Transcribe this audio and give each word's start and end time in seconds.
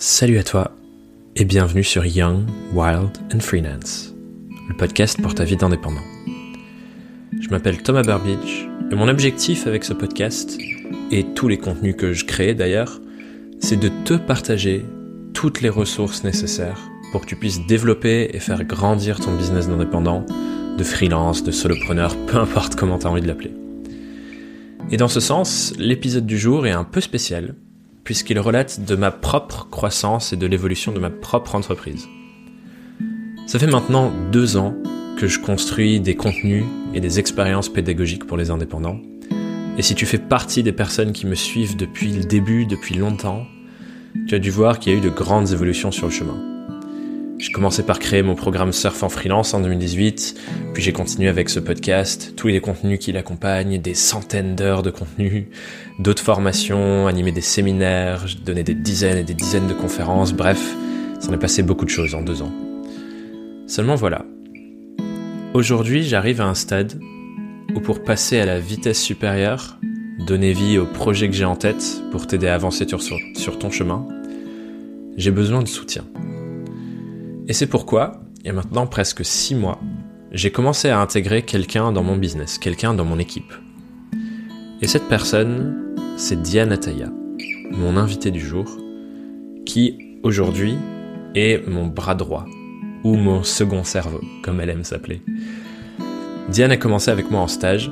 Salut 0.00 0.38
à 0.38 0.44
toi 0.44 0.70
et 1.34 1.44
bienvenue 1.44 1.82
sur 1.82 2.06
Young, 2.06 2.44
Wild 2.72 3.10
and 3.34 3.40
Freelance, 3.40 4.14
le 4.68 4.76
podcast 4.76 5.20
pour 5.20 5.34
ta 5.34 5.42
vie 5.42 5.56
d'indépendant. 5.56 6.04
Je 7.40 7.48
m'appelle 7.48 7.82
Thomas 7.82 8.02
Burbidge 8.02 8.68
et 8.92 8.94
mon 8.94 9.08
objectif 9.08 9.66
avec 9.66 9.82
ce 9.82 9.92
podcast 9.92 10.56
et 11.10 11.24
tous 11.34 11.48
les 11.48 11.58
contenus 11.58 11.96
que 11.96 12.12
je 12.12 12.26
crée 12.26 12.54
d'ailleurs, 12.54 13.00
c'est 13.58 13.76
de 13.76 13.90
te 14.04 14.14
partager 14.14 14.84
toutes 15.34 15.62
les 15.62 15.68
ressources 15.68 16.22
nécessaires 16.22 16.80
pour 17.10 17.22
que 17.22 17.26
tu 17.26 17.34
puisses 17.34 17.66
développer 17.66 18.30
et 18.32 18.38
faire 18.38 18.62
grandir 18.62 19.18
ton 19.18 19.34
business 19.34 19.66
d'indépendant, 19.66 20.24
de 20.78 20.84
freelance, 20.84 21.42
de 21.42 21.50
solopreneur, 21.50 22.16
peu 22.28 22.36
importe 22.36 22.76
comment 22.76 23.00
tu 23.00 23.08
as 23.08 23.10
envie 23.10 23.22
de 23.22 23.26
l'appeler. 23.26 23.52
Et 24.92 24.96
dans 24.96 25.08
ce 25.08 25.18
sens, 25.18 25.74
l'épisode 25.76 26.24
du 26.24 26.38
jour 26.38 26.68
est 26.68 26.70
un 26.70 26.84
peu 26.84 27.00
spécial, 27.00 27.56
puisqu'il 28.08 28.40
relate 28.40 28.86
de 28.86 28.96
ma 28.96 29.10
propre 29.10 29.68
croissance 29.70 30.32
et 30.32 30.36
de 30.36 30.46
l'évolution 30.46 30.92
de 30.92 30.98
ma 30.98 31.10
propre 31.10 31.54
entreprise. 31.54 32.08
Ça 33.46 33.58
fait 33.58 33.66
maintenant 33.66 34.10
deux 34.32 34.56
ans 34.56 34.74
que 35.18 35.26
je 35.26 35.38
construis 35.38 36.00
des 36.00 36.16
contenus 36.16 36.64
et 36.94 37.00
des 37.00 37.18
expériences 37.18 37.68
pédagogiques 37.68 38.26
pour 38.26 38.38
les 38.38 38.50
indépendants. 38.50 38.98
Et 39.76 39.82
si 39.82 39.94
tu 39.94 40.06
fais 40.06 40.16
partie 40.16 40.62
des 40.62 40.72
personnes 40.72 41.12
qui 41.12 41.26
me 41.26 41.34
suivent 41.34 41.76
depuis 41.76 42.10
le 42.14 42.24
début, 42.24 42.64
depuis 42.64 42.94
longtemps, 42.94 43.44
tu 44.26 44.34
as 44.34 44.38
dû 44.38 44.48
voir 44.48 44.78
qu'il 44.78 44.94
y 44.94 44.96
a 44.96 44.98
eu 44.98 45.02
de 45.02 45.10
grandes 45.10 45.52
évolutions 45.52 45.90
sur 45.90 46.06
le 46.06 46.12
chemin. 46.12 46.57
J'ai 47.38 47.52
commencé 47.52 47.84
par 47.84 48.00
créer 48.00 48.22
mon 48.22 48.34
programme 48.34 48.72
Surf 48.72 49.00
en 49.04 49.08
freelance 49.08 49.54
en 49.54 49.60
2018, 49.60 50.34
puis 50.74 50.82
j'ai 50.82 50.92
continué 50.92 51.28
avec 51.28 51.48
ce 51.48 51.60
podcast, 51.60 52.32
tous 52.36 52.48
les 52.48 52.60
contenus 52.60 52.98
qui 52.98 53.12
l'accompagnent, 53.12 53.80
des 53.80 53.94
centaines 53.94 54.56
d'heures 54.56 54.82
de 54.82 54.90
contenus, 54.90 55.44
d'autres 56.00 56.22
formations, 56.22 57.06
animé 57.06 57.30
des 57.30 57.40
séminaires, 57.40 58.26
donné 58.44 58.64
des 58.64 58.74
dizaines 58.74 59.18
et 59.18 59.22
des 59.22 59.34
dizaines 59.34 59.68
de 59.68 59.72
conférences, 59.72 60.32
bref, 60.32 60.60
ça 61.20 61.32
est 61.32 61.36
passé 61.36 61.62
beaucoup 61.62 61.84
de 61.84 61.90
choses 61.90 62.16
en 62.16 62.22
deux 62.22 62.42
ans. 62.42 62.52
Seulement 63.68 63.94
voilà. 63.94 64.24
Aujourd'hui, 65.54 66.02
j'arrive 66.02 66.40
à 66.40 66.46
un 66.46 66.54
stade 66.54 67.00
où 67.72 67.78
pour 67.78 68.02
passer 68.02 68.40
à 68.40 68.46
la 68.46 68.58
vitesse 68.58 69.00
supérieure, 69.00 69.78
donner 70.26 70.52
vie 70.52 70.76
au 70.76 70.86
projet 70.86 71.28
que 71.28 71.36
j'ai 71.36 71.44
en 71.44 71.54
tête 71.54 72.02
pour 72.10 72.26
t'aider 72.26 72.48
à 72.48 72.54
avancer 72.54 72.84
sur 72.88 73.58
ton 73.60 73.70
chemin, 73.70 74.08
j'ai 75.16 75.30
besoin 75.30 75.62
de 75.62 75.68
soutien. 75.68 76.04
Et 77.48 77.54
c'est 77.54 77.66
pourquoi, 77.66 78.20
il 78.40 78.46
y 78.46 78.50
a 78.50 78.52
maintenant 78.52 78.86
presque 78.86 79.24
six 79.24 79.54
mois, 79.54 79.80
j'ai 80.32 80.50
commencé 80.50 80.90
à 80.90 81.00
intégrer 81.00 81.40
quelqu'un 81.40 81.92
dans 81.92 82.02
mon 82.02 82.18
business, 82.18 82.58
quelqu'un 82.58 82.92
dans 82.92 83.06
mon 83.06 83.18
équipe. 83.18 83.54
Et 84.82 84.86
cette 84.86 85.08
personne, 85.08 85.94
c'est 86.18 86.42
Diane 86.42 86.72
Ataya, 86.72 87.08
mon 87.70 87.96
invité 87.96 88.30
du 88.30 88.40
jour, 88.40 88.66
qui 89.64 90.18
aujourd'hui 90.22 90.76
est 91.34 91.66
mon 91.66 91.86
bras 91.86 92.14
droit, 92.14 92.44
ou 93.02 93.16
mon 93.16 93.42
second 93.42 93.82
cerveau, 93.82 94.20
comme 94.42 94.60
elle 94.60 94.68
aime 94.68 94.84
s'appeler. 94.84 95.22
Diane 96.50 96.72
a 96.72 96.76
commencé 96.76 97.10
avec 97.10 97.30
moi 97.30 97.40
en 97.40 97.48
stage, 97.48 97.90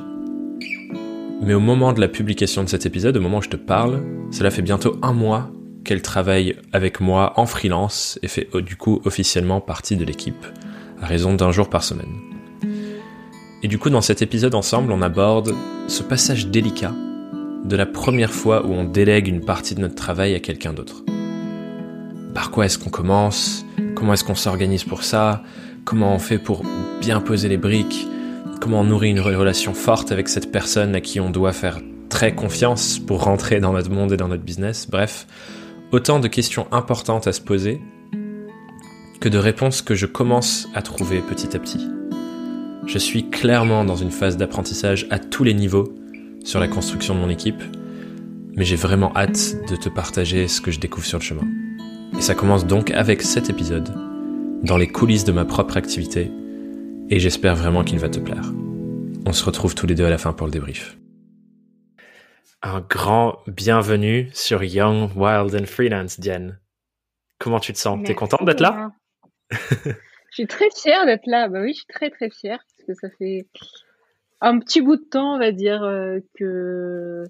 mais 1.41 1.55
au 1.55 1.59
moment 1.59 1.93
de 1.93 1.99
la 1.99 2.07
publication 2.07 2.63
de 2.63 2.69
cet 2.69 2.85
épisode, 2.85 3.17
au 3.17 3.21
moment 3.21 3.39
où 3.39 3.43
je 3.43 3.49
te 3.49 3.57
parle, 3.57 4.03
cela 4.29 4.51
fait 4.51 4.61
bientôt 4.61 4.97
un 5.01 5.13
mois 5.13 5.49
qu'elle 5.87 6.03
travaille 6.03 6.55
avec 6.73 6.99
moi 6.99 7.33
en 7.37 7.45
freelance 7.45 8.19
et 8.21 8.27
fait 8.27 8.47
du 8.57 8.75
coup 8.75 9.01
officiellement 9.05 9.61
partie 9.61 9.95
de 9.95 10.05
l'équipe, 10.05 10.45
à 11.01 11.07
raison 11.07 11.33
d'un 11.33 11.51
jour 11.51 11.69
par 11.69 11.83
semaine. 11.83 12.13
Et 13.63 13.67
du 13.67 13.79
coup, 13.79 13.89
dans 13.89 14.01
cet 14.01 14.21
épisode 14.21 14.53
ensemble, 14.53 14.91
on 14.91 15.01
aborde 15.01 15.55
ce 15.87 16.03
passage 16.03 16.47
délicat 16.47 16.93
de 17.63 17.75
la 17.75 17.85
première 17.85 18.31
fois 18.31 18.65
où 18.65 18.71
on 18.71 18.83
délègue 18.83 19.27
une 19.27 19.43
partie 19.43 19.75
de 19.75 19.81
notre 19.81 19.95
travail 19.95 20.35
à 20.35 20.39
quelqu'un 20.39 20.73
d'autre. 20.73 21.03
Par 22.35 22.51
quoi 22.51 22.65
est-ce 22.65 22.77
qu'on 22.77 22.91
commence? 22.91 23.65
Comment 23.95 24.13
est-ce 24.13 24.23
qu'on 24.23 24.35
s'organise 24.35 24.83
pour 24.83 25.03
ça? 25.03 25.41
Comment 25.85 26.13
on 26.13 26.19
fait 26.19 26.37
pour 26.37 26.63
bien 27.01 27.19
poser 27.19 27.47
les 27.47 27.57
briques? 27.57 28.07
Comment 28.61 28.81
on 28.81 28.83
nourrit 28.83 29.09
une 29.09 29.21
relation 29.21 29.73
forte 29.73 30.11
avec 30.11 30.27
cette 30.27 30.51
personne 30.51 30.95
à 30.95 31.01
qui 31.01 31.19
on 31.19 31.29
doit 31.29 31.53
faire 31.53 31.79
très 32.09 32.35
confiance 32.35 32.99
pour 32.99 33.23
rentrer 33.23 33.59
dans 33.59 33.73
notre 33.73 33.89
monde 33.89 34.11
et 34.11 34.17
dans 34.17 34.27
notre 34.27 34.43
business? 34.43 34.87
Bref, 34.89 35.25
Autant 35.93 36.19
de 36.19 36.27
questions 36.27 36.67
importantes 36.73 37.27
à 37.27 37.31
se 37.31 37.39
poser 37.39 37.81
que 39.21 39.29
de 39.29 39.37
réponses 39.37 39.81
que 39.81 39.95
je 39.95 40.05
commence 40.05 40.67
à 40.73 40.81
trouver 40.81 41.21
petit 41.21 41.55
à 41.55 41.59
petit. 41.59 41.87
Je 42.85 42.97
suis 42.97 43.29
clairement 43.29 43.85
dans 43.85 43.95
une 43.95 44.11
phase 44.11 44.35
d'apprentissage 44.35 45.07
à 45.09 45.17
tous 45.17 45.45
les 45.45 45.53
niveaux 45.53 45.93
sur 46.43 46.59
la 46.59 46.67
construction 46.67 47.15
de 47.15 47.19
mon 47.21 47.29
équipe, 47.29 47.63
mais 48.55 48.65
j'ai 48.65 48.75
vraiment 48.75 49.15
hâte 49.15 49.55
de 49.69 49.77
te 49.77 49.87
partager 49.87 50.49
ce 50.49 50.59
que 50.59 50.71
je 50.71 50.79
découvre 50.81 51.05
sur 51.05 51.19
le 51.19 51.23
chemin. 51.23 51.47
Et 52.17 52.21
ça 52.21 52.35
commence 52.35 52.67
donc 52.67 52.91
avec 52.91 53.21
cet 53.21 53.49
épisode, 53.49 53.89
dans 54.63 54.77
les 54.77 54.87
coulisses 54.87 55.25
de 55.25 55.31
ma 55.31 55.45
propre 55.45 55.77
activité, 55.77 56.29
et 57.09 57.19
j'espère 57.19 57.55
vraiment 57.55 57.85
qu'il 57.85 57.99
va 57.99 58.09
te 58.09 58.19
plaire. 58.19 58.51
On 59.25 59.31
se 59.31 59.45
retrouve 59.45 59.73
tous 59.73 59.87
les 59.87 59.95
deux 59.95 60.05
à 60.05 60.09
la 60.09 60.17
fin 60.17 60.33
pour 60.33 60.47
le 60.47 60.51
débrief 60.51 60.97
un 62.61 62.81
grand 62.81 63.39
bienvenue 63.47 64.29
sur 64.33 64.63
Young, 64.63 65.11
Wild 65.15 65.55
and 65.55 65.65
Freelance, 65.65 66.19
Diane. 66.19 66.59
Comment 67.39 67.59
tu 67.59 67.73
te 67.73 67.77
sens? 67.77 67.99
T'es 68.03 68.15
contente 68.15 68.45
d'être 68.45 68.61
là? 68.61 68.91
Je 69.51 70.43
suis 70.43 70.47
très 70.47 70.69
fière 70.75 71.05
d'être 71.05 71.27
là. 71.27 71.47
Bah 71.47 71.61
oui, 71.61 71.69
je 71.69 71.77
suis 71.77 71.85
très 71.87 72.09
très 72.09 72.29
fière 72.29 72.59
parce 72.59 72.87
que 72.87 73.07
ça 73.07 73.13
fait 73.17 73.47
un 74.41 74.59
petit 74.59 74.81
bout 74.81 74.97
de 74.97 75.03
temps, 75.03 75.35
on 75.35 75.39
va 75.39 75.51
dire, 75.51 75.83
euh, 75.83 76.19
que 76.35 77.23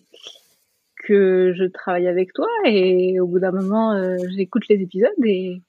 que 1.03 1.53
je 1.55 1.65
travaille 1.65 2.07
avec 2.07 2.33
toi 2.33 2.47
et 2.65 3.19
au 3.19 3.27
bout 3.27 3.39
d'un 3.39 3.51
moment, 3.51 3.93
euh, 3.93 4.17
j'écoute 4.35 4.67
les 4.69 4.81
épisodes 4.81 5.11
et 5.23 5.61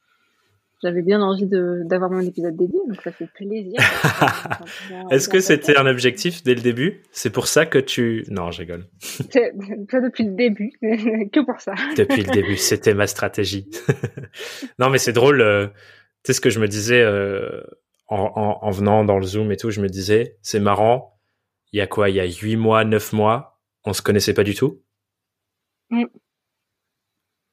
j'avais 0.83 1.03
bien 1.03 1.21
envie 1.21 1.47
d'avoir 1.47 2.11
mon 2.11 2.21
épisode 2.21 2.57
dédié, 2.57 2.79
donc 2.87 3.01
ça 3.03 3.11
fait 3.11 3.29
plaisir. 3.35 3.75
Est-ce 5.11 5.29
que 5.29 5.41
c'était 5.41 5.77
un 5.77 5.87
objectif 5.87 6.45
dès 6.45 6.55
le 6.55 6.61
début? 6.61 7.03
C'est 7.11 7.31
pour 7.31 7.49
ça 7.49 7.67
que 7.67 7.79
tu... 7.79 8.25
Non, 8.29 8.51
je 8.51 8.61
rigole. 8.61 8.87
Pas 9.91 10.01
depuis 10.01 10.25
le 10.25 10.35
début, 10.35 10.71
que 11.33 11.45
pour 11.45 11.61
ça. 11.61 11.75
Depuis 11.97 12.23
le 12.23 12.33
début, 12.33 12.57
c'était 12.57 12.95
ma 12.95 13.07
stratégie. 13.07 13.69
non, 14.79 14.89
mais 14.91 14.99
c'est 14.99 15.13
drôle. 15.13 15.41
Euh, 15.41 15.67
tu 15.67 16.27
sais 16.27 16.33
ce 16.35 16.41
que 16.41 16.51
je 16.51 16.61
me 16.61 16.69
disais 16.69 17.01
euh, 17.01 17.63
en, 18.07 18.59
en, 18.63 18.71
venant 18.71 19.05
dans 19.05 19.19
le 19.19 19.27
Zoom 19.27 19.51
et 19.51 19.57
tout, 19.57 19.71
je 19.71 19.81
me 19.81 19.89
disais, 19.89 20.39
c'est 20.43 20.61
marrant, 20.61 21.19
il 21.73 21.79
y 21.79 21.81
a 21.81 21.87
quoi? 21.87 22.09
Il 22.09 22.17
y 22.17 22.21
a 22.21 22.25
huit 22.25 22.57
mois, 22.57 22.85
neuf 22.85 23.13
mois, 23.13 23.61
on 23.85 23.93
se 23.93 24.03
connaissait 24.03 24.35
pas 24.35 24.45
du 24.45 24.55
tout? 24.55 24.81
Mm. 25.91 26.05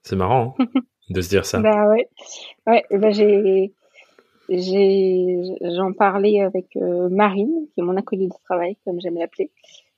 C'est 0.03 0.15
marrant. 0.15 0.55
Hein? 0.59 0.65
De 1.09 1.21
se 1.21 1.29
dire 1.29 1.45
ça. 1.45 1.59
Bah 1.59 1.89
ouais, 1.89 2.07
ouais 2.67 2.83
bah 2.91 3.11
j'ai, 3.11 3.71
j'ai, 4.49 5.55
j'en 5.61 5.93
parlais 5.93 6.41
avec 6.41 6.75
euh, 6.75 7.09
Marine, 7.09 7.67
qui 7.73 7.81
est 7.81 7.83
mon 7.83 7.97
acolyte 7.97 8.29
de 8.29 8.43
travail, 8.43 8.77
comme 8.85 8.99
j'aime 8.99 9.17
l'appeler, 9.17 9.51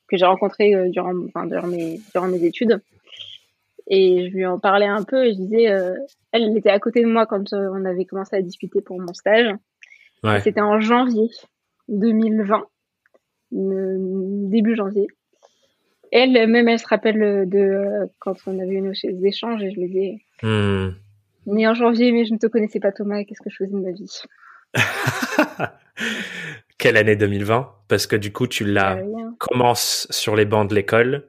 que 0.08 0.18
j'ai 0.18 0.26
rencontré 0.26 0.74
euh, 0.74 0.90
durant, 0.90 1.14
enfin, 1.26 1.46
durant 1.46 1.68
mes, 1.68 2.00
durant 2.14 2.28
mes 2.28 2.44
études. 2.44 2.82
Et 3.90 4.30
je 4.30 4.36
lui 4.36 4.46
en 4.46 4.60
parlais 4.60 4.86
un 4.86 5.04
peu 5.04 5.26
et 5.26 5.32
je 5.32 5.38
disais, 5.38 5.70
euh, 5.70 5.96
elle, 6.32 6.56
était 6.58 6.70
à 6.70 6.80
côté 6.80 7.02
de 7.02 7.08
moi 7.08 7.26
quand 7.26 7.54
on 7.54 7.86
avait 7.86 8.06
commencé 8.06 8.36
à 8.36 8.42
discuter 8.42 8.82
pour 8.82 9.00
mon 9.00 9.14
stage. 9.14 9.54
Ouais. 10.24 10.42
C'était 10.42 10.62
en 10.62 10.80
janvier 10.82 11.30
2020, 11.88 12.66
début 13.52 14.76
janvier. 14.76 15.08
Elle, 16.12 16.48
même, 16.48 16.68
elle 16.68 16.80
se 16.80 16.88
rappelle 16.88 17.48
de 17.50 18.10
quand 18.20 18.36
on 18.46 18.60
avait 18.60 18.76
eu 18.76 18.82
nos 18.82 18.94
échanges 18.94 19.64
et 19.64 19.72
je 19.72 19.80
lui 19.80 20.22
Né 20.44 21.68
en 21.68 21.74
janvier, 21.74 22.12
mais 22.12 22.26
je 22.26 22.34
ne 22.34 22.38
te 22.38 22.48
connaissais 22.48 22.80
pas 22.80 22.92
Thomas, 22.92 23.24
qu'est-ce 23.24 23.42
que 23.42 23.50
je 23.50 23.56
faisais 23.56 23.72
de 23.72 23.80
ma 23.80 23.92
vie? 23.92 24.22
Quelle 26.78 26.98
année 26.98 27.16
2020 27.16 27.74
Parce 27.88 28.06
que 28.06 28.16
du 28.16 28.32
coup, 28.32 28.48
tu 28.48 28.66
la 28.66 29.00
commences 29.40 30.08
sur 30.10 30.36
les 30.36 30.46
bancs 30.46 30.70
de 30.70 30.76
l'école 30.76 31.28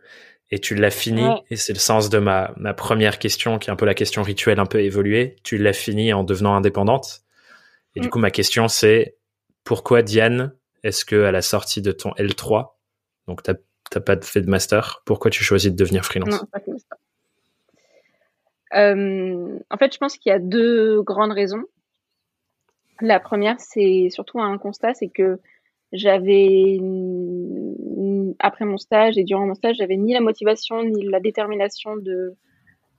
et 0.51 0.59
tu 0.59 0.75
l'as 0.75 0.91
fini. 0.91 1.27
Et 1.51 1.57
c'est 1.57 1.73
le 1.73 1.79
sens 1.79 2.11
de 2.11 2.19
ma, 2.19 2.53
ma 2.57 2.75
première 2.75 3.19
question, 3.19 3.59
qui 3.59 3.71
est 3.71 3.73
un 3.73 3.77
peu 3.77 3.87
la 3.87 3.95
question 3.95 4.23
rituelle 4.23 4.61
un 4.61 4.67
peu 4.67 4.81
évoluée. 4.81 5.37
Tu 5.43 5.57
l'as 5.57 5.73
fini 5.73 6.13
en 6.13 6.25
devenant 6.25 6.55
indépendante. 6.55 7.23
Et 7.95 8.01
du 8.01 8.09
mm. 8.09 8.11
coup, 8.11 8.19
ma 8.19 8.31
question, 8.31 8.69
c'est 8.69 9.17
pourquoi 9.65 10.03
Diane, 10.03 10.53
est-ce 10.83 11.05
que 11.05 11.25
à 11.25 11.33
la 11.33 11.43
sortie 11.43 11.83
de 11.83 11.93
ton 11.93 12.11
L3, 12.13 12.71
donc 13.27 13.43
tu 13.43 13.51
n'as 13.51 14.01
pas 14.01 14.21
fait 14.21 14.41
de 14.41 14.51
master, 14.51 15.03
pourquoi 15.05 15.31
tu 15.31 15.45
choisis 15.45 15.71
de 15.71 15.77
devenir 15.77 16.05
freelance? 16.05 16.45
En 18.73 19.77
fait, 19.79 19.93
je 19.93 19.99
pense 19.99 20.17
qu'il 20.17 20.31
y 20.31 20.35
a 20.35 20.39
deux 20.39 21.03
grandes 21.03 21.33
raisons. 21.33 21.63
La 23.01 23.21
première, 23.21 23.61
c'est 23.61 24.09
surtout 24.11 24.41
un 24.41 24.59
constat, 24.59 24.95
c'est 24.95 25.09
que 25.09 25.39
j'avais, 25.93 26.79
après 28.41 28.65
mon 28.65 28.77
stage 28.77 29.17
et 29.17 29.25
durant 29.25 29.47
mon 29.47 29.55
stage, 29.55 29.77
j'avais 29.77 29.97
ni 29.97 30.13
la 30.13 30.21
motivation 30.21 30.83
ni 30.83 31.09
la 31.09 31.21
détermination 31.21 31.97
de 31.97 32.35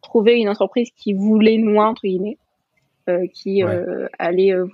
trouver 0.01 0.39
une 0.39 0.49
entreprise 0.49 0.89
qui 0.91 1.13
voulait 1.13 1.57
moi, 1.57 1.85
entre 1.85 2.03
guillemets, 2.03 2.37
euh, 3.09 3.27
qui 3.33 3.63
euh, 3.63 4.07
allait 4.17 4.53
euh, 4.53 4.67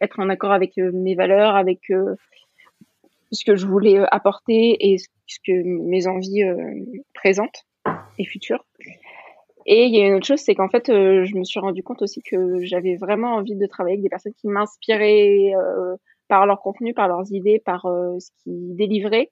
être 0.00 0.18
en 0.20 0.28
accord 0.28 0.52
avec 0.52 0.78
euh, 0.78 0.90
mes 0.92 1.14
valeurs, 1.14 1.56
avec 1.56 1.80
ce 3.32 3.44
que 3.44 3.56
je 3.56 3.66
voulais 3.66 3.98
apporter 4.10 4.92
et 4.92 4.98
ce 4.98 5.38
que 5.46 5.62
mes 5.62 6.06
envies 6.06 6.44
présentes 7.14 7.66
et 8.18 8.24
futures. 8.24 8.64
Et 9.66 9.86
il 9.86 9.94
y 9.94 10.00
a 10.00 10.06
une 10.06 10.14
autre 10.14 10.26
chose, 10.26 10.40
c'est 10.40 10.54
qu'en 10.54 10.68
fait, 10.68 10.88
euh, 10.90 11.24
je 11.24 11.36
me 11.36 11.44
suis 11.44 11.58
rendu 11.58 11.82
compte 11.82 12.02
aussi 12.02 12.20
que 12.22 12.62
j'avais 12.64 12.96
vraiment 12.96 13.34
envie 13.34 13.56
de 13.56 13.66
travailler 13.66 13.94
avec 13.94 14.02
des 14.02 14.10
personnes 14.10 14.34
qui 14.34 14.48
m'inspiraient 14.48 15.54
euh, 15.56 15.96
par 16.28 16.46
leur 16.46 16.60
contenu, 16.60 16.92
par 16.92 17.08
leurs 17.08 17.32
idées, 17.32 17.62
par 17.64 17.86
euh, 17.86 18.18
ce 18.18 18.30
qu'ils 18.42 18.76
délivraient. 18.76 19.30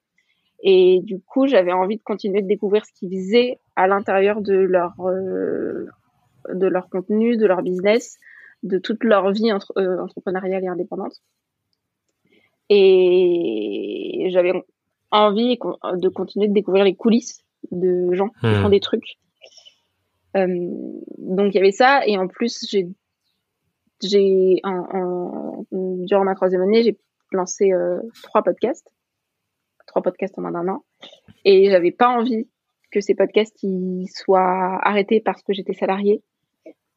Et 0.63 1.01
du 1.03 1.19
coup, 1.19 1.45
j'avais 1.45 1.73
envie 1.73 1.97
de 1.97 2.03
continuer 2.03 2.41
de 2.41 2.47
découvrir 2.47 2.85
ce 2.85 2.91
qu'ils 2.93 3.11
faisaient 3.11 3.59
à 3.75 3.87
l'intérieur 3.87 4.41
de 4.41 4.55
leur 4.55 4.95
de 6.49 6.67
leur 6.67 6.89
contenu, 6.89 7.37
de 7.37 7.45
leur 7.45 7.61
business, 7.61 8.17
de 8.63 8.77
toute 8.77 9.03
leur 9.03 9.31
vie 9.31 9.51
entre, 9.51 9.73
entrepreneuriale 10.01 10.63
et 10.63 10.67
indépendante. 10.67 11.21
Et 12.69 14.29
j'avais 14.31 14.53
envie 15.11 15.57
de 15.57 16.09
continuer 16.09 16.47
de 16.47 16.53
découvrir 16.53 16.85
les 16.85 16.95
coulisses 16.95 17.43
de 17.71 18.13
gens 18.13 18.29
qui 18.29 18.53
font 18.53 18.67
hmm. 18.69 18.71
des 18.71 18.79
trucs 18.79 19.17
donc 20.33 21.53
il 21.53 21.55
y 21.55 21.59
avait 21.59 21.71
ça 21.71 22.05
et 22.05 22.17
en 22.17 22.27
plus 22.27 22.65
j'ai 22.69 22.87
j'ai 24.01 24.59
en, 24.63 25.65
durant 25.71 26.23
ma 26.23 26.35
troisième 26.35 26.61
année 26.61 26.83
j'ai 26.83 26.97
lancé 27.31 27.71
euh, 27.71 27.99
trois 28.23 28.43
podcasts. 28.43 28.93
Trois 29.87 30.01
podcasts 30.01 30.37
en 30.37 30.41
moins 30.41 30.51
d'un 30.51 30.67
an. 30.69 30.83
Et 31.45 31.69
j'avais 31.69 31.91
pas 31.91 32.09
envie 32.09 32.47
que 32.91 33.01
ces 33.01 33.15
podcasts 33.15 33.61
ils 33.63 34.07
soient 34.07 34.79
arrêtés 34.83 35.19
parce 35.19 35.41
que 35.41 35.53
j'étais 35.53 35.73
salariée. 35.73 36.21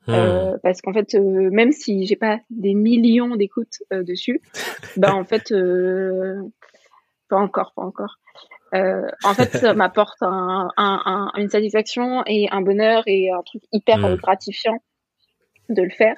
Hmm. 0.07 0.13
euh, 0.13 0.59
parce 0.63 0.81
qu'en 0.83 0.93
fait 0.93 1.17
euh, 1.17 1.51
même 1.51 1.73
si 1.73 2.07
j'ai 2.07 2.15
pas 2.15 2.39
des 2.49 2.75
millions 2.75 3.35
d'écoutes 3.35 3.83
euh, 3.93 4.05
dessus 4.05 4.41
bah 4.97 5.13
en 5.13 5.25
fait 5.25 5.53
pas 7.29 7.37
encore 7.39 7.73
pas 7.75 7.83
encore 7.83 8.21
euh, 8.77 9.09
en 9.25 9.35
fait, 9.35 9.57
ça 9.57 9.75
m'apporte 9.75 10.23
un, 10.23 10.69
un, 10.77 11.33
une 11.37 11.49
satisfaction 11.49 12.23
et 12.27 12.49
un 12.51 12.61
bonheur 12.61 13.03
et 13.07 13.31
un 13.31 13.43
truc 13.43 13.63
hyper 13.73 14.17
gratifiant 14.17 14.79
de 15.69 15.83
le 15.83 15.91
faire. 15.91 16.17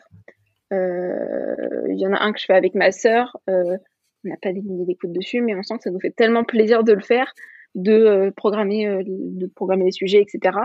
Euh, 0.72 1.87
il 1.88 1.99
y 1.99 2.06
en 2.06 2.12
a 2.12 2.22
un 2.22 2.32
que 2.32 2.40
je 2.40 2.46
fais 2.46 2.55
avec 2.55 2.75
ma 2.75 2.93
sœur. 2.93 3.37
Euh, 3.49 3.76
on 4.25 4.28
n'a 4.28 4.37
pas 4.43 4.52
des 4.52 4.60
milliers 4.60 4.84
d'écoutes 4.84 5.12
dessus, 5.12 5.40
mais 5.40 5.55
on 5.55 5.62
sent 5.62 5.76
que 5.78 5.84
ça 5.84 5.90
nous 5.90 6.00
fait 6.00 6.10
tellement 6.10 6.44
plaisir 6.44 6.84
de 6.84 6.93
le 6.93 7.00
faire, 7.00 7.32
de 7.75 8.32
programmer, 8.37 9.02
de 9.04 9.46
programmer 9.46 9.87
les 9.87 9.93
sujets, 9.93 10.20
etc. 10.20 10.56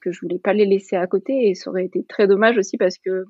Que 0.00 0.10
je 0.10 0.20
voulais 0.20 0.38
pas 0.38 0.54
les 0.54 0.64
laisser 0.64 0.96
à 0.96 1.06
côté 1.06 1.48
et 1.48 1.54
ça 1.54 1.70
aurait 1.70 1.84
été 1.84 2.04
très 2.04 2.26
dommage 2.26 2.56
aussi 2.56 2.76
parce 2.78 2.98
que 2.98 3.24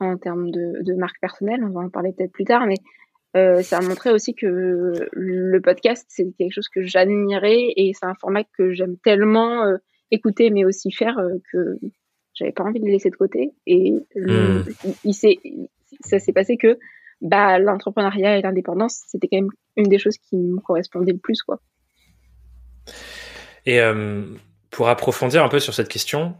en 0.00 0.16
termes 0.18 0.50
de, 0.50 0.82
de 0.82 0.94
marque 0.94 1.20
personnelle, 1.20 1.62
on 1.62 1.70
va 1.70 1.80
en 1.80 1.88
parler 1.88 2.12
peut-être 2.12 2.32
plus 2.32 2.44
tard, 2.44 2.66
mais 2.66 2.76
euh, 3.36 3.62
ça 3.62 3.78
a 3.78 3.80
montré 3.80 4.10
aussi 4.10 4.34
que 4.34 4.92
le 5.10 5.60
podcast, 5.60 6.04
c'est 6.08 6.26
quelque 6.36 6.52
chose 6.52 6.68
que 6.68 6.82
j'admirais 6.82 7.72
et 7.76 7.92
c'est 7.98 8.06
un 8.06 8.14
format 8.14 8.44
que 8.44 8.72
j'aime 8.72 8.96
tellement 8.98 9.64
euh, 9.64 9.76
écouter, 10.10 10.50
mais 10.50 10.64
aussi 10.64 10.92
faire 10.92 11.18
euh, 11.18 11.38
que 11.50 11.78
j'avais 12.34 12.52
pas 12.52 12.64
envie 12.64 12.80
de 12.80 12.84
le 12.84 12.92
laisser 12.92 13.10
de 13.10 13.16
côté. 13.16 13.52
Et 13.66 13.92
hmm. 14.16 14.64
il, 15.04 15.14
s'est, 15.14 15.38
ça 16.00 16.18
s'est 16.18 16.32
passé 16.32 16.58
que 16.58 16.78
bah, 17.22 17.58
l'entrepreneuriat 17.58 18.38
et 18.38 18.42
l'indépendance, 18.42 19.02
c'était 19.06 19.28
quand 19.28 19.38
même 19.38 19.50
une 19.76 19.88
des 19.88 19.98
choses 19.98 20.18
qui 20.18 20.36
me 20.36 20.60
correspondait 20.60 21.12
le 21.12 21.18
plus. 21.18 21.42
Quoi. 21.42 21.60
Et 23.64 23.80
pour 24.70 24.88
approfondir 24.88 25.44
un 25.44 25.48
peu 25.48 25.60
sur 25.60 25.72
cette 25.72 25.88
question, 25.88 26.34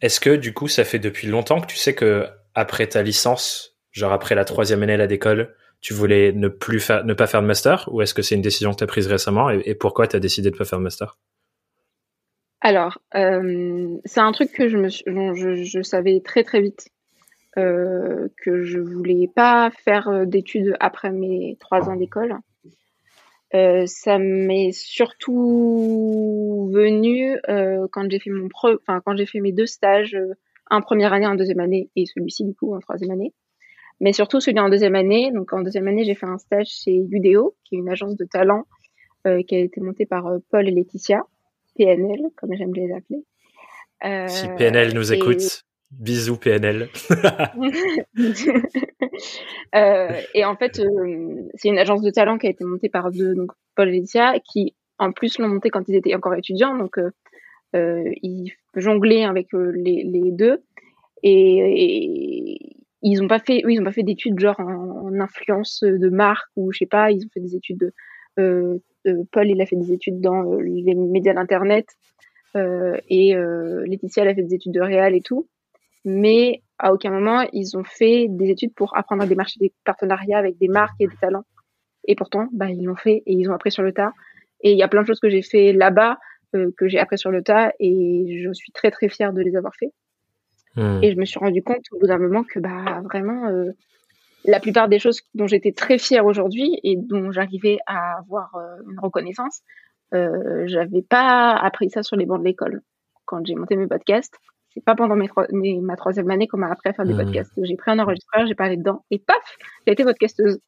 est-ce 0.00 0.18
que 0.18 0.34
du 0.34 0.52
coup, 0.52 0.66
ça 0.66 0.84
fait 0.84 0.98
depuis 0.98 1.28
longtemps 1.28 1.60
que 1.60 1.66
tu 1.66 1.76
sais 1.76 1.94
que 1.94 2.26
après 2.54 2.86
ta 2.88 3.02
licence, 3.02 3.78
genre 3.92 4.12
après 4.12 4.34
la 4.34 4.44
troisième 4.44 4.82
année 4.82 4.94
à 4.94 5.06
l'école, 5.06 5.54
tu 5.84 5.92
voulais 5.92 6.32
ne 6.32 6.48
plus 6.48 6.90
ne 7.04 7.12
pas 7.12 7.26
faire 7.26 7.42
de 7.42 7.46
master 7.46 7.90
ou 7.92 8.00
est-ce 8.00 8.14
que 8.14 8.22
c'est 8.22 8.34
une 8.34 8.40
décision 8.40 8.70
que 8.70 8.76
tu 8.76 8.84
as 8.84 8.86
prise 8.86 9.06
récemment 9.06 9.50
et, 9.50 9.74
pourquoi 9.74 10.06
tu 10.06 10.16
as 10.16 10.18
décidé 10.18 10.50
de 10.50 10.56
pas 10.56 10.64
faire 10.64 10.78
de 10.78 10.84
master? 10.84 11.18
Alors, 12.62 12.98
euh, 13.14 13.94
c'est 14.06 14.20
un 14.20 14.32
truc 14.32 14.50
que 14.50 14.66
je, 14.66 15.82
savais 15.82 16.22
très 16.24 16.42
très 16.42 16.62
vite 16.62 16.88
euh, 17.58 18.28
que 18.42 18.62
je 18.62 18.80
voulais 18.80 19.28
pas 19.36 19.70
faire 19.84 20.08
euh, 20.08 20.24
d'études 20.24 20.74
après 20.80 21.10
mes 21.10 21.58
trois 21.60 21.90
ans 21.90 21.96
d'école. 21.96 22.38
Euh, 23.54 23.84
ça 23.84 24.18
m'est 24.18 24.72
surtout 24.72 26.70
venu 26.72 27.38
euh, 27.50 27.86
quand 27.92 28.10
j'ai 28.10 28.20
fait 28.20 28.30
mon 28.30 28.48
enfin 28.54 29.02
quand 29.04 29.16
j'ai 29.16 29.26
fait 29.26 29.40
mes 29.40 29.52
deux 29.52 29.66
stages, 29.66 30.16
un 30.70 30.80
première 30.80 31.12
année, 31.12 31.26
un 31.26 31.34
deuxième 31.36 31.60
année 31.60 31.90
et 31.94 32.06
celui-ci 32.06 32.44
du 32.44 32.54
coup 32.54 32.74
en 32.74 32.80
troisième 32.80 33.10
année 33.10 33.34
mais 34.00 34.12
surtout 34.12 34.40
celui 34.40 34.60
en 34.60 34.68
deuxième 34.68 34.94
année. 34.94 35.30
Donc 35.32 35.52
en 35.52 35.62
deuxième 35.62 35.88
année, 35.88 36.04
j'ai 36.04 36.14
fait 36.14 36.26
un 36.26 36.38
stage 36.38 36.68
chez 36.68 37.04
Udeo, 37.10 37.56
qui 37.64 37.76
est 37.76 37.78
une 37.78 37.88
agence 37.88 38.16
de 38.16 38.24
talent 38.24 38.64
euh, 39.26 39.42
qui 39.42 39.54
a 39.54 39.60
été 39.60 39.80
montée 39.80 40.04
par 40.04 40.26
euh, 40.26 40.36
Paul 40.50 40.68
et 40.68 40.70
Laetitia, 40.70 41.22
PNL, 41.78 42.20
comme 42.36 42.54
j'aime 42.54 42.74
les 42.74 42.92
appeler. 42.92 43.24
Euh, 44.04 44.28
si 44.28 44.46
PNL 44.58 44.92
nous 44.92 45.14
écoute, 45.14 45.64
bisous 45.90 46.36
PNL. 46.36 46.90
et 50.34 50.44
en 50.44 50.56
fait, 50.56 50.82
c'est 51.54 51.68
une 51.68 51.78
agence 51.78 52.02
de 52.02 52.10
talent 52.10 52.36
qui 52.36 52.48
a 52.48 52.50
été 52.50 52.64
montée 52.64 52.90
par 52.90 53.10
deux, 53.10 53.34
donc 53.34 53.52
Paul 53.74 53.88
et 53.88 53.92
Laetitia, 53.92 54.34
qui 54.40 54.74
en 54.98 55.12
plus 55.12 55.38
l'ont 55.38 55.48
montée 55.48 55.70
quand 55.70 55.88
ils 55.88 55.94
étaient 55.94 56.14
encore 56.14 56.34
étudiants, 56.34 56.76
donc 56.76 57.00
ils 57.72 58.52
jonglaient 58.76 59.24
avec 59.24 59.48
les, 59.54 60.04
les, 60.04 60.32
deux. 60.32 60.62
Et, 61.22 62.52
et, 62.52 62.73
ils 63.04 63.22
ont 63.22 63.28
pas 63.28 63.38
fait, 63.38 63.62
oui, 63.64 63.74
ils 63.74 63.80
ont 63.80 63.84
pas 63.84 63.92
fait 63.92 64.02
d'études 64.02 64.40
genre 64.40 64.58
en, 64.58 65.12
influence 65.20 65.84
de 65.84 66.08
marque 66.08 66.48
ou 66.56 66.72
je 66.72 66.78
sais 66.78 66.86
pas, 66.86 67.10
ils 67.10 67.24
ont 67.24 67.28
fait 67.32 67.40
des 67.40 67.54
études. 67.54 67.78
De, 67.78 67.92
euh, 68.40 68.78
euh, 69.06 69.22
Paul, 69.30 69.48
il 69.48 69.60
a 69.60 69.66
fait 69.66 69.76
des 69.76 69.92
études 69.92 70.20
dans 70.20 70.52
euh, 70.52 70.60
les 70.62 70.94
médias 70.94 71.34
d'internet 71.34 71.86
euh, 72.56 72.96
et 73.08 73.36
euh, 73.36 73.84
Laetitia, 73.86 74.22
elle 74.22 74.30
a 74.30 74.34
fait 74.34 74.42
des 74.42 74.54
études 74.54 74.72
de 74.72 74.80
réal 74.80 75.14
et 75.14 75.20
tout. 75.20 75.46
Mais 76.06 76.62
à 76.78 76.92
aucun 76.92 77.10
moment 77.10 77.46
ils 77.52 77.76
ont 77.76 77.84
fait 77.84 78.26
des 78.28 78.50
études 78.50 78.74
pour 78.74 78.96
apprendre 78.96 79.22
à 79.22 79.26
démarcher 79.26 79.58
des 79.60 79.72
partenariats 79.84 80.38
avec 80.38 80.56
des 80.58 80.68
marques 80.68 80.96
et 80.98 81.06
des 81.06 81.16
talents. 81.20 81.44
Et 82.06 82.14
pourtant, 82.14 82.48
bah 82.52 82.70
ils 82.70 82.84
l'ont 82.84 82.96
fait 82.96 83.22
et 83.26 83.32
ils 83.32 83.50
ont 83.50 83.54
appris 83.54 83.70
sur 83.70 83.82
le 83.82 83.92
tas. 83.92 84.12
Et 84.62 84.72
il 84.72 84.78
y 84.78 84.82
a 84.82 84.88
plein 84.88 85.02
de 85.02 85.06
choses 85.06 85.20
que 85.20 85.28
j'ai 85.28 85.42
fait 85.42 85.72
là-bas 85.72 86.18
que 86.76 86.86
j'ai 86.86 87.00
appris 87.00 87.18
sur 87.18 87.32
le 87.32 87.42
tas 87.42 87.72
et 87.80 88.40
je 88.40 88.52
suis 88.52 88.70
très 88.70 88.92
très 88.92 89.08
fière 89.08 89.32
de 89.32 89.42
les 89.42 89.56
avoir 89.56 89.74
fait. 89.74 89.90
Hmm. 90.76 91.00
Et 91.02 91.12
je 91.12 91.16
me 91.16 91.24
suis 91.24 91.38
rendu 91.38 91.62
compte 91.62 91.84
au 91.92 91.98
bout 91.98 92.06
d'un 92.06 92.18
moment 92.18 92.42
que 92.42 92.58
bah 92.58 93.00
vraiment 93.04 93.46
euh, 93.46 93.70
la 94.44 94.60
plupart 94.60 94.88
des 94.88 94.98
choses 94.98 95.22
dont 95.34 95.46
j'étais 95.46 95.72
très 95.72 95.98
fière 95.98 96.26
aujourd'hui 96.26 96.78
et 96.82 96.96
dont 96.96 97.32
j'arrivais 97.32 97.78
à 97.86 98.18
avoir 98.18 98.54
euh, 98.56 98.90
une 98.90 98.98
reconnaissance, 98.98 99.62
euh, 100.14 100.64
j'avais 100.66 101.02
pas 101.02 101.52
appris 101.52 101.90
ça 101.90 102.02
sur 102.02 102.16
les 102.16 102.26
bancs 102.26 102.40
de 102.40 102.44
l'école. 102.44 102.82
Quand 103.24 103.44
j'ai 103.46 103.54
monté 103.54 103.76
mes 103.76 103.86
podcasts, 103.86 104.34
c'est 104.70 104.84
pas 104.84 104.94
pendant 104.94 105.16
mes, 105.16 105.30
mes, 105.50 105.80
ma 105.80 105.96
troisième 105.96 106.30
année 106.30 106.48
qu'on 106.48 106.58
m'a 106.58 106.70
appris 106.70 106.90
à 106.90 106.92
faire 106.92 107.06
des 107.06 107.14
hmm. 107.14 107.24
podcasts. 107.24 107.52
J'ai 107.62 107.76
pris 107.76 107.90
un 107.90 107.98
enregistreur, 107.98 108.46
j'ai 108.46 108.54
parlé 108.54 108.76
dedans 108.76 109.04
et 109.10 109.18
paf, 109.18 109.56
j'ai 109.86 109.92
été 109.92 110.04
podcasteuse. 110.04 110.58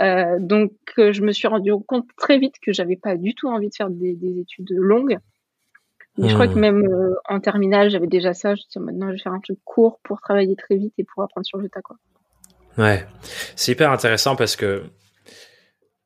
Euh, 0.00 0.38
donc 0.38 0.72
je 0.96 1.20
me 1.22 1.32
suis 1.32 1.48
rendu 1.48 1.72
compte 1.86 2.06
très 2.16 2.38
vite 2.38 2.54
que 2.62 2.72
j'avais 2.72 2.96
pas 2.96 3.16
du 3.16 3.34
tout 3.34 3.48
envie 3.48 3.68
de 3.68 3.74
faire 3.74 3.90
des, 3.90 4.14
des 4.14 4.40
études 4.40 4.70
longues 4.70 5.18
mais 6.18 6.28
je 6.28 6.34
crois 6.34 6.46
que 6.46 6.54
hmm. 6.54 6.60
même 6.60 6.86
euh, 6.86 7.14
en 7.28 7.40
terminale, 7.40 7.90
j'avais 7.90 8.06
déjà 8.06 8.34
ça. 8.34 8.54
Je 8.54 8.78
me 8.78 8.86
maintenant, 8.86 9.08
je 9.08 9.12
vais 9.12 9.18
faire 9.18 9.32
un 9.32 9.40
truc 9.40 9.58
court 9.64 9.98
pour 10.02 10.20
travailler 10.20 10.56
très 10.56 10.76
vite 10.76 10.92
et 10.98 11.04
pour 11.04 11.22
apprendre 11.22 11.46
sur 11.46 11.58
le 11.58 11.68
tas, 11.68 11.80
quoi. 11.80 11.96
Ouais, 12.78 13.06
c'est 13.54 13.72
hyper 13.72 13.90
intéressant 13.90 14.34
parce 14.34 14.56
que 14.56 14.84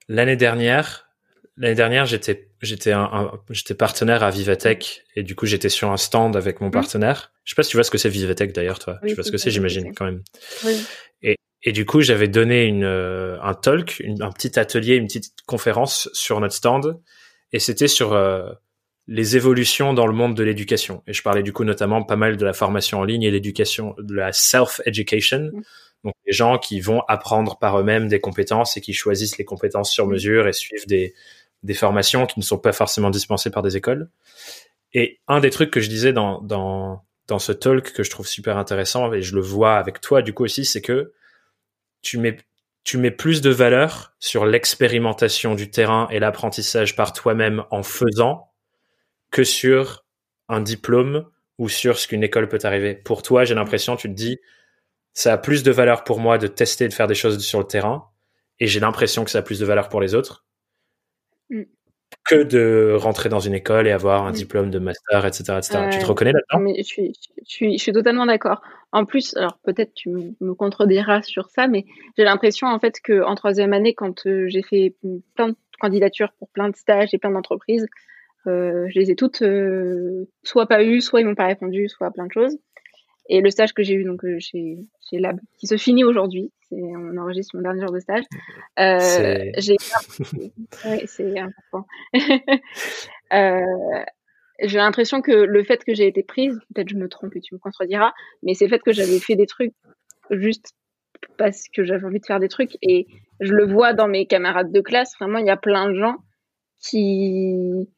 l'année 0.08 0.36
dernière, 0.36 1.08
l'année 1.56 1.74
dernière, 1.74 2.06
j'étais 2.06 2.50
j'étais 2.60 2.92
un, 2.92 3.30
j'étais 3.50 3.74
partenaire 3.74 4.22
à 4.22 4.30
Vivatech 4.30 5.04
et 5.14 5.22
du 5.22 5.36
coup 5.36 5.46
j'étais 5.46 5.68
sur 5.68 5.92
un 5.92 5.96
stand 5.96 6.36
avec 6.36 6.60
mon 6.60 6.70
partenaire. 6.70 7.32
Je 7.44 7.52
sais 7.52 7.56
pas 7.56 7.62
si 7.62 7.70
tu 7.70 7.76
vois 7.76 7.84
ce 7.84 7.90
que 7.90 7.98
c'est 7.98 8.08
Vivatech 8.08 8.52
d'ailleurs, 8.52 8.78
toi. 8.78 8.98
tu 9.06 9.14
vois 9.14 9.22
ce 9.22 9.30
que 9.30 9.38
c'est, 9.38 9.50
j'imagine 9.50 9.94
quand 9.94 10.06
même. 10.06 10.22
Oui. 10.64 10.76
Et 11.22 11.36
et 11.62 11.72
du 11.72 11.86
coup 11.86 12.00
j'avais 12.00 12.28
donné 12.28 12.64
une 12.64 12.84
euh, 12.84 13.40
un 13.42 13.54
talk, 13.54 14.02
un 14.20 14.30
petit 14.32 14.58
atelier, 14.58 14.96
une 14.96 15.06
petite 15.06 15.34
conférence 15.46 16.08
sur 16.12 16.40
notre 16.40 16.54
stand 16.54 17.00
et 17.52 17.58
c'était 17.58 17.88
sur 17.88 18.12
euh, 18.12 18.50
les 19.08 19.36
évolutions 19.36 19.94
dans 19.94 20.06
le 20.06 20.12
monde 20.12 20.34
de 20.34 20.42
l'éducation. 20.42 21.02
Et 21.06 21.12
je 21.12 21.22
parlais 21.22 21.42
du 21.42 21.52
coup 21.52 21.64
notamment 21.64 22.02
pas 22.02 22.16
mal 22.16 22.36
de 22.36 22.44
la 22.44 22.52
formation 22.52 22.98
en 22.98 23.04
ligne 23.04 23.22
et 23.22 23.30
l'éducation, 23.30 23.94
de 23.98 24.14
la 24.14 24.32
self-education. 24.32 25.50
Mm. 25.52 25.62
Donc 26.04 26.14
les 26.26 26.32
gens 26.32 26.58
qui 26.58 26.80
vont 26.80 27.02
apprendre 27.08 27.58
par 27.58 27.78
eux-mêmes 27.78 28.08
des 28.08 28.20
compétences 28.20 28.76
et 28.76 28.80
qui 28.80 28.92
choisissent 28.92 29.38
les 29.38 29.44
compétences 29.44 29.92
sur 29.92 30.06
mm. 30.06 30.10
mesure 30.10 30.48
et 30.48 30.52
suivent 30.52 30.86
des, 30.86 31.14
des 31.62 31.74
formations 31.74 32.26
qui 32.26 32.40
ne 32.40 32.44
sont 32.44 32.58
pas 32.58 32.72
forcément 32.72 33.10
dispensées 33.10 33.50
par 33.50 33.62
des 33.62 33.76
écoles. 33.76 34.08
Et 34.92 35.20
un 35.28 35.40
des 35.40 35.50
trucs 35.50 35.70
que 35.70 35.80
je 35.80 35.88
disais 35.88 36.12
dans, 36.12 36.40
dans, 36.42 37.02
dans 37.28 37.38
ce 37.38 37.52
talk 37.52 37.92
que 37.92 38.02
je 38.02 38.10
trouve 38.10 38.26
super 38.26 38.56
intéressant, 38.56 39.12
et 39.12 39.22
je 39.22 39.34
le 39.34 39.40
vois 39.40 39.76
avec 39.76 40.00
toi 40.00 40.22
du 40.22 40.32
coup 40.32 40.44
aussi, 40.44 40.64
c'est 40.64 40.80
que 40.80 41.12
tu 42.02 42.18
mets, 42.18 42.38
tu 42.84 42.98
mets 42.98 43.10
plus 43.10 43.40
de 43.40 43.50
valeur 43.50 44.14
sur 44.20 44.46
l'expérimentation 44.46 45.54
du 45.54 45.70
terrain 45.70 46.08
et 46.10 46.18
l'apprentissage 46.18 46.96
par 46.96 47.12
toi-même 47.12 47.64
en 47.70 47.82
faisant 47.82 48.52
que 49.36 49.44
sur 49.44 50.06
un 50.48 50.62
diplôme 50.62 51.26
ou 51.58 51.68
sur 51.68 51.98
ce 51.98 52.08
qu'une 52.08 52.24
école 52.24 52.48
peut 52.48 52.58
arriver. 52.62 52.94
Pour 52.94 53.22
toi, 53.22 53.44
j'ai 53.44 53.54
l'impression, 53.54 53.94
tu 53.94 54.08
te 54.08 54.14
dis, 54.14 54.38
ça 55.12 55.34
a 55.34 55.36
plus 55.36 55.62
de 55.62 55.70
valeur 55.70 56.04
pour 56.04 56.20
moi 56.20 56.38
de 56.38 56.46
tester, 56.46 56.88
de 56.88 56.94
faire 56.94 57.06
des 57.06 57.14
choses 57.14 57.44
sur 57.44 57.58
le 57.58 57.66
terrain, 57.66 58.08
et 58.60 58.66
j'ai 58.66 58.80
l'impression 58.80 59.24
que 59.24 59.30
ça 59.30 59.40
a 59.40 59.42
plus 59.42 59.60
de 59.60 59.66
valeur 59.66 59.90
pour 59.90 60.00
les 60.00 60.14
autres. 60.14 60.46
Mm. 61.50 61.64
que 62.24 62.44
de 62.44 62.96
rentrer 62.98 63.28
dans 63.28 63.40
une 63.40 63.52
école 63.52 63.86
et 63.86 63.92
avoir 63.92 64.24
un 64.24 64.32
diplôme 64.32 64.70
de 64.70 64.78
master, 64.78 65.26
etc. 65.26 65.58
etc. 65.58 65.88
tu 65.92 65.98
te 65.98 66.06
reconnais 66.06 66.32
là-dedans? 66.32 66.72
je 66.74 66.82
suis, 66.82 67.12
je, 67.12 67.44
suis, 67.44 67.76
je 67.76 67.82
suis 67.82 67.92
totalement 67.92 68.24
d'accord. 68.24 68.62
En 68.90 69.04
plus, 69.04 69.36
alors 69.36 69.58
peut-être 69.62 69.92
tu 69.92 70.08
me 70.40 70.54
contrediras 70.54 71.20
sur 71.20 71.50
ça, 71.50 71.68
mais 71.68 71.84
j'ai 72.16 72.24
l'impression 72.24 72.68
en 72.68 72.78
fait 72.78 73.00
que 73.04 73.22
en 73.22 73.34
troisième 73.34 73.74
année, 73.74 73.92
quand 73.92 74.26
euh, 74.26 74.46
j'ai 74.48 74.62
fait 74.62 74.96
plein 75.34 75.50
de 75.50 75.56
candidatures 75.78 76.32
pour 76.38 76.48
plein 76.48 76.70
de 76.70 76.76
stages 76.76 77.12
et 77.12 77.18
plein 77.18 77.30
d'entreprises, 77.30 77.86
je 78.46 78.98
les 78.98 79.10
ai 79.10 79.16
toutes 79.16 79.42
euh, 79.42 80.28
soit 80.42 80.66
pas 80.66 80.84
eues, 80.84 81.00
soit 81.00 81.20
ils 81.20 81.26
m'ont 81.26 81.34
pas 81.34 81.46
répondu, 81.46 81.88
soit 81.88 82.10
plein 82.10 82.26
de 82.26 82.32
choses. 82.32 82.56
Et 83.28 83.40
le 83.40 83.50
stage 83.50 83.72
que 83.72 83.82
j'ai 83.82 83.94
eu 83.94 84.04
donc 84.04 84.24
euh, 84.24 84.38
chez, 84.38 84.78
chez 85.08 85.18
Lab, 85.18 85.38
qui 85.58 85.66
se 85.66 85.76
finit 85.76 86.04
aujourd'hui, 86.04 86.52
c'est 86.68 86.76
on 86.76 87.16
enregistre 87.16 87.56
mon 87.56 87.62
dernier 87.62 87.80
jour 87.80 87.92
de 87.92 87.98
stage. 87.98 88.24
Euh, 88.78 89.50
j'ai 89.58 89.76
c'est 91.06 91.38
important. 91.38 91.86
euh, 93.32 94.04
j'ai 94.60 94.78
l'impression 94.78 95.22
que 95.22 95.32
le 95.32 95.64
fait 95.64 95.84
que 95.84 95.94
j'ai 95.94 96.06
été 96.06 96.22
prise, 96.22 96.58
peut-être 96.74 96.88
je 96.88 96.96
me 96.96 97.08
trompe 97.08 97.34
et 97.36 97.40
tu 97.40 97.54
me 97.54 97.58
contrediras, 97.58 98.12
mais 98.42 98.54
c'est 98.54 98.66
le 98.66 98.70
fait 98.70 98.82
que 98.82 98.92
j'avais 98.92 99.18
fait 99.18 99.36
des 99.36 99.46
trucs 99.46 99.74
juste 100.30 100.74
parce 101.36 101.64
que 101.74 101.84
j'avais 101.84 102.04
envie 102.04 102.20
de 102.20 102.26
faire 102.26 102.40
des 102.40 102.48
trucs 102.48 102.76
et 102.82 103.06
je 103.40 103.52
le 103.52 103.66
vois 103.66 103.92
dans 103.92 104.08
mes 104.08 104.26
camarades 104.26 104.72
de 104.72 104.80
classe, 104.80 105.14
vraiment 105.20 105.38
il 105.38 105.46
y 105.46 105.50
a 105.50 105.56
plein 105.56 105.90
de 105.90 105.94
gens 105.94 106.16
qui 106.78 107.88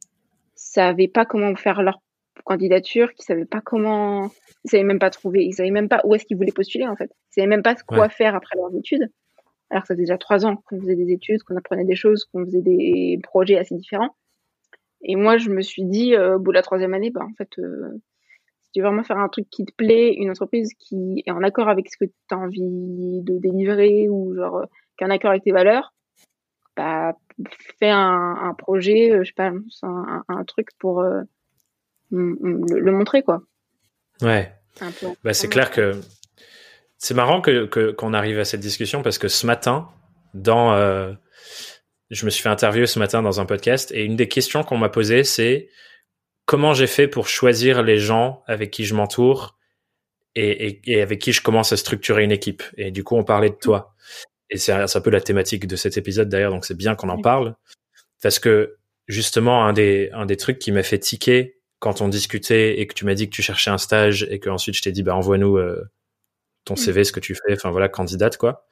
savaient 0.58 1.08
pas 1.08 1.24
comment 1.24 1.54
faire 1.56 1.82
leur 1.82 2.00
candidature, 2.44 3.12
qui 3.14 3.24
savaient 3.24 3.44
pas 3.44 3.60
comment 3.60 4.30
ils 4.64 4.70
savaient 4.70 4.84
même 4.84 4.98
pas 4.98 5.10
trouver, 5.10 5.44
ils 5.44 5.54
savaient 5.54 5.70
même 5.70 5.88
pas 5.88 6.00
où 6.04 6.14
est-ce 6.14 6.24
qu'ils 6.24 6.36
voulaient 6.36 6.52
postuler 6.52 6.86
en 6.86 6.96
fait. 6.96 7.10
Ils 7.30 7.40
savaient 7.40 7.46
même 7.46 7.62
pas 7.62 7.74
quoi 7.74 8.08
faire 8.08 8.34
après 8.34 8.56
leurs 8.56 8.74
études. 8.76 9.10
Alors 9.70 9.82
que 9.82 9.88
ça 9.88 9.94
faisait 9.94 10.04
déjà 10.04 10.18
trois 10.18 10.46
ans 10.46 10.56
qu'on 10.56 10.80
faisait 10.80 10.96
des 10.96 11.12
études, 11.12 11.42
qu'on 11.42 11.56
apprenait 11.56 11.84
des 11.84 11.94
choses, 11.94 12.24
qu'on 12.24 12.44
faisait 12.44 12.62
des 12.62 13.18
projets 13.22 13.58
assez 13.58 13.74
différents. 13.74 14.16
Et 15.02 15.14
moi, 15.14 15.36
je 15.36 15.50
me 15.50 15.60
suis 15.60 15.84
dit, 15.84 16.14
euh, 16.14 16.36
au 16.36 16.38
bout 16.38 16.50
de 16.50 16.56
la 16.56 16.62
troisième 16.62 16.94
année, 16.94 17.10
bah 17.10 17.20
en 17.22 17.34
fait, 17.34 17.50
euh, 17.58 18.00
si 18.62 18.70
tu 18.72 18.80
veux 18.80 18.86
vraiment 18.86 19.04
faire 19.04 19.18
un 19.18 19.28
truc 19.28 19.48
qui 19.50 19.64
te 19.64 19.72
plaît, 19.72 20.14
une 20.14 20.30
entreprise 20.30 20.72
qui 20.78 21.22
est 21.26 21.30
en 21.30 21.42
accord 21.42 21.68
avec 21.68 21.88
ce 21.90 21.96
que 21.98 22.06
tu 22.06 22.34
as 22.34 22.38
envie 22.38 23.22
de 23.22 23.38
délivrer 23.38 24.08
ou 24.08 24.34
genre 24.34 24.56
euh, 24.56 24.64
qui 24.96 25.04
est 25.04 25.06
en 25.06 25.10
accord 25.10 25.30
avec 25.30 25.44
tes 25.44 25.52
valeurs, 25.52 25.92
bah 26.78 27.12
fais 27.80 27.90
un, 27.90 28.36
un 28.40 28.54
projet, 28.54 29.10
euh, 29.10 29.24
je 29.24 29.28
sais 29.28 29.34
pas, 29.34 29.50
un, 29.82 30.24
un 30.28 30.44
truc 30.44 30.68
pour 30.78 31.02
le, 31.02 31.26
le 32.10 32.92
montrer 32.92 33.22
quoi. 33.22 33.42
Ouais. 34.22 34.52
Bah, 35.24 35.34
c'est 35.34 35.48
clair 35.48 35.70
que 35.70 36.00
c'est 36.98 37.14
marrant 37.14 37.40
que 37.40 37.90
qu'on 37.92 38.14
arrive 38.14 38.38
à 38.38 38.44
cette 38.44 38.60
discussion 38.60 39.02
parce 39.02 39.18
que 39.18 39.28
ce 39.28 39.44
matin, 39.46 39.88
dans, 40.34 40.72
euh, 40.72 41.12
je 42.10 42.24
me 42.24 42.30
suis 42.30 42.42
fait 42.42 42.48
interviewer 42.48 42.86
ce 42.86 42.98
matin 42.98 43.22
dans 43.22 43.40
un 43.40 43.46
podcast 43.46 43.90
et 43.92 44.04
une 44.04 44.16
des 44.16 44.28
questions 44.28 44.62
qu'on 44.62 44.78
m'a 44.78 44.88
posées, 44.88 45.24
c'est 45.24 45.68
comment 46.44 46.74
j'ai 46.74 46.86
fait 46.86 47.08
pour 47.08 47.28
choisir 47.28 47.82
les 47.82 47.98
gens 47.98 48.42
avec 48.46 48.70
qui 48.70 48.84
je 48.84 48.94
m'entoure 48.94 49.58
et, 50.34 50.80
et, 50.86 51.02
avec 51.02 51.18
qui 51.18 51.32
je 51.32 51.42
commence 51.42 51.72
à 51.72 51.76
structurer 51.76 52.22
une 52.22 52.32
équipe? 52.32 52.62
Et 52.76 52.92
du 52.92 53.02
coup, 53.02 53.16
on 53.16 53.24
parlait 53.24 53.50
de 53.50 53.56
toi. 53.56 53.94
Et 54.50 54.58
c'est 54.58 54.72
un 54.72 55.00
peu 55.00 55.10
la 55.10 55.20
thématique 55.20 55.66
de 55.66 55.76
cet 55.76 55.96
épisode 55.96 56.28
d'ailleurs, 56.28 56.52
donc 56.52 56.64
c'est 56.64 56.76
bien 56.76 56.94
qu'on 56.94 57.10
en 57.10 57.20
parle 57.20 57.54
parce 58.22 58.38
que 58.38 58.76
justement 59.06 59.64
un 59.64 59.72
des 59.72 60.10
un 60.12 60.26
des 60.26 60.36
trucs 60.36 60.58
qui 60.58 60.72
m'a 60.72 60.82
fait 60.82 60.98
tiquer 60.98 61.58
quand 61.78 62.00
on 62.00 62.08
discutait 62.08 62.80
et 62.80 62.86
que 62.86 62.94
tu 62.94 63.04
m'as 63.04 63.14
dit 63.14 63.28
que 63.28 63.34
tu 63.34 63.42
cherchais 63.42 63.70
un 63.70 63.78
stage 63.78 64.26
et 64.30 64.40
que 64.40 64.50
ensuite 64.50 64.76
je 64.76 64.82
t'ai 64.82 64.92
dit 64.92 65.02
bah 65.02 65.14
envoie-nous 65.14 65.56
euh, 65.58 65.88
ton 66.64 66.74
mm. 66.74 66.78
CV, 66.78 67.04
ce 67.04 67.12
que 67.12 67.20
tu 67.20 67.34
fais, 67.34 67.54
enfin 67.54 67.70
voilà, 67.70 67.88
candidate 67.88 68.36
quoi. 68.36 68.66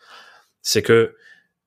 C'est 0.62 0.83
que 0.83 1.14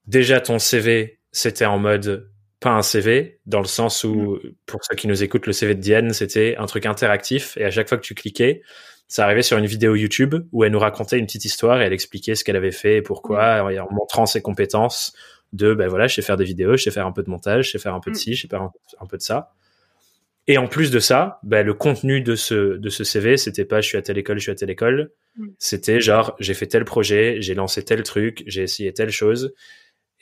déjà 0.06 0.42
ton 0.42 0.60
CV 0.60 1.20
c'était 1.32 1.66
en 1.66 1.80
mode 1.80 2.32
pas 2.60 2.72
un 2.72 2.82
CV 2.82 3.39
dans 3.46 3.62
le 3.62 3.68
sens 3.68 4.04
où 4.04 4.36
mm. 4.36 4.39
pour 4.66 4.82
ceux 4.84 4.96
qui 4.96 5.08
nous 5.08 5.24
écoutent 5.24 5.48
le 5.48 5.54
CV 5.54 5.75
de 5.75 5.82
Diane 5.82 6.13
c'était 6.13 6.56
un 6.58 6.66
truc 6.66 6.86
interactif 6.86 7.58
et 7.58 7.66
à 7.66 7.72
chaque 7.72 7.89
fois 7.89 7.98
que 7.98 8.04
tu 8.04 8.16
cliquais 8.16 8.62
ça 9.10 9.25
arrivait 9.25 9.42
sur 9.42 9.58
une 9.58 9.66
vidéo 9.66 9.96
YouTube 9.96 10.36
où 10.54 10.63
elle 10.63 10.72
nous 10.72 10.80
racontait 10.80 11.20
une 11.20 11.25
petite 11.25 11.44
histoire 11.44 11.82
et 11.82 11.86
elle 11.86 11.94
expliquait 11.94 12.36
ce 12.36 12.46
qu'elle 12.46 12.56
avait 12.56 12.72
fait 12.72 12.98
et 12.98 13.01
pourquoi 13.01 13.63
mm. 13.63 13.82
en 13.82 13.92
montrant 13.92 14.25
ses 14.25 14.42
compétences 14.42 15.13
de 15.51 15.74
ben 15.74 15.88
voilà 15.89 16.08
je 16.08 16.16
sais 16.16 16.22
faire 16.22 16.38
des 16.38 16.46
vidéos 16.46 16.78
je 16.78 16.84
sais 16.84 16.92
faire 16.92 17.08
un 17.08 17.12
peu 17.12 17.24
de 17.24 17.30
montage 17.30 17.66
je 17.66 17.72
sais 17.72 17.80
faire 17.80 17.96
un 17.96 18.00
peu 18.00 18.12
de 18.12 18.16
ci 18.16 18.36
je 18.36 18.44
sais 18.44 18.48
faire 18.48 18.62
un 18.62 19.06
peu 19.08 19.18
de 19.18 19.22
ça 19.22 19.51
et 20.50 20.58
en 20.58 20.68
plus 20.68 20.89
de 20.89 21.00
ça, 21.00 21.39
bah, 21.44 21.62
le 21.62 21.75
contenu 21.75 22.22
de 22.22 22.34
ce, 22.36 22.75
de 22.75 22.89
ce 22.89 23.04
CV, 23.04 23.38
c'était 23.38 23.66
pas 23.66 23.82
je 23.82 23.88
suis 23.88 24.00
à 24.00 24.01
telle 24.01 24.18
école, 24.18 24.39
je 24.39 24.42
suis 24.42 24.51
à 24.51 24.56
telle 24.56 24.72
école. 24.72 25.12
Mm. 25.38 25.50
C'était 25.60 26.01
genre 26.01 26.36
j'ai 26.39 26.56
fait 26.56 26.66
tel 26.66 26.86
projet, 26.86 27.38
j'ai 27.39 27.54
lancé 27.54 27.86
tel 27.86 28.01
truc, 28.01 28.42
j'ai 28.48 28.63
essayé 28.63 28.92
telle 28.92 29.12
chose. 29.12 29.54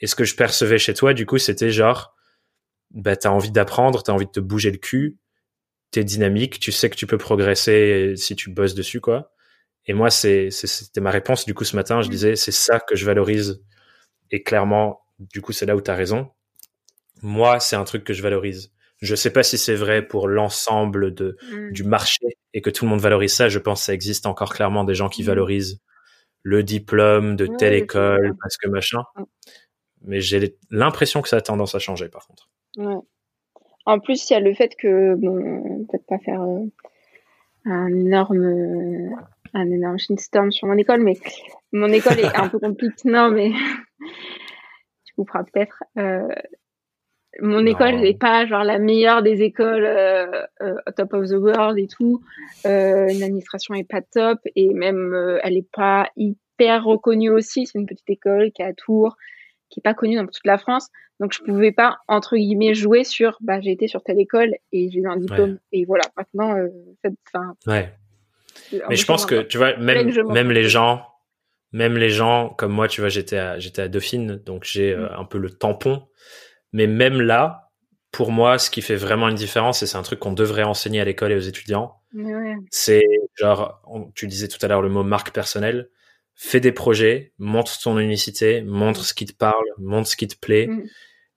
Et 0.00 0.06
ce 0.06 0.14
que 0.14 0.24
je 0.24 0.36
percevais 0.36 0.78
chez 0.78 0.92
toi, 0.92 1.14
du 1.14 1.24
coup, 1.24 1.38
c'était 1.38 1.70
genre 1.70 2.14
bah, 2.90 3.16
t'as 3.16 3.30
envie 3.30 3.50
d'apprendre, 3.50 4.02
t'as 4.02 4.12
envie 4.12 4.26
de 4.26 4.30
te 4.30 4.40
bouger 4.40 4.70
le 4.70 4.76
cul, 4.76 5.16
t'es 5.90 6.04
dynamique, 6.04 6.60
tu 6.60 6.72
sais 6.72 6.90
que 6.90 6.96
tu 6.96 7.06
peux 7.06 7.18
progresser 7.18 8.14
si 8.16 8.36
tu 8.36 8.50
bosses 8.50 8.74
dessus, 8.74 9.00
quoi. 9.00 9.32
Et 9.86 9.94
moi, 9.94 10.10
c'est, 10.10 10.50
c'était 10.50 11.00
ma 11.00 11.10
réponse. 11.10 11.46
Du 11.46 11.54
coup, 11.54 11.64
ce 11.64 11.74
matin, 11.74 12.02
je 12.02 12.08
mm. 12.08 12.10
disais, 12.10 12.36
c'est 12.36 12.52
ça 12.52 12.78
que 12.78 12.94
je 12.94 13.06
valorise. 13.06 13.62
Et 14.30 14.42
clairement, 14.42 15.00
du 15.18 15.40
coup, 15.40 15.52
c'est 15.52 15.66
là 15.66 15.74
où 15.74 15.80
t'as 15.80 15.94
raison. 15.94 16.30
Moi, 17.22 17.58
c'est 17.58 17.76
un 17.76 17.84
truc 17.84 18.04
que 18.04 18.12
je 18.12 18.22
valorise. 18.22 18.72
Je 19.00 19.14
sais 19.14 19.30
pas 19.30 19.42
si 19.42 19.58
c'est 19.58 19.74
vrai 19.74 20.06
pour 20.06 20.28
l'ensemble 20.28 21.14
de 21.14 21.36
mm. 21.50 21.72
du 21.72 21.84
marché 21.84 22.26
et 22.52 22.60
que 22.60 22.70
tout 22.70 22.84
le 22.84 22.90
monde 22.90 23.00
valorise 23.00 23.32
ça. 23.32 23.48
Je 23.48 23.58
pense 23.58 23.80
que 23.80 23.86
ça 23.86 23.94
existe 23.94 24.26
encore 24.26 24.52
clairement 24.52 24.84
des 24.84 24.94
gens 24.94 25.08
qui 25.08 25.22
mm. 25.22 25.26
valorisent 25.26 25.80
le 26.42 26.62
diplôme 26.62 27.34
de 27.36 27.46
telle 27.46 27.74
école 27.74 28.34
parce 28.40 28.56
que 28.56 28.68
machin. 28.68 29.02
Mm. 29.16 29.22
Mais 30.02 30.20
j'ai 30.20 30.56
l'impression 30.70 31.22
que 31.22 31.28
ça 31.28 31.36
a 31.36 31.40
tendance 31.40 31.74
à 31.74 31.78
changer 31.78 32.08
par 32.08 32.26
contre. 32.26 32.50
En 33.88 34.00
plus, 34.00 34.28
il 34.28 34.34
y 34.34 34.36
a 34.36 34.40
le 34.40 34.52
fait 34.52 34.76
que 34.76 35.14
bon, 35.14 35.86
peut-être 35.86 36.04
pas 36.06 36.18
faire 36.18 36.42
euh, 36.42 36.66
un 37.64 37.88
énorme 37.88 39.16
un 39.54 39.70
énorme 39.70 39.98
shitstorm 39.98 40.52
sur 40.52 40.68
mon 40.68 40.76
école, 40.76 41.02
mais 41.02 41.14
mon 41.72 41.88
école 41.88 42.18
est 42.18 42.36
un 42.36 42.48
peu 42.48 42.58
compliquée. 42.60 43.08
Non, 43.08 43.30
mais 43.30 43.50
tu 45.06 45.14
comprends 45.16 45.42
peut-être. 45.42 45.82
Euh, 45.96 46.28
mon 47.40 47.64
école 47.64 47.96
n'est 48.00 48.14
pas 48.14 48.46
genre 48.46 48.62
la 48.62 48.78
meilleure 48.78 49.22
des 49.22 49.42
écoles 49.42 49.86
euh, 49.86 50.42
euh, 50.60 50.74
top 50.94 51.14
of 51.14 51.28
the 51.28 51.36
world 51.36 51.78
et 51.78 51.86
tout. 51.86 52.20
Euh, 52.66 53.08
une 53.08 53.22
administration 53.22 53.74
est 53.74 53.88
pas 53.88 54.02
top 54.02 54.38
et 54.54 54.74
même 54.74 55.14
euh, 55.14 55.38
elle 55.42 55.56
est 55.56 55.70
pas 55.72 56.10
hyper 56.16 56.84
reconnue 56.84 57.30
aussi. 57.30 57.66
C'est 57.66 57.78
une 57.78 57.86
petite 57.86 58.10
école 58.10 58.50
qui 58.52 58.60
est 58.60 58.66
à 58.66 58.74
Tours, 58.74 59.16
qui 59.70 59.80
est 59.80 59.82
pas 59.82 59.94
connue 59.94 60.16
dans 60.16 60.26
toute 60.26 60.44
la 60.44 60.58
France. 60.58 60.88
Donc 61.20 61.32
je 61.32 61.42
pouvais 61.42 61.72
pas 61.72 61.98
entre 62.08 62.36
guillemets 62.36 62.74
jouer 62.74 63.04
sur 63.04 63.38
bah 63.40 63.60
j'ai 63.60 63.72
été 63.72 63.88
sur 63.88 64.02
telle 64.02 64.20
école 64.20 64.54
et 64.72 64.90
j'ai 64.90 65.00
eu 65.00 65.08
un 65.08 65.16
diplôme 65.16 65.58
et 65.72 65.84
voilà 65.84 66.04
maintenant 66.16 66.56
euh, 66.56 66.68
fin. 67.32 67.54
Ouais. 67.66 67.92
Mais 68.88 68.96
je 68.96 69.06
pense 69.06 69.26
que 69.26 69.42
tu 69.42 69.58
vois 69.58 69.76
même 69.76 70.10
même 70.28 70.50
les 70.50 70.68
gens 70.68 71.06
même 71.72 71.96
les 71.96 72.10
gens 72.10 72.50
comme 72.50 72.72
moi 72.72 72.88
tu 72.88 73.00
vois 73.00 73.10
j'étais 73.10 73.36
à 73.36 73.58
j'étais 73.58 73.82
à 73.82 73.88
Dauphine 73.88 74.36
donc 74.36 74.64
j'ai 74.64 74.94
mm. 74.94 75.08
un 75.16 75.24
peu 75.24 75.38
le 75.38 75.50
tampon 75.50 76.02
mais 76.72 76.86
même 76.86 77.20
là, 77.20 77.70
pour 78.12 78.32
moi, 78.32 78.58
ce 78.58 78.70
qui 78.70 78.82
fait 78.82 78.96
vraiment 78.96 79.28
une 79.28 79.34
différence, 79.34 79.82
et 79.82 79.86
c'est 79.86 79.96
un 79.96 80.02
truc 80.02 80.18
qu'on 80.18 80.32
devrait 80.32 80.62
enseigner 80.62 81.00
à 81.00 81.04
l'école 81.04 81.32
et 81.32 81.36
aux 81.36 81.40
étudiants, 81.40 82.00
c'est 82.70 83.04
genre, 83.34 83.82
tu 84.14 84.26
disais 84.26 84.48
tout 84.48 84.58
à 84.62 84.68
l'heure 84.68 84.82
le 84.82 84.88
mot 84.88 85.02
marque 85.02 85.32
personnelle, 85.32 85.90
fais 86.38 86.60
des 86.60 86.72
projets, 86.72 87.32
montre 87.38 87.78
ton 87.80 87.98
unicité, 87.98 88.62
montre 88.62 89.04
ce 89.04 89.12
qui 89.12 89.26
te 89.26 89.34
parle, 89.34 89.66
montre 89.76 90.08
ce 90.08 90.16
qui 90.16 90.28
te 90.28 90.36
plaît. 90.38 90.68
Mm. 90.68 90.84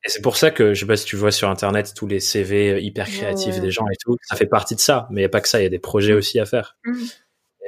Et 0.03 0.09
c'est 0.09 0.21
pour 0.21 0.37
ça 0.37 0.51
que, 0.51 0.73
je 0.73 0.79
sais 0.79 0.85
pas 0.85 0.95
si 0.95 1.05
tu 1.05 1.15
vois 1.15 1.31
sur 1.31 1.49
Internet 1.49 1.93
tous 1.95 2.07
les 2.07 2.19
CV 2.19 2.81
hyper 2.81 3.07
créatifs 3.07 3.59
des 3.59 3.71
gens 3.71 3.85
et 3.91 3.97
tout, 3.99 4.15
ça 4.21 4.35
fait 4.35 4.47
partie 4.47 4.75
de 4.75 4.79
ça. 4.79 5.07
Mais 5.09 5.21
il 5.21 5.23
n'y 5.23 5.25
a 5.25 5.29
pas 5.29 5.41
que 5.41 5.47
ça, 5.47 5.59
il 5.59 5.63
y 5.63 5.65
a 5.65 5.69
des 5.69 5.79
projets 5.79 6.13
mm. 6.13 6.17
aussi 6.17 6.39
à 6.39 6.45
faire. 6.45 6.77
Mm. 6.85 6.93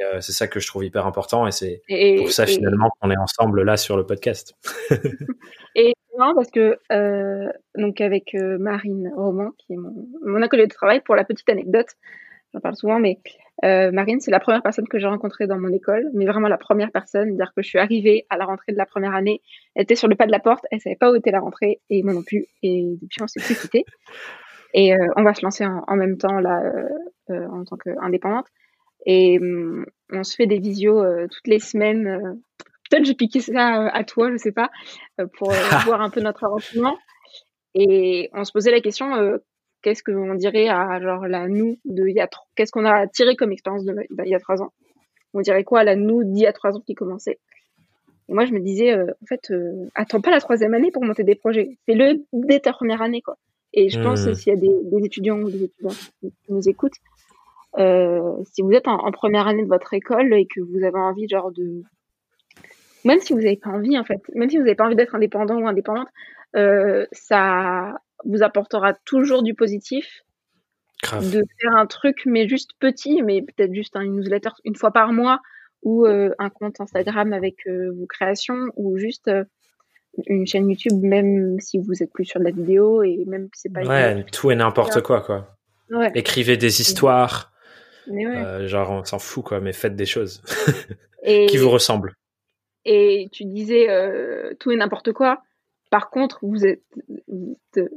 Euh, 0.01 0.21
c'est 0.21 0.31
ça 0.31 0.47
que 0.47 0.59
je 0.59 0.67
trouve 0.67 0.85
hyper 0.85 1.05
important 1.05 1.45
et 1.47 1.51
c'est 1.51 1.81
pour 2.17 2.31
ça 2.31 2.45
finalement 2.45 2.89
qu'on 2.99 3.11
est 3.11 3.17
ensemble 3.17 3.63
là 3.63 3.77
sur 3.77 3.97
le 3.97 4.05
podcast. 4.05 4.55
et 5.75 5.93
non, 6.17 6.33
parce 6.35 6.49
que 6.51 6.79
euh, 6.91 7.51
donc 7.77 8.01
avec 8.01 8.35
euh, 8.35 8.57
Marine 8.59 9.11
Roman, 9.15 9.51
qui 9.57 9.73
est 9.73 9.77
mon, 9.77 10.07
mon 10.23 10.41
acolyte 10.41 10.69
de 10.69 10.73
travail, 10.73 11.01
pour 11.01 11.15
la 11.15 11.23
petite 11.23 11.47
anecdote, 11.49 11.87
j'en 12.53 12.59
parle 12.59 12.75
souvent, 12.75 12.99
mais 12.99 13.19
euh, 13.63 13.91
Marine, 13.91 14.19
c'est 14.19 14.31
la 14.31 14.39
première 14.39 14.61
personne 14.61 14.87
que 14.87 14.99
j'ai 14.99 15.07
rencontrée 15.07 15.47
dans 15.47 15.59
mon 15.59 15.71
école, 15.71 16.09
mais 16.13 16.25
vraiment 16.25 16.47
la 16.47 16.57
première 16.57 16.91
personne, 16.91 17.35
dire 17.35 17.53
que 17.55 17.61
je 17.61 17.69
suis 17.69 17.79
arrivée 17.79 18.25
à 18.29 18.37
la 18.37 18.45
rentrée 18.45 18.71
de 18.71 18.77
la 18.77 18.85
première 18.85 19.13
année, 19.13 19.41
elle 19.75 19.83
était 19.83 19.95
sur 19.95 20.07
le 20.07 20.15
pas 20.15 20.25
de 20.25 20.31
la 20.31 20.39
porte, 20.39 20.65
elle 20.71 20.81
savait 20.81 20.95
pas 20.95 21.11
où 21.11 21.15
était 21.15 21.31
la 21.31 21.39
rentrée, 21.39 21.79
et 21.89 22.03
moi 22.03 22.13
non 22.13 22.23
plus, 22.23 22.45
et 22.61 22.97
depuis 23.01 23.21
on 23.21 23.27
s'est 23.27 23.39
plus 23.39 23.59
quitté. 23.59 23.85
Et 24.73 24.95
euh, 24.95 25.07
on 25.15 25.23
va 25.23 25.33
se 25.33 25.43
lancer 25.45 25.65
en, 25.65 25.83
en 25.87 25.95
même 25.95 26.17
temps 26.17 26.39
là, 26.39 26.63
euh, 27.29 27.47
en 27.47 27.63
tant 27.63 27.77
qu'indépendante. 27.77 28.47
Et 29.05 29.37
hum, 29.39 29.85
on 30.11 30.23
se 30.23 30.35
fait 30.35 30.47
des 30.47 30.59
visios 30.59 31.03
toutes 31.27 31.47
les 31.47 31.59
semaines 31.59 32.39
peut-être 32.89 33.05
j'ai 33.05 33.15
piqué 33.15 33.39
ça 33.39 33.87
à 33.87 34.03
toi, 34.03 34.31
je 34.31 34.37
sais 34.37 34.51
pas, 34.51 34.69
pour 35.37 35.51
voir 35.85 36.01
un 36.01 36.09
peu 36.09 36.21
notre 36.21 36.43
avancement. 36.43 36.97
Et 37.75 38.29
on 38.33 38.43
se 38.43 38.51
posait 38.51 38.71
la 38.71 38.81
question, 38.81 39.39
qu'est-ce 39.83 40.01
qu'on 40.03 40.35
dirait 40.35 40.67
à 40.67 40.99
genre 40.99 41.27
la 41.27 41.47
nous 41.47 41.77
de 41.85 42.07
il 42.07 42.15
y 42.15 42.21
a 42.21 42.29
qu'est-ce 42.55 42.71
qu'on 42.71 42.85
a 42.85 43.07
tiré 43.07 43.35
comme 43.35 43.51
expérience 43.51 43.85
de 43.85 43.95
il 44.25 44.29
y 44.29 44.35
a 44.35 44.39
trois 44.39 44.61
ans. 44.61 44.73
On 45.35 45.41
dirait 45.41 45.63
quoi 45.63 45.81
à 45.81 45.83
la 45.83 45.95
nous 45.95 46.23
d'il 46.23 46.43
y 46.43 46.47
a 46.47 46.53
trois 46.53 46.75
ans 46.75 46.81
qui 46.81 46.95
commençait. 46.95 47.39
Et 48.29 48.33
moi 48.33 48.45
je 48.45 48.53
me 48.53 48.59
disais, 48.59 48.95
en 48.95 49.25
fait, 49.27 49.53
attends 49.95 50.21
pas 50.21 50.31
la 50.31 50.39
troisième 50.39 50.73
année 50.73 50.91
pour 50.91 51.03
monter 51.03 51.23
des 51.23 51.35
projets, 51.35 51.77
fais-le 51.85 52.23
dès 52.33 52.59
ta 52.59 52.71
première 52.71 53.01
année 53.01 53.21
quoi. 53.21 53.37
Et 53.73 53.89
je 53.89 53.99
pense 53.99 54.31
s'il 54.33 54.53
y 54.53 54.55
a 54.55 54.59
des, 54.59 55.05
étudiants 55.05 55.39
ou 55.39 55.49
des 55.49 55.63
étudiants 55.63 55.95
qui 56.21 56.31
nous 56.49 56.69
écoutent, 56.69 56.97
euh, 57.79 58.35
si 58.53 58.61
vous 58.61 58.71
êtes 58.71 58.87
en, 58.87 59.11
première 59.11 59.47
année 59.47 59.63
de 59.63 59.67
votre 59.67 59.93
école 59.93 60.33
et 60.33 60.45
que 60.45 60.61
vous 60.61 60.83
avez 60.83 60.99
envie, 60.99 61.27
genre 61.27 61.51
de, 61.51 61.81
même 63.03 63.19
si 63.19 63.33
vous 63.33 63.39
n'avez 63.39 63.57
pas 63.57 63.71
envie, 63.71 63.97
en 63.97 64.03
fait, 64.03 64.21
même 64.35 64.49
si 64.49 64.57
vous 64.57 64.63
n'avez 64.63 64.75
pas 64.75 64.85
envie 64.85 64.95
d'être 64.95 65.15
indépendant 65.15 65.59
ou 65.59 65.67
indépendante, 65.67 66.07
euh, 66.55 67.07
ça 67.11 67.95
vous 68.25 68.43
apportera 68.43 68.93
toujours 69.05 69.43
du 69.43 69.53
positif. 69.53 70.23
De 71.11 71.43
faire 71.59 71.75
un 71.75 71.85
truc, 71.85 72.21
mais 72.25 72.47
juste 72.47 72.71
petit, 72.79 73.21
mais 73.23 73.41
peut-être 73.41 73.73
juste 73.73 73.95
une 73.97 74.15
newsletter 74.15 74.51
une 74.63 74.75
fois 74.75 74.91
par 74.91 75.11
mois 75.11 75.41
ou 75.83 76.05
euh, 76.05 76.31
un 76.39 76.49
compte 76.49 76.79
Instagram 76.79 77.33
avec 77.33 77.67
euh, 77.67 77.91
vos 77.91 78.05
créations 78.05 78.67
ou 78.77 78.97
juste 78.97 79.27
euh, 79.27 79.43
une 80.27 80.47
chaîne 80.47 80.69
YouTube, 80.69 81.01
même 81.01 81.59
si 81.59 81.77
vous 81.77 82.01
êtes 82.01 82.11
plus 82.11 82.25
sur 82.25 82.39
de 82.39 82.45
la 82.45 82.51
vidéo 82.51 83.03
et 83.03 83.23
même 83.27 83.49
si 83.53 83.63
c'est 83.63 83.73
pas. 83.73 83.81
Ouais, 83.81 84.23
tout 84.31 84.49
et 84.49 84.55
n'importe 84.55 85.01
quoi, 85.01 85.21
quoi. 85.21 85.57
Ouais. 85.89 86.11
Écrivez 86.15 86.55
des 86.57 86.81
histoires. 86.81 87.51
Ouais. 88.07 88.67
genre, 88.67 88.91
on 88.91 89.03
s'en 89.03 89.19
fout, 89.19 89.43
quoi, 89.43 89.59
mais 89.59 89.73
faites 89.73 89.95
des 89.95 90.05
choses 90.05 90.41
qui 91.25 91.57
vous 91.57 91.69
ressemblent. 91.69 92.15
Et 92.85 93.29
tu 93.31 93.45
disais 93.45 93.87
tout 94.59 94.71
et 94.71 94.75
n'importe 94.75 95.13
quoi. 95.13 95.41
Par 95.93 96.09
contre, 96.09 96.39
vous 96.41 96.65
êtes, 96.65 96.81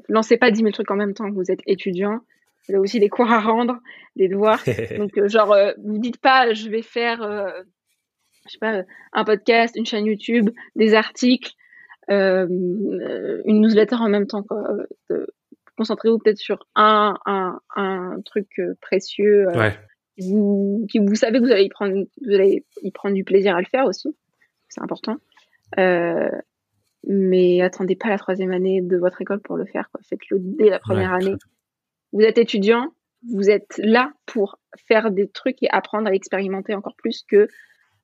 lancez 0.08 0.36
pas 0.36 0.50
10 0.50 0.58
000 0.58 0.70
trucs 0.72 0.90
en 0.90 0.96
même 0.96 1.14
temps. 1.14 1.30
Vous 1.30 1.50
êtes 1.50 1.62
étudiant, 1.66 2.20
vous 2.68 2.74
avez 2.74 2.78
aussi 2.78 3.00
des 3.00 3.08
cours 3.08 3.30
à 3.32 3.40
rendre, 3.40 3.78
des 4.16 4.28
devoirs. 4.28 4.62
Donc, 4.98 5.18
genre, 5.28 5.56
vous 5.82 5.96
dites 5.96 6.18
pas, 6.18 6.52
je 6.52 6.68
vais 6.68 6.82
faire 6.82 7.22
je 8.46 8.52
sais 8.52 8.58
pas, 8.58 8.82
un 9.12 9.24
podcast, 9.24 9.76
une 9.76 9.86
chaîne 9.86 10.06
YouTube, 10.06 10.50
des 10.74 10.94
articles, 10.94 11.52
euh, 12.10 12.46
une 13.44 13.60
newsletter 13.60 13.96
en 13.96 14.08
même 14.08 14.26
temps. 14.26 14.44
Concentrez-vous 15.76 16.18
peut-être 16.18 16.38
sur 16.38 16.66
un, 16.74 17.14
un, 17.26 17.60
un 17.74 18.20
truc 18.24 18.48
euh, 18.58 18.74
précieux 18.80 19.48
euh, 19.48 19.70
vous, 20.18 20.86
qui 20.90 20.98
vous 20.98 21.14
savez 21.14 21.38
que 21.38 21.44
vous 21.44 21.52
allez 21.52 21.64
y 21.64 21.68
prendre, 21.68 21.92
vous 21.94 22.32
allez 22.32 22.64
y 22.82 22.90
prendre 22.92 23.14
du 23.14 23.24
plaisir 23.24 23.54
à 23.54 23.60
le 23.60 23.66
faire 23.66 23.84
aussi. 23.84 24.16
C'est 24.68 24.80
important. 24.80 25.16
Euh, 25.78 26.30
mais 27.06 27.60
attendez 27.62 27.96
pas 27.96 28.08
la 28.08 28.18
troisième 28.18 28.52
année 28.52 28.82
de 28.82 28.96
votre 28.96 29.20
école 29.22 29.40
pour 29.40 29.56
le 29.56 29.64
faire. 29.64 29.88
Faites-le 30.08 30.38
dès 30.40 30.70
la 30.70 30.78
première 30.78 31.12
année. 31.12 31.34
Vous 32.12 32.22
êtes 32.22 32.38
étudiant, 32.38 32.92
vous 33.32 33.50
êtes 33.50 33.78
là 33.78 34.12
pour 34.26 34.58
faire 34.88 35.10
des 35.10 35.28
trucs 35.28 35.62
et 35.62 35.70
apprendre 35.70 36.08
à 36.08 36.14
expérimenter 36.14 36.74
encore 36.74 36.96
plus 36.96 37.24
que 37.28 37.48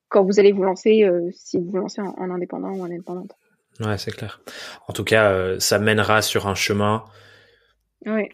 quand 0.08 0.24
vous 0.24 0.38
allez 0.38 0.52
vous 0.52 0.62
lancer, 0.62 1.04
euh, 1.04 1.30
si 1.32 1.58
vous 1.58 1.70
vous 1.70 1.76
lancez 1.78 2.02
en, 2.02 2.30
indépendant 2.30 2.70
ou 2.70 2.82
en 2.82 2.84
indépendante. 2.84 3.32
Ouais, 3.80 3.96
c'est 3.96 4.10
clair. 4.10 4.40
En 4.86 4.92
tout 4.92 5.04
cas, 5.04 5.30
euh, 5.30 5.58
ça 5.58 5.78
mènera 5.78 6.20
sur 6.20 6.46
un 6.46 6.54
chemin 6.54 7.04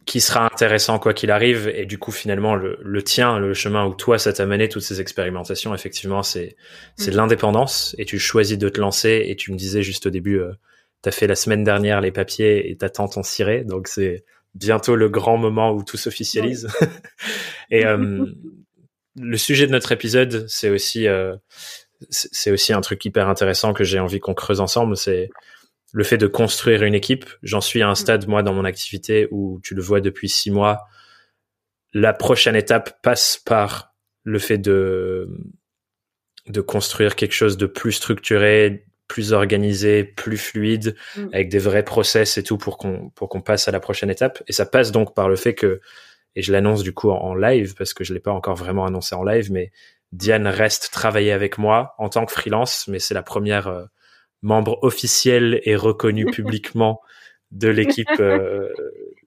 qui 0.07 0.21
sera 0.21 0.47
intéressant 0.47 0.99
quoi 0.99 1.13
qu'il 1.13 1.31
arrive. 1.31 1.69
Et 1.75 1.87
du 1.87 1.99
coup, 1.99 2.11
finalement, 2.11 2.55
le, 2.55 2.79
le, 2.83 3.03
tien, 3.03 3.39
le 3.39 3.55
chemin 3.55 3.87
où 3.87 3.95
toi, 3.95 4.19
ça 4.19 4.33
t'a 4.33 4.47
mené 4.47 4.69
toutes 4.69 4.83
ces 4.83 5.01
expérimentations, 5.01 5.75
effectivement, 5.75 6.23
c'est 6.23 6.57
c'est 6.97 7.11
de 7.11 7.17
mm. 7.17 7.19
l'indépendance. 7.19 7.95
Et 7.99 8.05
tu 8.05 8.19
choisis 8.19 8.59
de 8.59 8.69
te 8.69 8.81
lancer. 8.81 9.25
Et 9.27 9.37
tu 9.37 9.53
me 9.53 9.57
disais 9.57 9.83
juste 9.83 10.07
au 10.07 10.11
début, 10.11 10.39
euh, 10.39 10.53
tu 11.03 11.09
as 11.09 11.13
fait 11.13 11.27
la 11.27 11.35
semaine 11.35 11.65
dernière 11.65 12.01
les 12.01 12.13
papiers 12.13 12.71
et 12.71 12.77
t'attends 12.77 13.09
ton 13.09 13.23
ciré. 13.23 13.65
Donc 13.65 13.89
c'est 13.89 14.25
bientôt 14.55 14.97
le 14.97 15.09
grand 15.09 15.37
moment 15.37 15.73
où 15.73 15.83
tout 15.83 15.97
s'officialise. 15.97 16.69
et 17.71 17.85
euh, 17.85 18.25
le 19.17 19.37
sujet 19.37 19.67
de 19.67 19.73
notre 19.73 19.93
épisode, 19.93 20.47
c'est 20.49 20.71
aussi, 20.71 21.07
euh, 21.07 21.37
c'est 22.11 22.51
aussi 22.51 22.73
un 22.73 22.81
truc 22.81 23.05
hyper 23.05 23.29
intéressant 23.29 23.73
que 23.73 23.85
j'ai 23.85 23.99
envie 23.99 24.21
qu'on 24.21 24.35
creuse 24.35 24.61
ensemble. 24.61 24.97
C'est 24.97 25.31
le 25.93 26.05
fait 26.05 26.19
de 26.19 26.27
construire 26.27 26.83
une 26.83 26.95
équipe. 26.95 27.27
J'en 27.43 27.61
suis 27.61 27.83
à 27.83 27.89
un 27.89 27.95
stade, 27.95 28.29
moi, 28.29 28.43
dans 28.43 28.53
mon 28.53 28.65
activité 28.65 29.29
où 29.31 29.61
tu 29.63 29.75
le 29.75 29.83
vois 29.83 30.01
depuis 30.01 30.29
six 30.29 30.51
mois. 30.51 30.87
La 31.95 32.13
prochaine 32.13 32.57
étape 32.57 33.01
passe 33.03 33.41
par 33.45 33.95
le 34.25 34.39
fait 34.39 34.59
de, 34.59 35.29
de 36.49 36.61
construire 36.61 37.17
quelque 37.17 37.33
chose 37.33 37.57
de 37.57 37.67
plus 37.67 37.93
structuré, 37.93 38.85
plus 39.09 39.33
organisé, 39.33 40.05
plus 40.05 40.37
fluide, 40.37 40.95
mm. 41.17 41.29
avec 41.33 41.49
des 41.49 41.59
vrais 41.59 41.83
process 41.83 42.37
et 42.37 42.43
tout 42.43 42.59
pour 42.59 42.77
qu'on, 42.77 43.11
pour 43.11 43.31
qu'on 43.31 43.41
passe 43.41 43.69
à 43.69 43.71
la 43.71 43.81
prochaine 43.81 44.11
étape. 44.11 44.43
Et 44.47 44.53
ça 44.53 44.67
passe 44.67 44.93
donc 44.93 45.15
par 45.15 45.29
le 45.29 45.37
fait 45.37 45.55
que 45.55 45.81
et 46.37 46.43
je 46.43 46.53
l'annonce 46.53 46.85
du 46.85 46.93
coup 46.93 47.11
en, 47.11 47.35
live 47.35 47.75
parce 47.75 47.95
que 47.95 48.05
je 48.05 48.15
l'ai 48.15 48.21
pas 48.21 48.31
encore 48.31 48.55
vraiment 48.55 48.87
annoncé 48.87 49.15
en 49.15 49.25
live, 49.25 49.51
mais 49.51 49.73
Diane 50.13 50.47
reste 50.47 50.93
travailler 50.93 51.33
avec 51.33 51.59
moi 51.59 51.95
en 51.99 52.09
tant 52.09 52.25
que 52.27 52.33
freelance, 52.33 52.87
mais 52.87 53.01
c'est 53.01 53.15
la 53.15 53.25
première 53.25 53.67
euh, 53.67 53.85
membre 54.43 54.79
officielle 54.83 55.61
et 55.65 55.77
reconnue 55.77 56.27
publiquement 56.33 57.01
de 57.51 57.69
l'équipe 57.69 58.09
euh, 58.21 58.69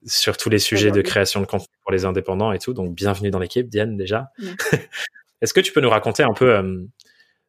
sur 0.04 0.36
tous 0.36 0.48
les 0.48 0.60
sujets 0.60 0.92
de 0.92 1.02
création 1.02 1.40
de 1.40 1.46
contenu 1.46 1.74
pour 1.82 1.92
les 1.92 2.04
indépendants 2.04 2.52
et 2.52 2.58
tout. 2.58 2.72
Donc 2.72 2.94
bienvenue 2.94 3.30
dans 3.30 3.40
l'équipe, 3.40 3.68
Diane 3.68 3.96
déjà. 3.96 4.30
Est-ce 5.40 5.52
que 5.52 5.60
tu 5.60 5.72
peux 5.72 5.80
nous 5.80 5.90
raconter 5.90 6.22
un 6.22 6.32
peu 6.32 6.54
euh, 6.54 6.84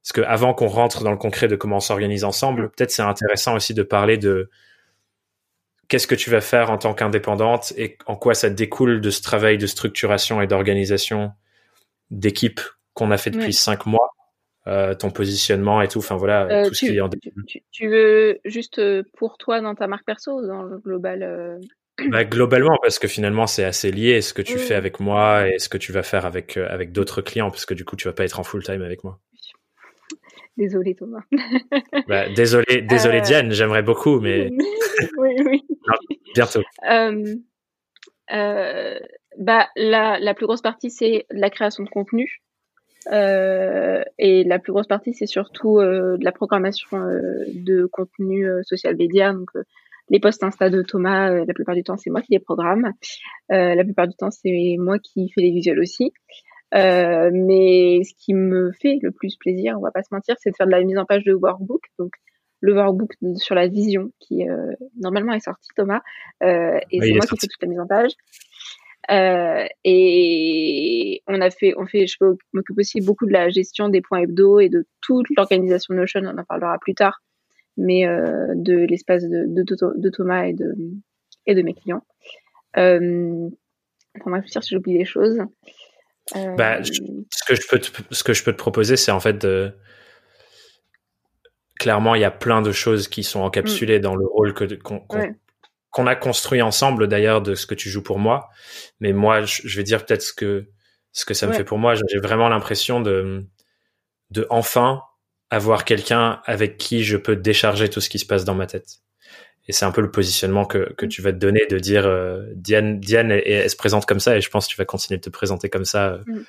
parce 0.03 0.11
que 0.13 0.21
avant 0.21 0.53
qu'on 0.53 0.67
rentre 0.67 1.03
dans 1.03 1.11
le 1.11 1.17
concret 1.17 1.47
de 1.47 1.55
comment 1.55 1.77
on 1.77 1.79
s'organise 1.79 2.25
ensemble, 2.25 2.71
peut-être 2.71 2.91
c'est 2.91 3.03
intéressant 3.03 3.55
aussi 3.55 3.73
de 3.73 3.83
parler 3.83 4.17
de 4.17 4.49
qu'est-ce 5.87 6.07
que 6.07 6.15
tu 6.15 6.29
vas 6.29 6.41
faire 6.41 6.71
en 6.71 6.77
tant 6.77 6.93
qu'indépendante 6.93 7.71
et 7.77 7.97
en 8.05 8.17
quoi 8.17 8.33
ça 8.33 8.49
découle 8.49 8.99
de 8.99 9.09
ce 9.09 9.21
travail 9.21 9.57
de 9.57 9.67
structuration 9.67 10.41
et 10.41 10.47
d'organisation 10.47 11.31
d'équipe 12.11 12.59
qu'on 12.93 13.11
a 13.11 13.17
fait 13.17 13.29
depuis 13.29 13.53
cinq 13.53 13.85
mois, 13.85 14.09
euh, 14.65 14.95
ton 14.95 15.11
positionnement 15.11 15.81
et 15.81 15.89
tout, 15.89 15.99
enfin 15.99 16.15
voilà, 16.15 16.47
euh, 16.47 16.67
tout 16.69 16.73
ce 16.73 16.85
qui 16.85 16.95
est 16.95 17.01
en 17.01 17.09
tu, 17.09 17.87
veux 17.89 18.39
juste 18.45 18.79
euh, 18.79 19.03
pour 19.17 19.37
toi 19.37 19.59
dans 19.59 19.75
ta 19.75 19.87
marque 19.87 20.05
perso 20.05 20.39
ou 20.39 20.47
dans 20.47 20.63
le 20.63 20.77
global 20.77 21.59
bah, 22.09 22.23
globalement, 22.23 22.77
parce 22.81 22.97
que 22.97 23.09
finalement, 23.09 23.45
c'est 23.45 23.65
assez 23.65 23.91
lié 23.91 24.21
ce 24.21 24.33
que 24.33 24.41
tu 24.41 24.57
fais 24.57 24.73
avec 24.73 25.01
moi 25.01 25.49
et 25.49 25.59
ce 25.59 25.67
que 25.67 25.77
tu 25.77 25.91
vas 25.91 26.01
faire 26.01 26.25
avec, 26.25 26.55
avec 26.55 26.93
d'autres 26.93 27.21
clients, 27.21 27.51
parce 27.51 27.65
que 27.65 27.73
du 27.73 27.83
coup, 27.83 27.97
tu 27.97 28.07
vas 28.07 28.13
pas 28.13 28.23
être 28.23 28.39
en 28.39 28.43
full 28.43 28.63
time 28.63 28.81
avec 28.81 29.03
moi. 29.03 29.19
Désolé 30.55 30.95
Thomas. 30.95 31.23
Bah, 32.07 32.29
désolé, 32.29 32.81
désolé 32.81 33.21
Diane, 33.21 33.51
j'aimerais 33.51 33.83
beaucoup, 33.83 34.19
mais 34.19 34.49
oui, 35.17 35.35
oui. 35.45 35.63
bientôt. 36.33 36.63
Bah, 39.37 39.67
la, 39.75 40.19
la, 40.19 40.33
plus 40.33 40.45
grosse 40.45 40.61
partie, 40.61 40.89
c'est 40.89 41.25
la 41.31 41.49
création 41.49 41.83
de 41.83 41.89
contenu. 41.89 42.41
Euh, 43.11 44.03
et 44.17 44.43
la 44.43 44.59
plus 44.59 44.71
grosse 44.71 44.87
partie, 44.87 45.13
c'est 45.13 45.25
surtout 45.25 45.79
de 45.79 46.23
la 46.23 46.31
programmation 46.31 46.97
de 46.97 47.85
contenu 47.85 48.47
social 48.63 48.95
média. 48.95 49.33
Donc, 49.33 49.49
les 50.09 50.19
posts 50.19 50.43
Insta 50.43 50.69
de 50.69 50.81
Thomas, 50.81 51.45
la 51.45 51.53
plupart 51.53 51.75
du 51.75 51.83
temps, 51.83 51.97
c'est 51.97 52.09
moi 52.09 52.21
qui 52.21 52.33
les 52.33 52.39
programme. 52.39 52.91
la 53.49 53.83
plupart 53.83 54.07
du 54.07 54.15
temps, 54.15 54.31
c'est 54.31 54.75
moi 54.77 54.97
qui 54.99 55.29
fais 55.29 55.41
les 55.41 55.51
visuels 55.51 55.79
aussi. 55.79 56.13
Euh, 56.75 57.29
mais 57.31 58.01
ce 58.03 58.13
qui 58.17 58.33
me 58.33 58.71
fait 58.71 58.97
le 59.01 59.11
plus 59.11 59.35
plaisir, 59.35 59.75
on 59.77 59.81
va 59.81 59.91
pas 59.91 60.01
se 60.01 60.13
mentir, 60.13 60.35
c'est 60.39 60.49
de 60.49 60.55
faire 60.55 60.65
de 60.65 60.71
la 60.71 60.83
mise 60.83 60.97
en 60.97 61.05
page 61.05 61.23
de 61.23 61.33
workbook. 61.33 61.81
Donc 61.99 62.13
le 62.61 62.73
workbook 62.73 63.11
sur 63.35 63.55
la 63.55 63.67
vision 63.67 64.11
qui 64.19 64.47
euh, 64.47 64.73
normalement 64.99 65.33
est 65.33 65.39
sorti, 65.39 65.67
Thomas, 65.75 66.01
euh, 66.41 66.79
et 66.89 66.99
c'est 66.99 67.11
moi 67.11 67.21
qui 67.21 67.37
fais 67.37 67.47
toute 67.47 67.61
la 67.61 67.67
mise 67.67 67.79
en 67.79 67.87
page. 67.87 68.11
Euh, 69.11 69.65
et 69.83 71.21
on 71.27 71.41
a 71.41 71.49
fait, 71.49 71.73
on 71.77 71.85
fait, 71.85 72.07
je 72.07 72.17
m'occupe 72.53 72.77
aussi 72.77 73.01
beaucoup 73.01 73.25
de 73.25 73.33
la 73.33 73.49
gestion 73.49 73.89
des 73.89 74.01
points 74.01 74.21
hebdo 74.21 74.59
et 74.59 74.69
de 74.69 74.85
toute 75.01 75.25
l'organisation 75.35 75.93
Notion. 75.93 76.21
On 76.23 76.37
en 76.37 76.43
parlera 76.45 76.77
plus 76.79 76.95
tard, 76.95 77.21
mais 77.77 78.07
euh, 78.07 78.53
de 78.55 78.75
l'espace 78.75 79.23
de, 79.23 79.45
de, 79.47 79.63
de, 79.63 80.09
Thomas 80.09 80.45
et 80.45 80.53
de 80.53 80.73
et 81.45 81.55
de 81.55 81.61
mes 81.61 81.73
clients. 81.73 82.05
Euh, 82.77 83.49
pour 84.19 84.31
réfléchir 84.31 84.63
si 84.63 84.75
j'oublie 84.75 84.97
des 84.97 85.05
choses. 85.05 85.39
Bah, 86.33 86.77
euh, 86.77 86.83
ce 86.83 87.43
que 87.45 87.55
je 87.55 87.67
peux 87.69 87.79
te, 87.79 87.89
ce 88.11 88.23
que 88.23 88.33
je 88.33 88.43
peux 88.43 88.53
te 88.53 88.57
proposer, 88.57 88.95
c'est 88.95 89.11
en 89.11 89.19
fait 89.19 89.37
de 89.41 89.73
clairement 91.77 92.15
il 92.15 92.21
y 92.21 92.25
a 92.25 92.31
plein 92.31 92.61
de 92.61 92.71
choses 92.71 93.09
qui 93.09 93.23
sont 93.23 93.41
encapsulées 93.41 93.99
dans 93.99 94.15
le 94.15 94.25
rôle 94.25 94.53
que 94.53 94.73
qu'on 94.75 95.05
a 96.07 96.15
construit 96.15 96.61
ensemble 96.61 97.07
d'ailleurs 97.07 97.41
de 97.41 97.55
ce 97.55 97.65
que 97.65 97.75
tu 97.75 97.89
joues 97.89 98.03
pour 98.03 98.19
moi. 98.19 98.49
Mais 98.99 99.13
moi, 99.13 99.43
je, 99.43 99.75
vais 99.77 99.83
dire 99.83 100.05
peut-être 100.05 100.21
ce 100.21 100.33
que 100.33 100.69
ce 101.11 101.25
que 101.25 101.33
ça 101.33 101.47
me 101.47 101.53
fait 101.53 101.63
pour 101.63 101.77
moi. 101.77 101.93
J'ai 101.95 102.19
vraiment 102.19 102.49
l'impression 102.49 103.01
de 103.01 103.45
de 104.31 104.47
enfin 104.49 105.03
avoir 105.49 105.85
quelqu'un 105.85 106.41
avec 106.45 106.77
qui 106.77 107.03
je 107.03 107.17
peux 107.17 107.35
décharger 107.35 107.89
tout 107.89 108.01
ce 108.01 108.09
qui 108.09 108.19
se 108.19 108.25
passe 108.25 108.45
dans 108.45 108.55
ma 108.55 108.65
tête 108.65 109.03
et 109.67 109.71
c'est 109.71 109.85
un 109.85 109.91
peu 109.91 110.01
le 110.01 110.11
positionnement 110.11 110.65
que, 110.65 110.93
que 110.93 111.05
tu 111.05 111.21
vas 111.21 111.31
te 111.31 111.37
donner 111.37 111.65
de 111.69 111.79
dire 111.79 112.05
euh, 112.05 112.45
Diane 112.55 112.99
Diane 112.99 113.31
elle, 113.31 113.69
se 113.69 113.75
présente 113.75 114.05
comme 114.05 114.19
ça 114.19 114.35
et 114.35 114.41
je 114.41 114.49
pense 114.49 114.67
que 114.67 114.71
tu 114.71 114.77
vas 114.77 114.85
continuer 114.85 115.17
de 115.17 115.23
te 115.23 115.29
présenter 115.29 115.69
comme 115.69 115.85
ça 115.85 116.13
euh, 116.13 116.23
mm. 116.25 116.43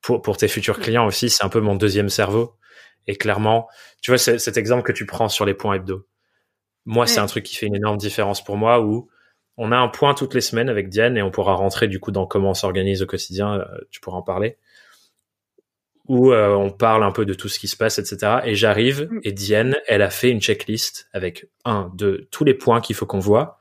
pour 0.00 0.22
pour 0.22 0.36
tes 0.36 0.48
futurs 0.48 0.80
clients 0.80 1.06
aussi 1.06 1.30
c'est 1.30 1.44
un 1.44 1.48
peu 1.48 1.60
mon 1.60 1.74
deuxième 1.74 2.08
cerveau 2.08 2.56
et 3.06 3.16
clairement 3.16 3.68
tu 4.00 4.10
vois 4.10 4.18
cet 4.18 4.56
exemple 4.56 4.82
que 4.82 4.92
tu 4.92 5.04
prends 5.04 5.28
sur 5.28 5.44
les 5.44 5.54
points 5.54 5.74
hebdo 5.74 6.06
moi 6.86 7.06
c'est 7.06 7.20
un 7.20 7.26
truc 7.26 7.44
qui 7.44 7.56
fait 7.56 7.66
une 7.66 7.76
énorme 7.76 7.96
différence 7.96 8.42
pour 8.44 8.56
moi 8.56 8.80
où 8.80 9.08
on 9.56 9.72
a 9.72 9.76
un 9.76 9.88
point 9.88 10.14
toutes 10.14 10.34
les 10.34 10.40
semaines 10.40 10.68
avec 10.68 10.88
Diane 10.88 11.16
et 11.16 11.22
on 11.22 11.30
pourra 11.30 11.54
rentrer 11.54 11.88
du 11.88 12.00
coup 12.00 12.10
dans 12.10 12.26
comment 12.26 12.50
on 12.50 12.54
s'organise 12.54 13.02
au 13.02 13.06
quotidien 13.06 13.60
euh, 13.60 13.64
tu 13.90 14.00
pourras 14.00 14.18
en 14.18 14.22
parler 14.22 14.58
où 16.06 16.32
euh, 16.32 16.54
on 16.54 16.70
parle 16.70 17.02
un 17.02 17.12
peu 17.12 17.24
de 17.24 17.32
tout 17.32 17.48
ce 17.48 17.58
qui 17.58 17.66
se 17.66 17.78
passe, 17.78 17.98
etc. 17.98 18.40
Et 18.44 18.54
j'arrive 18.54 19.08
mm. 19.10 19.20
et 19.22 19.32
Diane, 19.32 19.76
elle 19.86 20.02
a 20.02 20.10
fait 20.10 20.28
une 20.28 20.40
checklist 20.40 21.08
avec 21.14 21.46
un 21.64 21.90
de 21.94 22.28
tous 22.30 22.44
les 22.44 22.52
points 22.52 22.82
qu'il 22.82 22.94
faut 22.94 23.06
qu'on 23.06 23.20
voit. 23.20 23.58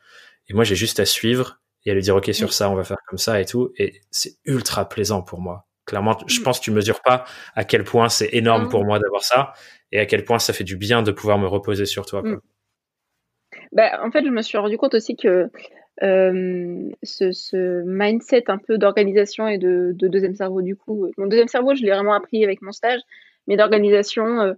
Et 0.49 0.53
moi, 0.53 0.65
j'ai 0.65 0.75
juste 0.75 0.99
à 0.99 1.05
suivre 1.05 1.61
et 1.85 1.91
à 1.91 1.93
lui 1.93 2.01
dire 2.01 2.15
ok 2.15 2.33
sur 2.33 2.53
ça 2.53 2.69
on 2.69 2.75
va 2.75 2.83
faire 2.83 2.97
comme 3.07 3.17
ça 3.17 3.41
et 3.41 3.45
tout 3.45 3.71
et 3.77 4.01
c'est 4.11 4.37
ultra 4.45 4.87
plaisant 4.87 5.21
pour 5.21 5.41
moi 5.41 5.67
clairement 5.85 6.17
je 6.27 6.39
pense 6.41 6.59
que 6.59 6.65
tu 6.65 6.71
mesures 6.71 7.01
pas 7.01 7.25
à 7.55 7.65
quel 7.65 7.83
point 7.83 8.09
c'est 8.09 8.29
énorme 8.33 8.69
pour 8.69 8.85
moi 8.85 8.99
d'avoir 8.99 9.23
ça 9.23 9.53
et 9.91 9.99
à 9.99 10.05
quel 10.05 10.23
point 10.23 10.39
ça 10.39 10.53
fait 10.53 10.63
du 10.63 10.77
bien 10.77 11.03
de 11.03 11.11
pouvoir 11.11 11.37
me 11.37 11.47
reposer 11.47 11.85
sur 11.85 12.05
toi 12.05 12.21
quoi. 12.21 12.37
Bah, 13.73 13.99
en 14.03 14.11
fait 14.11 14.23
je 14.23 14.29
me 14.29 14.41
suis 14.41 14.57
rendu 14.57 14.77
compte 14.77 14.93
aussi 14.93 15.15
que 15.15 15.49
euh, 16.01 16.89
ce, 17.03 17.31
ce, 17.31 17.83
mindset 17.85 18.45
un 18.47 18.57
peu 18.57 18.77
d'organisation 18.77 19.47
et 19.47 19.57
de, 19.57 19.91
de, 19.93 20.07
deuxième 20.07 20.35
cerveau 20.35 20.61
du 20.61 20.75
coup 20.75 21.11
mon 21.17 21.27
deuxième 21.27 21.47
cerveau 21.47 21.75
je 21.75 21.83
l'ai 21.83 21.91
vraiment 21.91 22.13
appris 22.13 22.43
avec 22.43 22.61
mon 22.61 22.71
stage 22.71 23.01
mais 23.47 23.57
d'organisation 23.57 24.41
euh, 24.41 24.53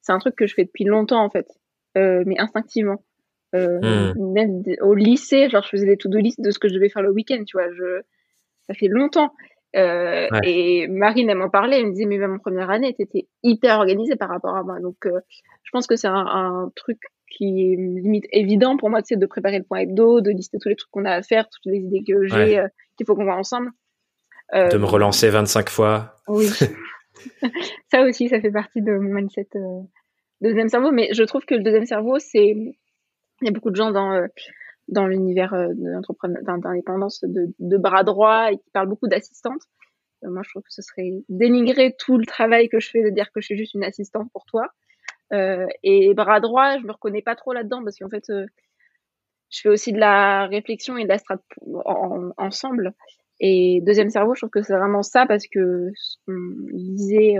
c'est 0.00 0.12
un 0.12 0.18
truc 0.18 0.36
que 0.36 0.46
je 0.46 0.54
fais 0.54 0.64
depuis 0.64 0.84
longtemps 0.84 1.24
en 1.24 1.30
fait 1.30 1.46
euh, 1.96 2.22
mais 2.26 2.38
instinctivement 2.38 3.02
euh, 3.54 4.12
hmm. 4.14 4.32
Même 4.32 4.62
au 4.82 4.94
lycée, 4.94 5.48
genre, 5.48 5.62
je 5.62 5.70
faisais 5.70 5.86
des 5.86 5.96
to-do 5.96 6.18
list 6.18 6.40
de 6.40 6.50
ce 6.50 6.58
que 6.58 6.68
je 6.68 6.74
devais 6.74 6.88
faire 6.88 7.02
le 7.02 7.10
week-end, 7.10 7.42
tu 7.46 7.56
vois. 7.56 7.70
Je... 7.72 8.00
Ça 8.66 8.74
fait 8.74 8.88
longtemps. 8.88 9.32
Euh, 9.76 10.28
Et 10.42 10.88
Marine, 10.88 11.30
elle 11.30 11.38
m'en 11.38 11.50
parlait, 11.50 11.78
elle 11.80 11.86
me 11.86 11.92
disait, 11.92 12.06
mais 12.06 12.18
même 12.18 12.34
en 12.34 12.38
première 12.38 12.70
année, 12.70 12.94
t'étais 12.94 13.28
hyper 13.42 13.78
organisée 13.78 14.16
par 14.16 14.28
rapport 14.28 14.56
à 14.56 14.62
moi. 14.62 14.80
Donc, 14.80 15.06
euh, 15.06 15.20
je 15.62 15.70
pense 15.70 15.86
que 15.86 15.96
c'est 15.96 16.08
un, 16.08 16.26
un, 16.26 16.72
truc 16.74 16.98
qui 17.36 17.72
est 17.72 17.76
limite 17.76 18.26
évident 18.32 18.76
pour 18.76 18.90
moi, 18.90 19.00
sais, 19.02 19.16
de 19.16 19.26
préparer 19.26 19.58
le 19.58 19.64
point 19.64 19.80
hebdo, 19.80 20.20
de 20.20 20.30
lister 20.30 20.58
tous 20.60 20.68
les 20.68 20.76
trucs 20.76 20.90
qu'on 20.90 21.04
a 21.04 21.12
à 21.12 21.22
faire, 21.22 21.48
toutes 21.48 21.72
les 21.72 21.78
idées 21.78 22.04
que 22.06 22.26
j'ai, 22.26 22.58
euh, 22.58 22.68
qu'il 22.96 23.06
faut 23.06 23.14
qu'on 23.14 23.24
voit 23.24 23.36
ensemble. 23.36 23.70
de 24.52 24.76
me 24.76 24.86
relancer 24.86 25.28
25 25.28 25.68
fois. 25.68 26.16
Oui. 26.28 26.48
ça 27.90 28.02
aussi, 28.02 28.28
ça 28.28 28.40
fait 28.40 28.50
partie 28.50 28.82
de 28.82 28.92
mon 28.92 29.14
mindset 29.14 29.48
deuxième 30.40 30.68
cerveau. 30.68 30.92
Mais 30.92 31.08
je 31.12 31.22
trouve 31.22 31.44
que 31.44 31.54
le 31.54 31.62
deuxième 31.62 31.86
cerveau, 31.86 32.18
c'est 32.18 32.54
il 33.42 33.46
y 33.46 33.48
a 33.48 33.52
beaucoup 33.52 33.70
de 33.70 33.76
gens 33.76 33.90
dans 33.90 34.12
euh, 34.12 34.26
dans 34.88 35.06
l'univers 35.06 35.52
euh, 35.54 35.68
d'indépendance 35.74 37.22
de, 37.24 37.52
de, 37.58 37.76
bras 37.76 38.04
droit 38.04 38.52
et 38.52 38.56
qui 38.56 38.70
parlent 38.70 38.88
beaucoup 38.88 39.08
d'assistante. 39.08 39.60
Euh, 40.24 40.30
moi, 40.30 40.42
je 40.44 40.50
trouve 40.50 40.62
que 40.62 40.72
ce 40.72 40.82
serait 40.82 41.10
dénigrer 41.28 41.94
tout 41.98 42.18
le 42.18 42.24
travail 42.24 42.68
que 42.68 42.78
je 42.78 42.90
fais 42.90 43.02
de 43.02 43.10
dire 43.10 43.32
que 43.32 43.40
je 43.40 43.46
suis 43.46 43.56
juste 43.56 43.74
une 43.74 43.82
assistante 43.82 44.30
pour 44.32 44.44
toi. 44.44 44.68
Euh, 45.32 45.66
et 45.82 46.14
bras 46.14 46.40
droit, 46.40 46.78
je 46.78 46.86
me 46.86 46.92
reconnais 46.92 47.22
pas 47.22 47.34
trop 47.34 47.52
là-dedans 47.52 47.82
parce 47.82 47.98
qu'en 47.98 48.08
fait, 48.08 48.24
je 48.28 49.60
fais 49.60 49.68
aussi 49.68 49.92
de 49.92 49.98
la 49.98 50.46
réflexion 50.46 50.96
et 50.96 51.04
de 51.04 51.08
la 51.08 51.18
strat 51.18 51.38
ensemble. 52.36 52.94
Et 53.40 53.80
deuxième 53.82 54.10
cerveau, 54.10 54.34
je 54.34 54.40
trouve 54.40 54.50
que 54.50 54.62
c'est 54.62 54.76
vraiment 54.76 55.02
ça 55.02 55.26
parce 55.26 55.46
que 55.46 55.90
ce 55.94 56.16
qu'on 56.26 56.32
disait 56.72 57.34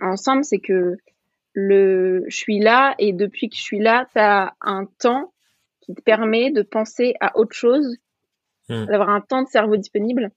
ensemble, 0.00 0.44
c'est 0.44 0.58
que 0.58 0.96
le 1.52 2.24
je 2.28 2.36
suis 2.36 2.60
là 2.60 2.94
et 2.98 3.12
depuis 3.12 3.48
que 3.48 3.56
je 3.56 3.62
suis 3.62 3.80
là, 3.80 4.06
tu 4.12 4.18
as 4.18 4.54
un 4.60 4.86
temps 4.98 5.32
qui 5.80 5.94
te 5.94 6.02
permet 6.02 6.50
de 6.50 6.62
penser 6.62 7.14
à 7.20 7.36
autre 7.36 7.54
chose, 7.54 7.96
hmm. 8.68 8.86
d'avoir 8.86 9.08
un 9.08 9.20
temps 9.20 9.42
de 9.42 9.48
cerveau 9.48 9.76
disponible, 9.76 10.30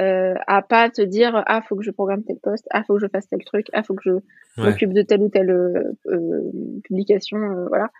euh, 0.00 0.34
à 0.46 0.62
pas 0.62 0.88
te 0.88 1.02
dire 1.02 1.42
ah 1.46 1.60
faut 1.60 1.76
que 1.76 1.82
je 1.82 1.90
programme 1.90 2.24
tel 2.24 2.38
poste, 2.42 2.66
ah 2.70 2.82
faut 2.84 2.94
que 2.94 3.00
je 3.00 3.08
fasse 3.08 3.28
tel 3.28 3.44
truc, 3.44 3.66
ah 3.72 3.82
faut 3.82 3.94
que 3.94 4.02
je 4.04 4.12
m'occupe 4.62 4.94
de 4.94 5.02
telle 5.02 5.20
ou 5.20 5.28
telle 5.28 5.50
euh, 5.50 5.92
euh 6.06 6.50
publication, 6.84 7.38
euh, 7.38 7.66
voilà. 7.68 7.90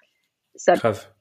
Ça 0.56 0.74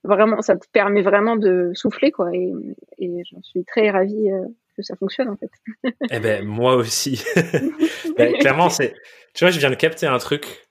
vraiment 0.04 0.42
ça 0.42 0.58
te 0.58 0.65
permet 0.72 1.02
vraiment 1.02 1.36
de 1.36 1.72
souffler 1.74 2.12
quoi 2.12 2.30
et, 2.34 2.52
et 2.98 3.22
j'en 3.30 3.42
suis 3.42 3.63
très 3.63 3.89
ravie 3.89 4.28
que 4.76 4.82
ça 4.82 4.96
fonctionne 4.96 5.30
en 5.30 5.38
fait. 5.38 5.52
eh 6.12 6.20
ben 6.20 6.46
moi 6.46 6.76
aussi. 6.76 7.24
ben, 8.18 8.34
clairement 8.39 8.70
c'est 8.70 8.96
tu 9.34 9.44
vois 9.44 9.52
je 9.52 9.60
viens 9.60 9.70
de 9.70 9.76
capter 9.76 10.08
un 10.08 10.18
truc 10.18 10.70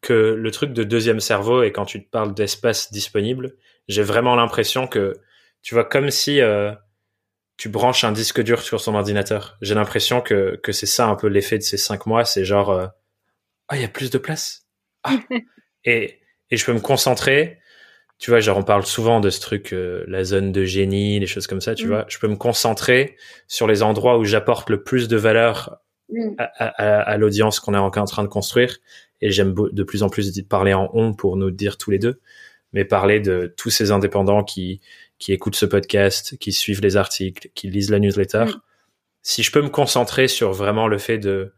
que 0.00 0.34
le 0.34 0.50
truc 0.50 0.72
de 0.72 0.82
deuxième 0.82 1.20
cerveau 1.20 1.62
et 1.62 1.72
quand 1.72 1.84
tu 1.84 2.04
te 2.04 2.10
parles 2.10 2.34
d'espace 2.34 2.90
disponible, 2.90 3.54
j'ai 3.86 4.02
vraiment 4.02 4.34
l'impression 4.34 4.86
que 4.86 5.14
tu 5.62 5.74
vois 5.74 5.84
comme 5.84 6.10
si 6.10 6.40
tu 7.62 7.68
branches 7.68 8.02
un 8.02 8.10
disque 8.10 8.42
dur 8.42 8.60
sur 8.60 8.80
son 8.80 8.96
ordinateur. 8.96 9.56
J'ai 9.62 9.76
l'impression 9.76 10.20
que 10.20 10.58
que 10.64 10.72
c'est 10.72 10.84
ça 10.84 11.06
un 11.06 11.14
peu 11.14 11.28
l'effet 11.28 11.58
de 11.58 11.62
ces 11.62 11.76
cinq 11.76 12.06
mois, 12.06 12.24
c'est 12.24 12.44
genre 12.44 12.70
euh, 12.70 12.88
ah 13.68 13.76
il 13.76 13.82
y 13.82 13.84
a 13.84 13.88
plus 13.88 14.10
de 14.10 14.18
place 14.18 14.66
ah. 15.04 15.16
et 15.84 16.18
et 16.50 16.56
je 16.56 16.64
peux 16.66 16.72
me 16.72 16.80
concentrer. 16.80 17.60
Tu 18.18 18.32
vois, 18.32 18.40
genre 18.40 18.58
on 18.58 18.64
parle 18.64 18.84
souvent 18.84 19.20
de 19.20 19.30
ce 19.30 19.38
truc, 19.38 19.72
euh, 19.72 20.04
la 20.08 20.24
zone 20.24 20.50
de 20.50 20.64
génie, 20.64 21.20
les 21.20 21.28
choses 21.28 21.46
comme 21.46 21.60
ça. 21.60 21.76
Tu 21.76 21.84
mm. 21.84 21.88
vois, 21.88 22.04
je 22.08 22.18
peux 22.18 22.26
me 22.26 22.34
concentrer 22.34 23.16
sur 23.46 23.68
les 23.68 23.84
endroits 23.84 24.18
où 24.18 24.24
j'apporte 24.24 24.68
le 24.68 24.82
plus 24.82 25.06
de 25.06 25.16
valeur 25.16 25.78
mm. 26.08 26.34
à, 26.38 26.66
à, 26.66 27.00
à 27.02 27.16
l'audience 27.16 27.60
qu'on 27.60 27.74
est 27.74 27.78
en 27.78 27.90
train 27.90 28.24
de 28.24 28.28
construire 28.28 28.78
et 29.20 29.30
j'aime 29.30 29.54
de 29.54 29.82
plus 29.84 30.02
en 30.02 30.08
plus 30.08 30.42
parler 30.42 30.74
en 30.74 30.90
on 30.94 31.14
pour 31.14 31.36
nous 31.36 31.52
dire 31.52 31.78
tous 31.78 31.92
les 31.92 32.00
deux, 32.00 32.20
mais 32.72 32.84
parler 32.84 33.20
de 33.20 33.54
tous 33.56 33.70
ces 33.70 33.92
indépendants 33.92 34.42
qui 34.42 34.80
qui 35.22 35.32
écoutent 35.32 35.54
ce 35.54 35.66
podcast, 35.66 36.36
qui 36.38 36.50
suivent 36.50 36.80
les 36.80 36.96
articles, 36.96 37.48
qui 37.54 37.70
lisent 37.70 37.92
la 37.92 38.00
newsletter. 38.00 38.46
Si 39.22 39.44
je 39.44 39.52
peux 39.52 39.62
me 39.62 39.68
concentrer 39.68 40.26
sur 40.26 40.50
vraiment 40.50 40.88
le 40.88 40.98
fait 40.98 41.18
de 41.18 41.54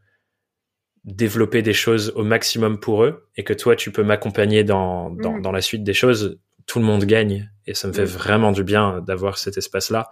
développer 1.05 1.63
des 1.63 1.73
choses 1.73 2.13
au 2.15 2.25
maximum 2.25 2.79
pour 2.79 3.05
eux 3.05 3.27
et 3.39 3.43
que 3.43 3.55
toi 3.55 3.75
tu 3.75 3.91
peux 3.91 4.03
m'accompagner 4.03 4.65
dans, 4.65 5.09
dans, 5.09 5.39
dans 5.39 5.51
la 5.51 5.63
suite 5.63 5.83
des 5.83 5.95
choses, 5.95 6.39
tout 6.67 6.79
le 6.79 6.85
monde 6.85 7.07
gagne 7.07 7.51
et 7.67 7.73
ça 7.73 7.89
me 7.89 7.95
fait 7.95 8.05
vraiment 8.05 8.53
du 8.53 8.65
bien 8.65 9.01
d'avoir 9.01 9.39
cet 9.39 9.57
espace-là. 9.57 10.11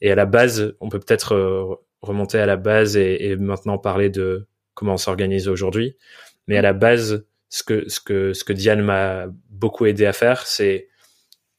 Et 0.00 0.10
à 0.10 0.14
la 0.14 0.24
base, 0.24 0.74
on 0.80 0.88
peut 0.88 1.00
peut-être 1.00 1.34
euh, 1.34 1.74
remonter 2.00 2.38
à 2.38 2.46
la 2.46 2.56
base 2.56 2.96
et, 2.96 3.26
et 3.26 3.36
maintenant 3.36 3.76
parler 3.76 4.08
de 4.08 4.48
comment 4.72 4.94
on 4.94 4.96
s'organise 4.96 5.48
aujourd'hui. 5.48 5.98
Mais 6.46 6.56
à 6.56 6.62
la 6.62 6.72
base, 6.72 7.26
ce 7.50 7.62
que, 7.62 7.86
ce 7.90 8.00
que, 8.00 8.32
ce 8.32 8.42
que 8.42 8.54
Diane 8.54 8.80
m'a 8.80 9.26
beaucoup 9.50 9.84
aidé 9.84 10.06
à 10.06 10.14
faire, 10.14 10.46
c'est 10.46 10.88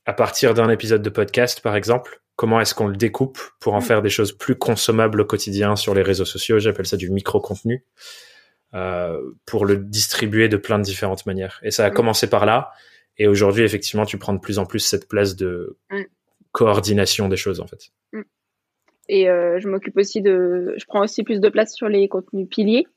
à 0.05 0.13
partir 0.13 0.53
d'un 0.53 0.69
épisode 0.69 1.01
de 1.01 1.09
podcast, 1.09 1.61
par 1.61 1.75
exemple, 1.75 2.21
comment 2.35 2.59
est-ce 2.59 2.73
qu'on 2.73 2.87
le 2.87 2.95
découpe 2.95 3.39
pour 3.59 3.73
en 3.73 3.79
mm. 3.79 3.83
faire 3.83 4.01
des 4.01 4.09
choses 4.09 4.31
plus 4.31 4.55
consommables 4.55 5.21
au 5.21 5.25
quotidien 5.25 5.75
sur 5.75 5.93
les 5.93 6.01
réseaux 6.01 6.25
sociaux? 6.25 6.59
J'appelle 6.59 6.87
ça 6.87 6.97
du 6.97 7.09
micro-contenu. 7.09 7.85
Euh, 8.73 9.33
pour 9.45 9.65
le 9.65 9.75
distribuer 9.75 10.47
de 10.47 10.55
plein 10.55 10.79
de 10.79 10.83
différentes 10.83 11.25
manières. 11.25 11.59
Et 11.61 11.71
ça 11.71 11.85
a 11.85 11.89
mm. 11.89 11.93
commencé 11.93 12.29
par 12.29 12.45
là. 12.45 12.71
Et 13.17 13.27
aujourd'hui, 13.27 13.63
effectivement, 13.63 14.05
tu 14.05 14.17
prends 14.17 14.33
de 14.33 14.39
plus 14.39 14.59
en 14.59 14.65
plus 14.65 14.79
cette 14.79 15.09
place 15.09 15.35
de 15.35 15.77
mm. 15.89 16.03
coordination 16.53 17.27
des 17.27 17.35
choses, 17.35 17.59
en 17.59 17.67
fait. 17.67 17.91
Et 19.09 19.29
euh, 19.29 19.59
je 19.59 19.67
m'occupe 19.67 19.97
aussi 19.97 20.21
de, 20.21 20.73
je 20.77 20.85
prends 20.85 21.03
aussi 21.03 21.23
plus 21.23 21.41
de 21.41 21.49
place 21.49 21.75
sur 21.75 21.89
les 21.89 22.07
contenus 22.07 22.47
piliers. 22.49 22.87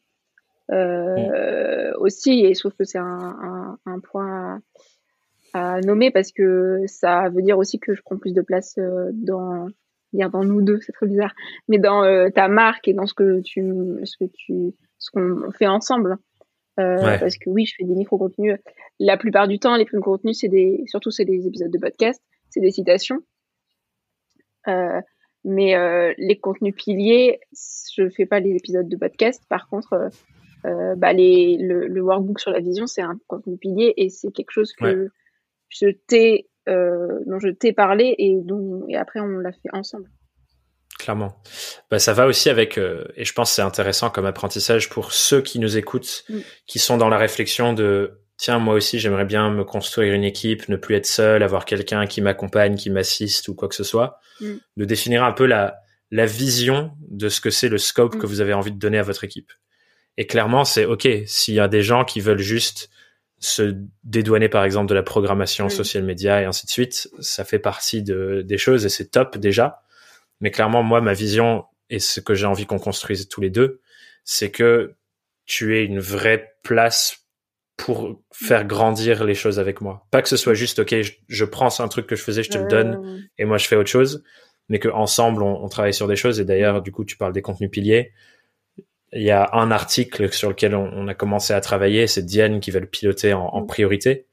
Euh, 0.71 1.93
aussi, 1.99 2.45
et 2.45 2.55
je 2.55 2.61
trouve 2.61 2.75
que 2.79 2.85
c'est 2.85 2.99
un, 2.99 3.37
un, 3.43 3.79
un, 3.85 3.99
point 3.99 4.63
à, 5.55 5.81
nommer 5.81 6.11
parce 6.11 6.33
que 6.33 6.81
ça 6.87 7.29
veut 7.31 7.43
dire 7.43 7.59
aussi 7.59 7.79
que 7.79 7.95
je 7.95 8.03
prends 8.03 8.19
plus 8.19 8.35
de 8.35 8.43
place 8.43 8.77
euh, 8.79 9.11
dans 9.13 9.69
dire 10.13 10.31
dans 10.31 10.45
nous 10.45 10.63
deux, 10.63 10.81
c'est 10.81 10.93
très 10.93 11.07
bizarre, 11.07 11.35
mais 11.69 11.79
dans 11.79 12.05
euh, 12.05 12.29
ta 12.29 12.49
marque 12.49 12.87
et 12.87 12.93
dans 12.93 13.07
ce 13.07 13.15
que 13.15 13.41
tu 13.41 13.63
ce 14.05 14.17
que 14.19 14.31
tu 14.33 14.75
ce 14.99 15.11
qu'on 15.11 15.51
fait 15.53 15.67
ensemble. 15.67 16.19
Euh, 16.81 17.19
Parce 17.21 17.37
que 17.37 17.51
oui, 17.51 17.67
je 17.67 17.75
fais 17.77 17.85
des 17.85 17.95
micro-contenus. 17.95 18.59
La 18.99 19.17
plupart 19.17 19.47
du 19.47 19.59
temps, 19.59 19.77
les 19.77 19.85
micro-contenus, 19.85 20.39
c'est 20.41 20.49
des, 20.49 20.83
surtout 20.87 21.11
c'est 21.11 21.25
des 21.25 21.47
épisodes 21.47 21.71
de 21.71 21.79
podcast, 21.79 22.21
c'est 22.51 22.61
des 22.61 22.73
citations. 22.73 23.21
Euh, 24.67 25.01
mais 25.45 25.77
euh, 25.77 26.13
les 26.17 26.39
contenus 26.39 26.75
piliers, 26.75 27.39
je 27.53 28.09
fais 28.09 28.27
pas 28.27 28.41
les 28.41 28.57
épisodes 28.57 28.89
de 28.89 28.97
podcast. 28.97 29.43
Par 29.49 29.69
contre, 29.69 30.11
euh, 30.65 30.95
bah 30.97 31.13
les, 31.13 31.59
le, 31.59 31.87
le, 31.87 32.03
workbook 32.03 32.41
sur 32.41 32.51
la 32.51 32.61
vision, 32.61 32.87
c'est 32.87 33.03
un 33.03 33.19
contenu 33.29 33.59
pilier 33.59 33.93
et 33.97 34.09
c'est 34.09 34.33
quelque 34.33 34.51
chose 34.51 34.73
que 34.73 35.11
je 35.79 35.89
t'ai, 36.07 36.49
euh, 36.69 37.21
dont 37.27 37.39
je 37.39 37.49
t'ai 37.49 37.73
parlé 37.73 38.15
et 38.19 38.37
dont 38.43 38.85
et 38.89 38.97
après 38.97 39.21
on 39.21 39.39
l'a 39.39 39.53
fait 39.53 39.71
ensemble. 39.73 40.09
Clairement. 40.99 41.43
Bah, 41.91 41.99
ça 41.99 42.13
va 42.13 42.27
aussi 42.27 42.49
avec, 42.49 42.79
euh, 42.79 43.05
et 43.17 43.25
je 43.25 43.33
pense 43.33 43.53
c'est 43.53 43.63
intéressant 43.63 44.11
comme 44.11 44.27
apprentissage 44.27 44.89
pour 44.89 45.13
ceux 45.13 45.43
qui 45.43 45.59
nous 45.59 45.77
écoutent, 45.77 46.25
mm. 46.29 46.39
qui 46.67 46.79
sont 46.79 46.97
dans 46.97 47.09
la 47.09 47.19
réflexion 47.19 47.73
de 47.73 48.21
tiens, 48.37 48.59
moi 48.59 48.75
aussi, 48.75 48.99
j'aimerais 48.99 49.25
bien 49.25 49.51
me 49.51 49.65
construire 49.65 50.13
une 50.15 50.25
équipe, 50.25 50.69
ne 50.69 50.77
plus 50.77 50.97
être 50.97 51.07
seul, 51.07 51.43
avoir 51.43 51.65
quelqu'un 51.65 52.07
qui 52.07 52.21
m'accompagne, 52.21 52.77
qui 52.77 52.91
m'assiste 52.91 53.49
ou 53.49 53.55
quoi 53.55 53.69
que 53.69 53.75
ce 53.75 53.85
soit, 53.85 54.19
mm. 54.41 54.55
de 54.77 54.85
définir 54.85 55.25
un 55.25 55.33
peu 55.33 55.47
la, 55.47 55.79
la 56.11 56.27
vision 56.27 56.93
de 57.09 57.29
ce 57.29 57.41
que 57.41 57.51
c'est 57.51 57.69
le 57.69 57.79
scope 57.79 58.15
mm. 58.15 58.19
que 58.19 58.27
vous 58.27 58.41
avez 58.41 58.55
envie 58.55 58.73
de 58.73 58.79
donner 58.79 58.99
à 58.99 59.03
votre 59.03 59.25
équipe. 59.25 59.53
Et 60.17 60.27
clairement, 60.27 60.65
c'est 60.65 60.85
OK. 60.85 61.09
S'il 61.27 61.55
y 61.55 61.61
a 61.61 61.69
des 61.69 61.83
gens 61.83 62.05
qui 62.05 62.21
veulent 62.21 62.39
juste 62.39 62.89
se 63.45 63.77
dédouaner, 64.05 64.49
par 64.49 64.65
exemple, 64.65 64.89
de 64.89 64.95
la 64.95 65.03
programmation 65.03 65.69
social 65.69 66.03
media 66.03 66.41
et 66.41 66.45
ainsi 66.45 66.67
de 66.67 66.71
suite, 66.71 67.09
ça 67.21 67.45
fait 67.45 67.59
partie 67.59 68.03
de, 68.03 68.43
des 68.43 68.59
choses 68.59 68.87
et 68.87 68.89
c'est 68.89 69.11
top 69.11 69.37
déjà. 69.39 69.83
Mais 70.41 70.51
clairement, 70.51 70.83
moi, 70.83 71.01
ma 71.01 71.13
vision 71.13 71.65
et 71.91 71.99
ce 71.99 72.21
que 72.21 72.35
j'ai 72.35 72.47
envie 72.47 72.67
qu'on 72.67 72.79
construise 72.79 73.29
tous 73.29 73.41
les 73.41 73.51
deux, 73.51 73.81
c'est 74.25 74.51
que 74.51 74.95
tu 75.45 75.77
aies 75.77 75.85
une 75.85 76.01
vraie 76.01 76.57
place 76.63 77.27
pour 77.77 78.23
faire 78.33 78.65
grandir 78.65 79.25
les 79.25 79.35
choses 79.35 79.59
avec 79.59 79.81
moi. 79.81 80.07
Pas 80.11 80.23
que 80.23 80.29
ce 80.29 80.37
soit 80.37 80.55
juste, 80.55 80.79
OK, 80.79 80.95
je, 81.29 81.45
prends 81.45 81.81
un 81.81 81.89
truc 81.89 82.07
que 82.07 82.17
je 82.17 82.23
faisais, 82.23 82.43
je 82.43 82.51
te 82.51 82.59
le 82.59 82.67
donne 82.67 83.29
et 83.37 83.45
moi 83.45 83.59
je 83.59 83.67
fais 83.67 83.77
autre 83.77 83.91
chose, 83.91 84.23
mais 84.69 84.79
qu'ensemble 84.79 85.43
on, 85.43 85.63
on 85.63 85.69
travaille 85.69 85.93
sur 85.93 86.07
des 86.07 86.17
choses. 86.17 86.41
Et 86.41 86.45
d'ailleurs, 86.45 86.83
du 86.83 86.93
coup, 86.93 87.05
tu 87.05 87.17
parles 87.17 87.33
des 87.33 87.43
contenus 87.43 87.71
piliers 87.71 88.13
il 89.15 89.23
y 89.23 89.31
a 89.31 89.51
un 89.53 89.71
article 89.71 90.33
sur 90.33 90.49
lequel 90.49 90.75
on, 90.75 91.09
a 91.09 91.15
commencé 91.15 91.53
à 91.53 91.61
travailler, 91.61 92.07
c'est 92.07 92.25
Diane 92.25 92.61
qui 92.61 92.71
va 92.71 92.81
le 92.81 92.87
piloter 92.87 93.33
en, 93.33 93.47
en 93.47 93.63
mm. 93.63 93.67
priorité. 93.67 94.27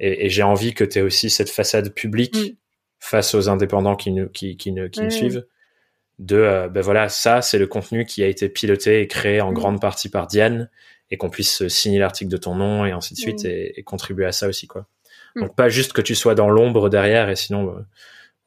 Et, 0.00 0.26
et 0.26 0.28
j'ai 0.28 0.42
envie 0.42 0.74
que 0.74 0.84
tu 0.84 0.98
aies 0.98 1.02
aussi 1.02 1.30
cette 1.30 1.50
façade 1.50 1.94
publique 1.94 2.56
face 3.00 3.34
aux 3.34 3.48
indépendants 3.48 3.96
qui 3.96 4.10
nous, 4.10 4.28
qui, 4.28 4.56
qui, 4.56 4.74
qui 4.90 5.00
nous 5.00 5.10
suivent. 5.10 5.46
De, 6.18 6.68
ben 6.68 6.80
voilà, 6.80 7.08
ça, 7.08 7.42
c'est 7.42 7.58
le 7.58 7.68
contenu 7.68 8.04
qui 8.04 8.24
a 8.24 8.26
été 8.26 8.48
piloté 8.48 9.02
et 9.02 9.06
créé 9.06 9.40
en 9.40 9.52
grande 9.52 9.80
partie 9.80 10.08
par 10.08 10.26
Diane 10.26 10.68
et 11.10 11.16
qu'on 11.16 11.30
puisse 11.30 11.66
signer 11.68 12.00
l'article 12.00 12.30
de 12.30 12.36
ton 12.36 12.56
nom 12.56 12.84
et 12.84 12.90
ainsi 12.90 13.14
de 13.14 13.18
suite 13.18 13.44
et, 13.44 13.82
contribuer 13.84 14.26
à 14.26 14.32
ça 14.32 14.48
aussi, 14.48 14.66
quoi. 14.66 14.86
Donc, 15.36 15.54
pas 15.54 15.68
juste 15.68 15.92
que 15.92 16.00
tu 16.00 16.16
sois 16.16 16.34
dans 16.34 16.48
l'ombre 16.48 16.88
derrière 16.88 17.30
et 17.30 17.36
sinon, 17.36 17.84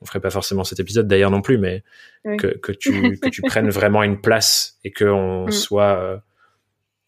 on 0.02 0.06
ferait 0.06 0.20
pas 0.20 0.32
forcément 0.32 0.64
cet 0.64 0.80
épisode 0.80 1.08
d'ailleurs 1.08 1.32
non 1.32 1.42
plus, 1.42 1.58
mais 1.58 1.84
que, 2.24 2.58
que, 2.58 2.72
tu, 2.72 3.20
que 3.20 3.30
tu 3.30 3.42
prennes 3.42 3.70
vraiment 3.70 4.04
une 4.04 4.20
place 4.20 4.80
et 4.84 4.92
qu'on 4.92 5.48
mm. 5.48 5.52
soit, 5.52 5.98
euh, 5.98 6.18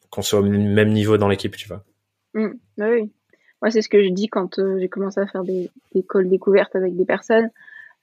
qu'on 0.10 0.22
soit 0.22 0.40
au 0.40 0.44
même 0.44 0.92
niveau 0.92 1.18
dans 1.18 1.28
l'équipe, 1.28 1.56
tu 1.56 1.68
vois. 1.68 1.84
Mm. 2.34 2.54
Bah 2.78 2.86
oui. 2.90 3.12
Moi, 3.62 3.72
c'est 3.72 3.82
ce 3.82 3.90
que 3.90 4.04
je 4.04 4.10
dis 4.10 4.28
quand 4.28 4.60
euh, 4.60 4.78
j'ai 4.80 4.90
commencé 4.90 5.20
à 5.20 5.28
faire 5.28 5.44
des, 5.44 5.72
des 5.94 6.04
calls 6.04 6.30
découvertes 6.30 6.76
avec 6.76 6.96
des 6.96 7.06
personnes, 7.06 7.50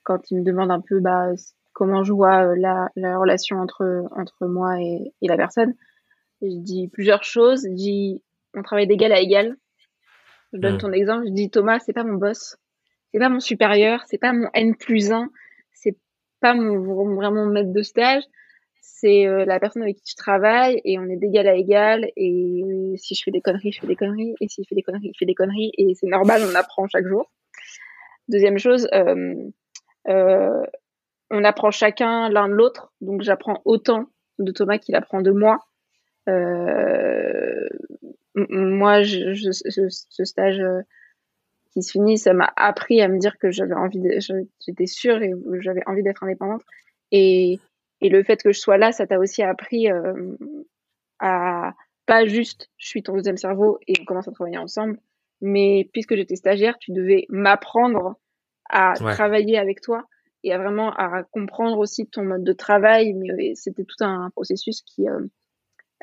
quand 0.02 0.30
ils 0.30 0.38
me 0.38 0.44
demandent 0.44 0.70
un 0.70 0.80
peu 0.80 1.00
bah, 1.00 1.28
comment 1.72 2.02
je 2.02 2.12
vois 2.12 2.46
euh, 2.46 2.54
la, 2.56 2.88
la 2.96 3.18
relation 3.18 3.58
entre, 3.58 4.04
entre 4.16 4.46
moi 4.46 4.80
et, 4.80 5.12
et 5.22 5.28
la 5.28 5.36
personne. 5.36 5.74
Et 6.42 6.50
je 6.50 6.56
dis 6.56 6.88
plusieurs 6.88 7.22
choses. 7.22 7.64
Je 7.68 7.74
dis, 7.74 8.22
on 8.54 8.62
travaille 8.62 8.86
d'égal 8.86 9.12
à 9.12 9.20
égal. 9.20 9.56
Je 10.52 10.58
donne 10.58 10.76
mm. 10.76 10.78
ton 10.78 10.92
exemple. 10.92 11.26
Je 11.26 11.32
dis, 11.32 11.50
Thomas, 11.50 11.78
c'est 11.78 11.92
pas 11.92 12.04
mon 12.04 12.14
boss 12.14 12.56
c'est 13.12 13.18
pas 13.18 13.28
mon 13.28 13.40
supérieur, 13.40 14.02
c'est 14.06 14.18
pas 14.18 14.32
mon 14.32 14.48
N 14.54 14.76
plus 14.76 15.10
1, 15.10 15.28
c'est 15.72 15.96
pas 16.40 16.54
mon 16.54 17.14
vraiment 17.14 17.44
mon 17.46 17.52
maître 17.52 17.72
de 17.72 17.82
stage, 17.82 18.22
c'est 18.80 19.26
euh, 19.26 19.44
la 19.44 19.58
personne 19.58 19.82
avec 19.82 19.96
qui 19.96 20.12
je 20.12 20.16
travaille 20.16 20.80
et 20.84 20.98
on 20.98 21.08
est 21.08 21.16
d'égal 21.16 21.48
à 21.48 21.54
égal 21.54 22.10
et 22.16 22.62
euh, 22.64 22.94
si 22.96 23.14
je 23.14 23.22
fais 23.22 23.30
des 23.30 23.40
conneries, 23.40 23.72
je 23.72 23.80
fais 23.80 23.86
des 23.86 23.96
conneries 23.96 24.34
et 24.40 24.48
s'il 24.48 24.66
fait 24.66 24.74
des 24.74 24.82
conneries, 24.82 25.08
il 25.08 25.16
fait 25.18 25.26
des 25.26 25.34
conneries 25.34 25.72
et 25.78 25.94
c'est 25.94 26.06
normal, 26.06 26.42
on 26.50 26.54
apprend 26.54 26.86
chaque 26.88 27.06
jour. 27.06 27.30
Deuxième 28.28 28.58
chose, 28.58 28.88
euh, 28.94 30.66
on 31.30 31.44
apprend 31.44 31.70
chacun 31.70 32.28
l'un 32.28 32.48
de 32.48 32.54
l'autre, 32.54 32.92
donc 33.00 33.22
j'apprends 33.22 33.62
autant 33.64 34.06
de 34.38 34.52
Thomas 34.52 34.78
qu'il 34.78 34.94
apprend 34.94 35.22
de 35.22 35.30
moi. 35.30 35.58
moi, 38.36 39.02
ce, 39.04 40.24
stage 40.24 40.62
qui 41.72 41.82
se 41.82 41.92
finit, 41.92 42.18
ça 42.18 42.32
m'a 42.32 42.52
appris 42.56 43.00
à 43.00 43.08
me 43.08 43.18
dire 43.18 43.38
que 43.38 43.50
j'avais 43.50 43.74
envie, 43.74 44.00
j'étais 44.18 44.86
sûre 44.86 45.22
et 45.22 45.32
j'avais 45.60 45.82
envie 45.86 46.02
d'être 46.02 46.22
indépendante. 46.22 46.62
Et, 47.12 47.58
et 48.00 48.08
le 48.08 48.22
fait 48.22 48.42
que 48.42 48.52
je 48.52 48.58
sois 48.58 48.78
là, 48.78 48.92
ça 48.92 49.06
t'a 49.06 49.18
aussi 49.18 49.42
appris 49.42 49.90
euh, 49.90 50.36
à 51.18 51.74
pas 52.06 52.26
juste 52.26 52.68
je 52.76 52.88
suis 52.88 53.02
ton 53.02 53.14
deuxième 53.14 53.36
cerveau 53.36 53.78
et 53.86 53.92
on 54.00 54.04
commence 54.04 54.26
à 54.26 54.32
travailler 54.32 54.58
ensemble, 54.58 54.98
mais 55.40 55.88
puisque 55.92 56.16
j'étais 56.16 56.36
stagiaire, 56.36 56.76
tu 56.78 56.92
devais 56.92 57.26
m'apprendre 57.28 58.16
à 58.68 58.94
travailler 58.94 59.58
avec 59.58 59.80
toi 59.80 60.04
et 60.42 60.52
à 60.52 60.58
vraiment 60.58 60.92
à 60.92 61.22
comprendre 61.24 61.78
aussi 61.78 62.06
ton 62.06 62.24
mode 62.24 62.44
de 62.44 62.52
travail. 62.52 63.14
Mais 63.14 63.54
c'était 63.54 63.84
tout 63.84 64.02
un 64.02 64.30
processus 64.30 64.82
qui 64.82 65.08
euh, 65.08 65.20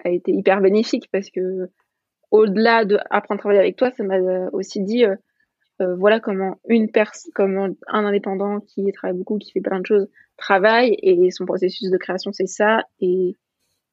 a 0.04 0.10
été 0.10 0.32
hyper 0.32 0.62
bénéfique 0.62 1.10
parce 1.12 1.30
que 1.30 1.70
au-delà 2.32 2.86
de 2.86 3.00
apprendre 3.10 3.40
à 3.40 3.42
travailler 3.42 3.60
avec 3.60 3.78
toi, 3.78 3.92
ça 3.92 4.04
m'a 4.04 4.18
aussi 4.52 4.84
dit 4.84 5.06
euh, 5.06 5.16
euh, 5.82 5.96
voilà 5.96 6.20
comment 6.20 6.60
une 6.68 6.90
personne, 6.90 7.32
comment 7.36 7.70
un 7.88 8.06
indépendant 8.06 8.60
qui 8.60 8.92
travaille 8.92 9.18
beaucoup, 9.18 9.38
qui 9.38 9.52
fait 9.52 9.62
plein 9.62 9.80
de 9.80 9.86
choses, 9.86 10.08
travaille 10.38 10.98
et 11.02 11.30
son 11.32 11.46
processus 11.46 11.90
de 11.90 11.98
création 11.98 12.32
c'est 12.32 12.48
ça 12.48 12.84
et, 13.00 13.36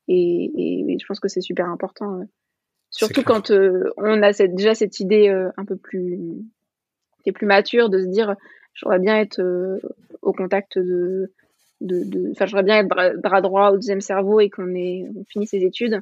et, 0.09 0.51
et 0.57 0.99
je 0.99 1.07
pense 1.07 1.21
que 1.21 1.29
c'est 1.29 1.41
super 1.41 1.69
important, 1.69 2.21
euh. 2.21 2.25
surtout 2.91 3.23
quand 3.23 3.51
euh, 3.51 3.91
on 3.97 4.23
a 4.23 4.33
cette, 4.33 4.55
déjà 4.55 4.75
cette 4.75 5.01
idée 5.01 5.29
un 5.29 5.65
peu 5.65 5.77
plus 5.77 6.19
qui 7.23 7.31
est 7.31 7.33
plus 7.33 7.47
mature 7.47 7.89
de 7.89 8.01
se 8.01 8.07
dire 8.07 8.35
j'aurais 8.75 8.99
bien 8.99 9.19
être 9.19 9.43
au 10.23 10.33
contact 10.33 10.79
de 10.79 11.33
de 11.81 12.31
enfin 12.31 12.47
j'aurais 12.47 12.63
bien 12.63 12.79
être 12.79 12.89
bras, 13.23 13.41
droit 13.41 13.71
au 13.71 13.77
deuxième 13.77 14.01
cerveau 14.01 14.41
et 14.41 14.51
qu'on 14.51 14.75
ait 14.75 15.07
on 15.17 15.25
finit 15.25 15.47
ses 15.47 15.65
études 15.65 15.95
euh, 15.95 16.01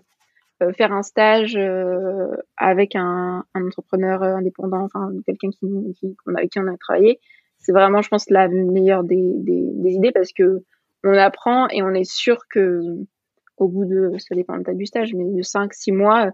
faire 0.73 0.93
un 0.93 1.03
stage 1.03 1.57
euh, 1.57 2.29
avec 2.57 2.95
un, 2.95 3.45
un, 3.55 3.67
entrepreneur 3.67 4.23
euh, 4.23 4.37
indépendant, 4.37 4.83
enfin 4.83 5.11
quelqu'un 5.27 5.51
qui, 5.51 5.67
qui, 5.99 6.17
avec 6.37 6.51
qui 6.51 6.61
on 6.61 6.67
a 6.67 6.77
travaillé, 6.77 7.19
c'est 7.59 7.73
vraiment, 7.73 8.03
je 8.03 8.09
pense, 8.09 8.31
la 8.31 8.49
meilleure 8.49 9.05
des, 9.05 9.33
des, 9.39 9.63
des, 9.75 9.91
idées 9.91 10.13
parce 10.13 10.33
que 10.33 10.63
on 11.05 11.15
apprend 11.15 11.69
et 11.69 11.83
on 11.83 11.91
est 11.91 12.09
sûr 12.09 12.39
que 12.49 12.81
au 13.57 13.69
bout 13.69 13.85
de, 13.85 14.13
ça 14.19 14.35
dépend 14.35 14.59
de 14.59 14.73
du 14.73 14.87
stage, 14.87 15.15
mais 15.15 15.25
de 15.25 15.43
5 15.43 15.73
six 15.75 15.93
mois, 15.93 16.31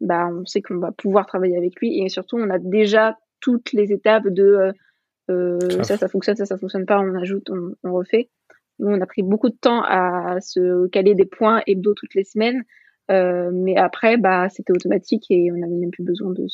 bah, 0.00 0.28
on 0.32 0.44
sait 0.44 0.62
qu'on 0.62 0.78
va 0.78 0.92
pouvoir 0.92 1.26
travailler 1.26 1.56
avec 1.56 1.80
lui 1.80 2.02
et 2.02 2.08
surtout, 2.08 2.36
on 2.36 2.50
a 2.50 2.58
déjà 2.58 3.16
toutes 3.40 3.72
les 3.72 3.92
étapes 3.92 4.28
de 4.28 4.72
euh, 5.30 5.82
ça, 5.82 5.96
ça 5.96 6.08
fonctionne, 6.08 6.36
ça, 6.36 6.46
ça 6.46 6.58
fonctionne 6.58 6.86
pas, 6.86 7.00
on 7.00 7.14
ajoute, 7.14 7.48
on, 7.50 7.74
on 7.82 7.92
refait. 7.92 8.28
Nous, 8.78 8.88
on 8.88 9.00
a 9.00 9.06
pris 9.06 9.22
beaucoup 9.22 9.48
de 9.48 9.56
temps 9.56 9.82
à 9.82 10.40
se 10.40 10.88
caler 10.88 11.14
des 11.14 11.26
points 11.26 11.62
hebdo 11.66 11.94
toutes 11.94 12.14
les 12.14 12.24
semaines. 12.24 12.64
Euh, 13.10 13.50
mais 13.52 13.76
après, 13.76 14.16
bah, 14.16 14.48
c'était 14.48 14.72
automatique 14.72 15.26
et 15.30 15.50
on 15.52 15.56
n'avait 15.56 15.74
même 15.74 15.90
plus 15.90 16.04
besoin 16.04 16.30
de, 16.30 16.46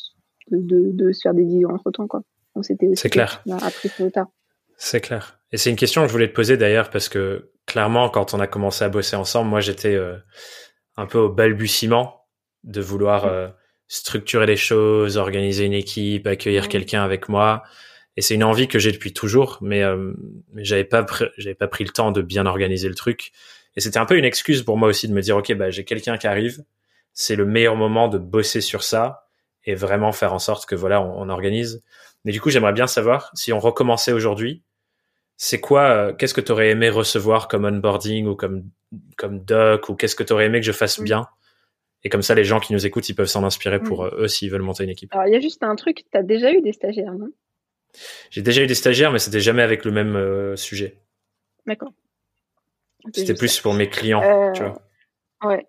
de, 0.50 0.90
de, 0.92 1.12
se 1.12 1.20
faire 1.22 1.34
des 1.34 1.44
vidéos 1.44 1.70
entre 1.70 1.90
temps, 1.90 2.06
quoi. 2.06 2.22
C'était 2.62 2.88
aussi. 2.88 3.02
C'est 3.02 3.10
clair. 3.10 3.42
C'est 4.76 5.00
clair. 5.00 5.40
Et 5.52 5.56
c'est 5.56 5.70
une 5.70 5.76
question 5.76 6.02
que 6.02 6.08
je 6.08 6.12
voulais 6.12 6.28
te 6.28 6.34
poser 6.34 6.56
d'ailleurs 6.56 6.90
parce 6.90 7.08
que 7.08 7.52
clairement, 7.66 8.08
quand 8.10 8.34
on 8.34 8.40
a 8.40 8.46
commencé 8.46 8.84
à 8.84 8.88
bosser 8.88 9.16
ensemble, 9.16 9.48
moi 9.48 9.60
j'étais 9.60 9.94
euh, 9.94 10.16
un 10.96 11.06
peu 11.06 11.18
au 11.18 11.28
balbutiement 11.28 12.26
de 12.64 12.80
vouloir 12.80 13.24
euh, 13.24 13.48
structurer 13.86 14.46
les 14.46 14.56
choses, 14.56 15.16
organiser 15.16 15.64
une 15.64 15.72
équipe, 15.72 16.26
accueillir 16.26 16.68
quelqu'un 16.68 17.02
avec 17.02 17.28
moi. 17.28 17.62
Et 18.16 18.22
c'est 18.22 18.34
une 18.34 18.44
envie 18.44 18.68
que 18.68 18.78
j'ai 18.78 18.92
depuis 18.92 19.12
toujours, 19.12 19.58
mais, 19.62 19.82
mais 20.52 20.64
j'avais 20.64 20.84
pas 20.84 21.06
j'avais 21.38 21.54
pas 21.54 21.68
pris 21.68 21.84
le 21.84 21.90
temps 21.90 22.10
de 22.10 22.20
bien 22.20 22.44
organiser 22.44 22.88
le 22.88 22.94
truc. 22.94 23.32
Et 23.76 23.80
c'était 23.80 23.98
un 23.98 24.06
peu 24.06 24.16
une 24.16 24.24
excuse 24.24 24.62
pour 24.62 24.76
moi 24.76 24.88
aussi 24.88 25.08
de 25.08 25.12
me 25.12 25.20
dire, 25.20 25.36
OK, 25.36 25.52
bah, 25.54 25.70
j'ai 25.70 25.84
quelqu'un 25.84 26.18
qui 26.18 26.26
arrive. 26.26 26.64
C'est 27.12 27.36
le 27.36 27.44
meilleur 27.44 27.76
moment 27.76 28.08
de 28.08 28.18
bosser 28.18 28.60
sur 28.60 28.82
ça 28.82 29.28
et 29.64 29.74
vraiment 29.74 30.12
faire 30.12 30.32
en 30.32 30.38
sorte 30.38 30.66
que 30.66 30.74
voilà, 30.74 31.02
on, 31.02 31.28
organise. 31.28 31.82
Mais 32.24 32.32
du 32.32 32.40
coup, 32.40 32.50
j'aimerais 32.50 32.72
bien 32.72 32.86
savoir 32.86 33.30
si 33.34 33.52
on 33.52 33.60
recommençait 33.60 34.12
aujourd'hui, 34.12 34.62
c'est 35.36 35.60
quoi, 35.60 35.82
euh, 35.90 36.12
qu'est-ce 36.12 36.34
que 36.34 36.40
tu 36.40 36.52
aurais 36.52 36.70
aimé 36.70 36.90
recevoir 36.90 37.48
comme 37.48 37.64
onboarding 37.64 38.26
ou 38.26 38.34
comme, 38.34 38.64
comme 39.16 39.42
doc 39.42 39.88
ou 39.88 39.94
qu'est-ce 39.94 40.16
que 40.16 40.22
tu 40.22 40.32
aurais 40.32 40.46
aimé 40.46 40.60
que 40.60 40.66
je 40.66 40.72
fasse 40.72 40.98
mm. 40.98 41.04
bien? 41.04 41.26
Et 42.02 42.08
comme 42.08 42.22
ça, 42.22 42.34
les 42.34 42.44
gens 42.44 42.60
qui 42.60 42.72
nous 42.72 42.86
écoutent, 42.86 43.08
ils 43.08 43.14
peuvent 43.14 43.26
s'en 43.26 43.44
inspirer 43.44 43.80
pour 43.80 44.04
mm. 44.04 44.06
euh, 44.06 44.22
eux 44.22 44.28
s'ils 44.28 44.50
veulent 44.50 44.62
monter 44.62 44.84
une 44.84 44.90
équipe. 44.90 45.12
Alors, 45.12 45.26
il 45.26 45.32
y 45.32 45.36
a 45.36 45.40
juste 45.40 45.62
un 45.62 45.76
truc, 45.76 46.04
tu 46.10 46.18
as 46.18 46.22
déjà 46.22 46.52
eu 46.52 46.60
des 46.60 46.72
stagiaires, 46.72 47.14
non? 47.14 47.30
J'ai 48.30 48.42
déjà 48.42 48.62
eu 48.62 48.66
des 48.66 48.74
stagiaires, 48.74 49.12
mais 49.12 49.18
c'était 49.18 49.40
jamais 49.40 49.62
avec 49.62 49.84
le 49.84 49.90
même 49.90 50.16
euh, 50.16 50.56
sujet. 50.56 50.98
D'accord. 51.66 51.92
C'était 53.12 53.34
plus 53.34 53.60
pour 53.60 53.74
mes 53.74 53.88
clients, 53.88 54.22
euh, 54.22 54.52
tu 54.52 54.62
vois. 54.62 54.82
Ouais. 55.42 55.66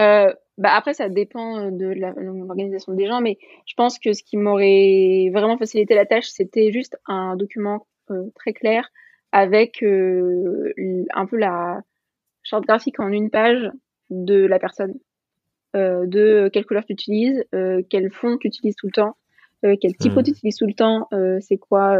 Euh, 0.00 0.32
bah 0.58 0.70
après, 0.74 0.92
ça 0.92 1.08
dépend 1.08 1.70
de 1.70 1.86
l'organisation 1.86 2.92
des 2.92 3.06
gens, 3.06 3.20
mais 3.20 3.38
je 3.64 3.74
pense 3.76 3.98
que 4.00 4.12
ce 4.12 4.24
qui 4.24 4.36
m'aurait 4.36 5.30
vraiment 5.32 5.56
facilité 5.56 5.94
la 5.94 6.04
tâche, 6.04 6.26
c'était 6.26 6.72
juste 6.72 6.98
un 7.06 7.36
document 7.36 7.86
euh, 8.10 8.24
très 8.34 8.52
clair 8.52 8.88
avec 9.30 9.82
euh, 9.82 10.72
un 11.14 11.26
peu 11.26 11.36
la 11.36 11.82
charte 12.42 12.64
graphique 12.64 12.98
en 12.98 13.08
une 13.08 13.30
page 13.30 13.70
de 14.10 14.46
la 14.46 14.58
personne, 14.58 14.94
euh, 15.76 16.06
de 16.06 16.48
quelle 16.52 16.64
couleur 16.64 16.84
tu 16.86 16.94
utilises, 16.94 17.44
quel 17.88 18.10
fond 18.10 18.38
tu 18.38 18.48
utilises 18.48 18.74
tout 18.74 18.86
le 18.86 18.92
temps, 18.92 19.16
quel 19.62 19.96
typo 19.96 20.20
hmm. 20.20 20.22
tu 20.24 20.30
utilises 20.30 20.56
tout 20.56 20.66
le 20.66 20.74
temps, 20.74 21.08
c'est 21.40 21.58
quoi 21.58 21.98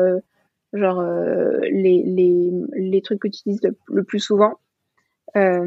genre 0.73 1.01
euh, 1.01 1.61
les, 1.63 2.03
les, 2.05 2.51
les 2.77 3.03
trucs 3.03 3.21
que 3.21 3.29
tu 3.29 3.41
utilises 3.41 3.61
le, 3.89 4.05
plus 4.05 4.21
souvent. 4.21 4.59
Euh, 5.37 5.67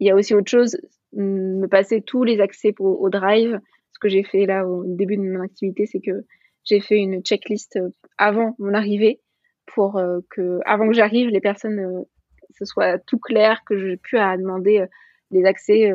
il 0.00 0.06
y 0.06 0.10
a 0.10 0.14
aussi 0.14 0.34
autre 0.34 0.50
chose, 0.50 0.78
me 1.12 1.66
passer 1.66 2.02
tous 2.02 2.24
les 2.24 2.40
accès 2.40 2.72
pour, 2.72 3.00
au 3.00 3.10
Drive. 3.10 3.58
Ce 3.92 3.98
que 3.98 4.08
j'ai 4.08 4.22
fait 4.22 4.46
là 4.46 4.66
au 4.66 4.84
début 4.84 5.16
de 5.16 5.22
mon 5.22 5.40
activité, 5.42 5.86
c'est 5.86 6.00
que 6.00 6.24
j'ai 6.64 6.80
fait 6.80 6.98
une 6.98 7.22
checklist 7.22 7.78
avant 8.16 8.54
mon 8.58 8.74
arrivée 8.74 9.20
pour 9.66 9.96
euh, 9.96 10.20
que, 10.30 10.60
avant 10.64 10.86
que 10.86 10.94
j'arrive, 10.94 11.28
les 11.28 11.40
personnes, 11.40 12.04
ce 12.50 12.64
soit 12.64 12.98
tout 12.98 13.18
clair, 13.18 13.62
que 13.66 13.78
je 13.78 13.96
pu 13.96 14.18
à 14.18 14.36
demander 14.36 14.84
les 15.30 15.44
accès, 15.44 15.92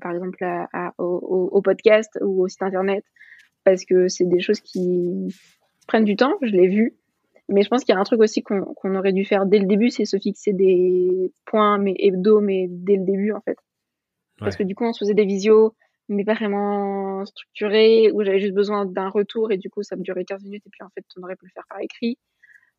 par 0.00 0.12
exemple, 0.12 0.42
à, 0.42 0.92
au, 0.98 1.62
podcast 1.62 2.18
ou 2.20 2.42
au 2.42 2.48
site 2.48 2.62
internet, 2.62 3.04
parce 3.64 3.84
que 3.84 4.08
c'est 4.08 4.28
des 4.28 4.40
choses 4.40 4.60
qui, 4.60 5.28
prennent 5.88 6.04
du 6.04 6.14
temps, 6.14 6.34
je 6.42 6.52
l'ai 6.52 6.68
vu. 6.68 6.94
Mais 7.48 7.62
je 7.62 7.68
pense 7.68 7.82
qu'il 7.82 7.94
y 7.94 7.96
a 7.96 8.00
un 8.00 8.04
truc 8.04 8.20
aussi 8.20 8.42
qu'on 8.42 8.94
aurait 8.94 9.12
dû 9.12 9.24
faire 9.24 9.46
dès 9.46 9.58
le 9.58 9.66
début, 9.66 9.90
c'est 9.90 10.04
se 10.04 10.18
fixer 10.18 10.52
des 10.52 11.32
points 11.46 11.78
mais 11.78 11.94
hebdo, 11.98 12.40
mais 12.40 12.66
dès 12.68 12.96
le 12.96 13.04
début 13.04 13.32
en 13.32 13.40
fait. 13.40 13.56
Parce 14.38 14.54
que 14.54 14.62
du 14.62 14.76
coup, 14.76 14.84
on 14.84 14.92
se 14.92 15.00
faisait 15.00 15.14
des 15.14 15.24
visios, 15.24 15.74
mais 16.08 16.24
pas 16.24 16.34
vraiment 16.34 17.24
structurés, 17.24 18.12
où 18.12 18.22
j'avais 18.22 18.38
juste 18.38 18.54
besoin 18.54 18.84
d'un 18.84 19.08
retour 19.08 19.50
et 19.50 19.56
du 19.56 19.68
coup, 19.68 19.82
ça 19.82 19.96
me 19.96 20.02
durait 20.02 20.24
15 20.24 20.44
minutes 20.44 20.62
et 20.66 20.70
puis 20.70 20.82
en 20.84 20.90
fait, 20.90 21.04
on 21.16 21.24
aurait 21.24 21.34
pu 21.34 21.46
le 21.46 21.50
faire 21.52 21.64
par 21.68 21.80
écrit. 21.80 22.18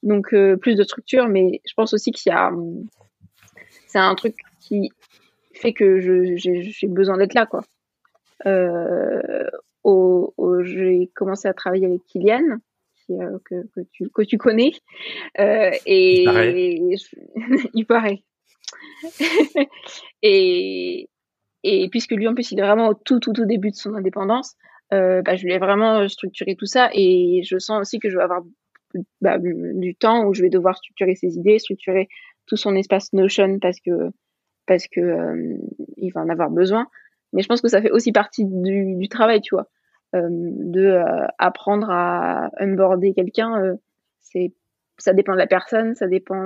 Donc, 0.04 0.34
euh, 0.34 0.56
plus 0.56 0.76
de 0.76 0.84
structure, 0.84 1.28
mais 1.28 1.60
je 1.68 1.74
pense 1.74 1.94
aussi 1.94 2.12
qu'il 2.12 2.32
y 2.32 2.34
a. 2.34 2.52
C'est 3.88 4.00
un 4.00 4.16
truc 4.16 4.38
qui 4.62 4.92
fait 5.52 5.74
que 5.74 6.00
j'ai 6.00 6.88
besoin 6.88 7.18
d'être 7.18 7.34
là, 7.34 7.46
quoi. 7.46 7.64
Euh, 8.46 9.50
j'ai 10.64 11.10
commencé 11.16 11.48
à 11.48 11.54
travailler 11.54 11.88
avec 11.88 12.06
Kylian 12.06 12.60
qui 13.10 13.18
que, 13.46 13.68
que 13.76 13.82
tu 13.92 14.10
que 14.10 14.22
tu 14.22 14.38
connais. 14.38 14.72
Et 15.38 16.24
il 17.74 17.86
paraît, 17.86 18.24
et 20.22 21.10
et 21.64 21.90
puisque 21.90 22.12
lui 22.12 22.28
en 22.28 22.34
plus 22.34 22.52
il 22.52 22.60
est 22.60 22.64
vraiment 22.64 22.90
au 22.90 22.94
tout 22.94 23.20
tout 23.20 23.34
tout 23.34 23.46
début 23.46 23.72
de 23.72 23.76
son 23.76 23.96
indépendance 23.96 24.56
bah, 24.92 25.36
je 25.36 25.46
lui 25.46 25.54
ai 25.54 25.60
vraiment 25.60 26.08
structuré 26.08 26.56
tout 26.56 26.66
ça. 26.66 26.90
Et 26.94 27.42
je 27.44 27.58
sens 27.60 27.80
aussi 27.80 28.00
que 28.00 28.10
je 28.10 28.18
vais 28.18 28.24
avoir 28.24 28.42
bah, 29.22 29.38
du 29.40 29.96
temps 29.96 30.26
où 30.26 30.34
je 30.34 30.42
vais 30.42 30.50
devoir 30.50 30.78
structurer 30.78 31.16
ses 31.16 31.38
idées, 31.38 31.60
structurer 31.60 32.08
tout 32.48 32.58
son 32.58 32.76
espace 32.76 33.14
Notion 33.14 33.60
parce 33.60 33.80
que 33.80 34.12
parce 34.66 34.88
que 34.88 35.00
euh, 35.00 35.58
il 35.98 36.12
va 36.12 36.22
en 36.22 36.30
avoir 36.30 36.50
besoin. 36.50 36.88
Mais 37.34 37.42
je 37.42 37.48
pense 37.48 37.62
que 37.62 37.68
ça 37.68 37.82
fait 37.82 37.92
aussi 37.92 38.12
partie 38.12 38.46
du, 38.46 38.96
du 38.96 39.08
travail, 39.08 39.42
tu 39.42 39.54
vois, 39.54 39.64
euh, 39.64 39.68
de 40.14 40.82
euh, 40.82 41.28
apprendre 41.38 41.90
à 41.90 42.50
onboarder 42.60 43.14
quelqu'un. 43.14 43.62
Euh, 43.62 43.76
c'est 44.20 44.52
ça 44.98 45.14
dépend 45.14 45.34
de 45.34 45.38
la 45.38 45.48
personne, 45.48 45.96
ça 45.96 46.08
dépend 46.08 46.46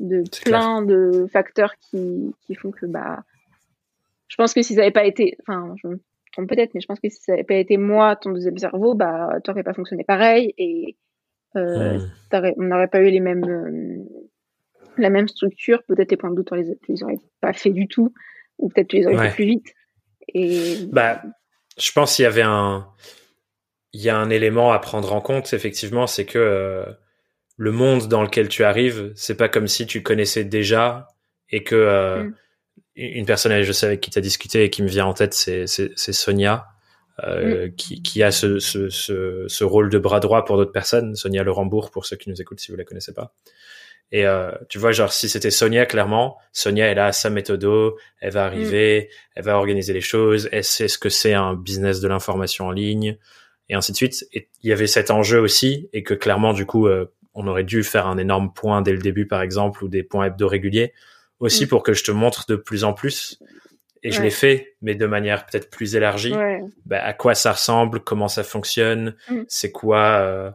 de 0.00 0.24
plein 0.44 0.82
de 0.82 1.26
facteurs 1.30 1.74
qui 1.76 2.34
qui 2.46 2.54
font 2.54 2.70
que 2.70 2.86
bah 2.86 3.22
je 4.28 4.36
pense 4.36 4.54
que 4.54 4.62
si 4.62 4.74
ça 4.74 4.80
n'avait 4.80 4.92
pas 4.92 5.04
été, 5.04 5.36
enfin, 5.40 5.74
je 5.82 5.88
me 5.88 6.00
trompe 6.32 6.48
peut-être, 6.48 6.74
mais 6.74 6.80
je 6.80 6.86
pense 6.86 7.00
que 7.00 7.08
si 7.08 7.20
ça 7.20 7.32
n'avait 7.32 7.44
pas 7.44 7.54
été 7.54 7.76
moi, 7.76 8.14
ton 8.16 8.30
deuxième 8.30 8.58
cerveau, 8.58 8.94
bah, 8.94 9.30
tu 9.42 9.50
n'aurais 9.50 9.62
pas 9.62 9.72
fonctionné 9.72 10.04
pareil 10.04 10.54
et 10.58 10.96
euh, 11.56 11.98
on 12.32 12.62
n'aurait 12.62 12.88
pas 12.88 13.00
eu 13.00 13.10
les 13.10 13.20
mêmes, 13.20 13.44
euh, 13.44 14.04
la 14.98 15.10
même 15.10 15.28
structure. 15.28 15.82
Peut-être 15.84 16.08
tes 16.08 16.16
points 16.16 16.30
de 16.30 16.36
doute, 16.36 16.52
on 16.52 16.56
les, 16.56 16.76
tu 16.82 16.92
les 16.92 17.02
aurais 17.02 17.18
pas 17.40 17.54
fait 17.54 17.70
du 17.70 17.88
tout, 17.88 18.12
ou 18.58 18.68
peut-être 18.68 18.88
tu 18.88 18.96
les 18.96 19.06
aurais 19.06 19.30
fait 19.30 19.34
plus 19.34 19.46
vite. 19.46 19.74
Et 20.34 20.76
bah, 20.92 21.22
je 21.78 21.92
pense 21.92 22.16
qu'il 22.16 22.24
y 22.24 22.26
avait 22.26 22.42
un, 22.42 22.88
il 23.92 24.00
y 24.00 24.08
a 24.08 24.16
un 24.16 24.30
élément 24.30 24.72
à 24.72 24.78
prendre 24.78 25.12
en 25.12 25.20
compte. 25.20 25.52
Effectivement, 25.52 26.06
c'est 26.06 26.24
que 26.24 26.38
euh, 26.38 26.84
le 27.56 27.72
monde 27.72 28.08
dans 28.08 28.22
lequel 28.22 28.48
tu 28.48 28.64
arrives, 28.64 29.12
c'est 29.14 29.36
pas 29.36 29.48
comme 29.48 29.68
si 29.68 29.86
tu 29.86 30.02
connaissais 30.02 30.44
déjà 30.44 31.08
et 31.50 31.64
que 31.64 31.74
euh, 31.74 32.24
hmm. 32.24 32.34
une 32.96 33.26
personne, 33.26 33.62
je 33.62 33.72
sais 33.72 33.86
avec 33.86 34.00
qui 34.00 34.10
tu 34.10 34.18
as 34.18 34.22
discuté 34.22 34.64
et 34.64 34.70
qui 34.70 34.82
me 34.82 34.88
vient 34.88 35.06
en 35.06 35.14
tête, 35.14 35.34
c'est 35.34 35.66
Sonia. 35.66 36.68
Euh, 37.24 37.66
mm. 37.66 37.74
qui, 37.74 38.00
qui, 38.00 38.22
a 38.22 38.30
ce, 38.30 38.60
ce, 38.60 38.90
ce, 38.90 39.44
ce, 39.48 39.64
rôle 39.64 39.90
de 39.90 39.98
bras 39.98 40.20
droit 40.20 40.44
pour 40.44 40.56
d'autres 40.56 40.70
personnes. 40.70 41.16
Sonia 41.16 41.42
Lembourg, 41.42 41.90
pour 41.90 42.06
ceux 42.06 42.14
qui 42.14 42.30
nous 42.30 42.40
écoutent, 42.40 42.60
si 42.60 42.70
vous 42.70 42.76
la 42.76 42.84
connaissez 42.84 43.12
pas. 43.12 43.34
Et 44.10 44.26
euh, 44.26 44.52
tu 44.68 44.78
vois, 44.78 44.92
genre, 44.92 45.12
si 45.12 45.28
c'était 45.28 45.50
Sonia, 45.50 45.84
clairement, 45.84 46.38
Sonia, 46.52 46.86
elle 46.86 46.98
a 46.98 47.12
sa 47.12 47.28
méthode, 47.28 47.66
elle 48.20 48.32
va 48.32 48.46
arriver, 48.46 49.02
mm. 49.02 49.14
elle 49.36 49.44
va 49.44 49.56
organiser 49.56 49.92
les 49.92 50.00
choses, 50.00 50.48
elle 50.50 50.64
sait 50.64 50.88
ce 50.88 50.98
que 50.98 51.08
c'est 51.08 51.34
un 51.34 51.54
business 51.54 52.00
de 52.00 52.08
l'information 52.08 52.66
en 52.66 52.70
ligne, 52.70 53.18
et 53.68 53.74
ainsi 53.74 53.92
de 53.92 53.96
suite. 53.96 54.26
Et 54.32 54.48
il 54.62 54.70
y 54.70 54.72
avait 54.72 54.86
cet 54.86 55.10
enjeu 55.10 55.40
aussi, 55.40 55.90
et 55.92 56.02
que 56.02 56.14
clairement, 56.14 56.54
du 56.54 56.64
coup, 56.64 56.86
euh, 56.86 57.12
on 57.34 57.46
aurait 57.46 57.64
dû 57.64 57.82
faire 57.82 58.06
un 58.06 58.16
énorme 58.16 58.52
point 58.52 58.80
dès 58.80 58.92
le 58.92 58.98
début, 58.98 59.26
par 59.26 59.42
exemple, 59.42 59.84
ou 59.84 59.88
des 59.88 60.02
points 60.02 60.26
hebdo 60.26 60.48
réguliers, 60.48 60.94
aussi 61.38 61.66
mm. 61.66 61.68
pour 61.68 61.82
que 61.82 61.92
je 61.92 62.02
te 62.02 62.10
montre 62.10 62.46
de 62.48 62.56
plus 62.56 62.84
en 62.84 62.94
plus 62.94 63.38
et 64.02 64.10
je 64.10 64.22
l'ai 64.22 64.30
fait, 64.30 64.76
mais 64.82 64.94
de 64.94 65.06
manière 65.06 65.46
peut-être 65.46 65.70
plus 65.70 65.96
élargie. 65.96 66.34
Bah, 66.86 67.02
à 67.02 67.12
quoi 67.12 67.34
ça 67.34 67.52
ressemble, 67.52 68.00
comment 68.00 68.28
ça 68.28 68.44
fonctionne, 68.44 69.14
mm. 69.28 69.42
c'est 69.48 69.72
quoi, 69.72 70.20
euh, 70.20 70.50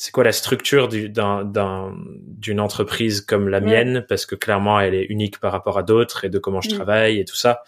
c'est 0.00 0.12
quoi 0.12 0.22
la 0.22 0.30
structure 0.30 0.86
d'une 0.86 2.60
entreprise 2.60 3.20
comme 3.20 3.48
la 3.48 3.60
mienne, 3.60 4.06
parce 4.08 4.26
que 4.26 4.36
clairement 4.36 4.78
elle 4.78 4.94
est 4.94 5.02
unique 5.06 5.40
par 5.40 5.50
rapport 5.50 5.76
à 5.76 5.82
d'autres 5.82 6.24
et 6.24 6.28
de 6.28 6.38
comment 6.38 6.60
je 6.60 6.70
mm. 6.70 6.74
travaille 6.74 7.18
et 7.18 7.24
tout 7.24 7.34
ça. 7.34 7.64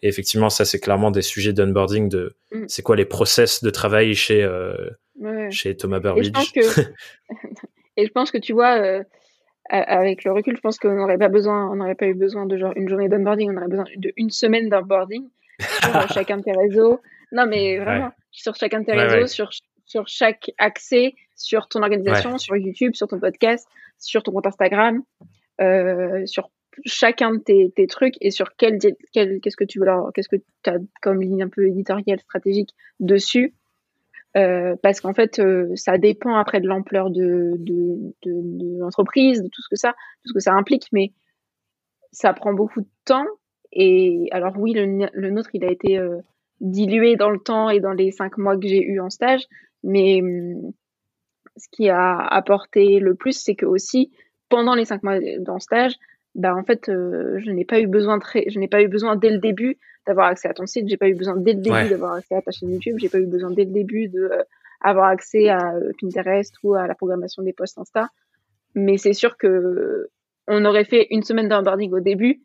Et 0.00 0.08
effectivement, 0.08 0.48
ça 0.48 0.64
c'est 0.64 0.80
clairement 0.80 1.10
des 1.10 1.20
sujets 1.20 1.52
d'onboarding 1.52 2.08
de, 2.08 2.36
mm. 2.52 2.64
c'est 2.68 2.80
quoi 2.80 2.96
les 2.96 3.04
process 3.04 3.62
de 3.62 3.68
travail 3.68 4.14
chez 4.14 4.42
euh, 4.42 4.74
chez 5.50 5.76
Thomas 5.76 6.00
Burbidge. 6.00 6.28
Et 6.28 6.28
je 6.28 6.32
pense 6.32 6.52
que, 6.52 6.80
et 7.98 8.06
je 8.06 8.12
pense 8.12 8.30
que 8.30 8.38
tu 8.38 8.54
vois. 8.54 8.78
Euh, 8.80 9.04
avec 9.70 10.24
le 10.24 10.32
recul, 10.32 10.56
je 10.56 10.60
pense 10.60 10.78
qu'on 10.78 10.94
n'aurait 10.94 11.16
pas 11.16 11.28
besoin, 11.28 11.70
on 11.70 11.76
n'aurait 11.76 11.94
pas 11.94 12.06
eu 12.06 12.14
besoin 12.14 12.44
de 12.44 12.56
genre 12.58 12.72
une 12.76 12.86
journée 12.86 13.08
d'onboarding, 13.08 13.50
on 13.50 13.56
aurait 13.56 13.68
besoin 13.68 13.86
d'une 13.96 14.28
semaine 14.28 14.68
d'onboarding 14.68 15.26
sur 15.82 16.08
chacun 16.12 16.36
de 16.38 16.42
tes 16.42 16.52
réseaux. 16.52 17.00
Non, 17.32 17.46
mais 17.46 17.78
vraiment, 17.78 18.10
sur 18.30 18.54
chacun 18.56 18.80
de 18.80 18.86
tes 18.86 18.92
réseaux, 18.92 19.26
sur 19.26 19.50
sur 19.84 20.08
chaque 20.08 20.50
accès, 20.58 21.14
sur 21.36 21.68
ton 21.68 21.82
organisation, 21.82 22.38
sur 22.38 22.56
YouTube, 22.56 22.94
sur 22.94 23.08
ton 23.08 23.18
podcast, 23.18 23.68
sur 23.98 24.22
ton 24.22 24.32
compte 24.32 24.46
Instagram, 24.46 25.02
euh, 25.60 26.24
sur 26.26 26.50
chacun 26.84 27.34
de 27.34 27.38
tes, 27.38 27.72
tes, 27.74 27.86
trucs 27.86 28.16
et 28.20 28.30
sur 28.30 28.56
quel, 28.56 28.78
quel 29.12 29.40
qu'est-ce 29.40 29.56
que 29.56 29.64
tu 29.64 29.78
veux 29.78 29.84
leur, 29.84 30.12
qu'est-ce 30.12 30.28
que 30.28 30.36
tu 30.36 30.70
as 30.70 30.78
comme 31.02 31.20
ligne 31.20 31.42
un 31.42 31.48
peu 31.48 31.66
éditoriale 31.66 32.18
stratégique 32.20 32.70
dessus 32.98 33.54
euh, 34.36 34.74
parce 34.82 35.00
qu'en 35.00 35.14
fait, 35.14 35.38
euh, 35.38 35.70
ça 35.76 35.96
dépend 35.96 36.34
après 36.34 36.60
de 36.60 36.66
l'ampleur 36.66 37.10
de, 37.10 37.52
de, 37.56 38.12
de, 38.24 38.80
l'entreprise, 38.80 39.42
de 39.42 39.48
tout 39.48 39.62
ce 39.62 39.68
que 39.68 39.76
ça, 39.76 39.92
tout 39.92 40.30
ce 40.30 40.32
que 40.32 40.40
ça 40.40 40.52
implique, 40.54 40.88
mais 40.92 41.12
ça 42.10 42.32
prend 42.32 42.52
beaucoup 42.52 42.80
de 42.80 42.88
temps. 43.04 43.26
Et 43.72 44.26
alors 44.32 44.54
oui, 44.58 44.72
le, 44.72 45.08
le 45.12 45.30
nôtre, 45.30 45.50
il 45.54 45.64
a 45.64 45.70
été 45.70 45.98
euh, 45.98 46.18
dilué 46.60 47.14
dans 47.14 47.30
le 47.30 47.38
temps 47.38 47.70
et 47.70 47.78
dans 47.78 47.92
les 47.92 48.10
cinq 48.10 48.36
mois 48.36 48.56
que 48.56 48.66
j'ai 48.66 48.82
eu 48.82 48.98
en 48.98 49.10
stage, 49.10 49.44
mais 49.84 50.20
hum, 50.20 50.72
ce 51.56 51.68
qui 51.70 51.88
a 51.88 52.18
apporté 52.18 52.98
le 52.98 53.14
plus, 53.14 53.38
c'est 53.38 53.54
que 53.54 53.66
aussi 53.66 54.10
pendant 54.48 54.74
les 54.74 54.84
cinq 54.84 55.02
mois 55.02 55.18
dans 55.38 55.60
stage, 55.60 55.94
bah 56.34 56.54
en 56.54 56.64
fait, 56.64 56.86
je 56.88 57.50
n'ai 57.50 57.64
pas 57.64 57.80
eu 57.80 57.86
besoin 57.86 58.18
très, 58.18 58.44
je 58.48 58.58
n'ai 58.58 58.66
pas 58.68 58.82
eu 58.82 58.88
besoin 58.88 59.14
dès 59.14 59.30
le 59.30 59.38
début 59.38 59.78
d'avoir 60.06 60.26
accès 60.26 60.48
à 60.48 60.54
ton 60.54 60.66
site. 60.66 60.88
J'ai 60.88 60.96
pas 60.96 61.08
eu 61.08 61.14
besoin 61.14 61.36
dès 61.36 61.52
le 61.52 61.60
début 61.60 61.88
d'avoir 61.88 62.14
accès 62.14 62.34
à 62.34 62.42
ta 62.42 62.50
chaîne 62.50 62.70
YouTube. 62.70 62.96
J'ai 62.98 63.08
pas 63.08 63.18
eu 63.18 63.26
besoin 63.26 63.50
dès 63.50 63.64
le 63.64 63.70
début 63.70 64.08
de 64.08 64.20
euh, 64.20 64.42
avoir 64.80 65.06
accès 65.06 65.48
à 65.48 65.74
euh, 65.74 65.92
Pinterest 66.00 66.54
ou 66.62 66.74
à 66.74 66.86
la 66.86 66.94
programmation 66.94 67.42
des 67.42 67.52
posts 67.52 67.78
Insta. 67.78 68.08
Mais 68.74 68.96
c'est 68.96 69.12
sûr 69.12 69.36
que 69.36 70.08
on 70.46 70.64
aurait 70.64 70.84
fait 70.84 71.06
une 71.10 71.22
semaine 71.22 71.48
d'onboarding 71.48 71.92
au 71.92 72.00
début, 72.00 72.42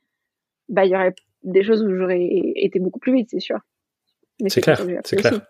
bah 0.69 0.85
il 0.85 0.91
y 0.91 0.95
aurait 0.95 1.15
des 1.43 1.63
choses 1.63 1.83
où 1.83 1.93
j'aurais 1.93 2.25
été 2.55 2.79
beaucoup 2.79 2.99
plus 2.99 3.13
vite, 3.13 3.29
c'est 3.31 3.39
sûr. 3.39 3.59
C'est 4.47 4.61
clair, 4.61 4.79
c'est 5.03 5.17
clair. 5.17 5.41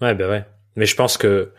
Ouais, 0.00 0.14
bah 0.14 0.28
ouais. 0.28 0.44
Mais 0.76 0.86
je 0.86 0.94
pense 0.94 1.16
que 1.16 1.52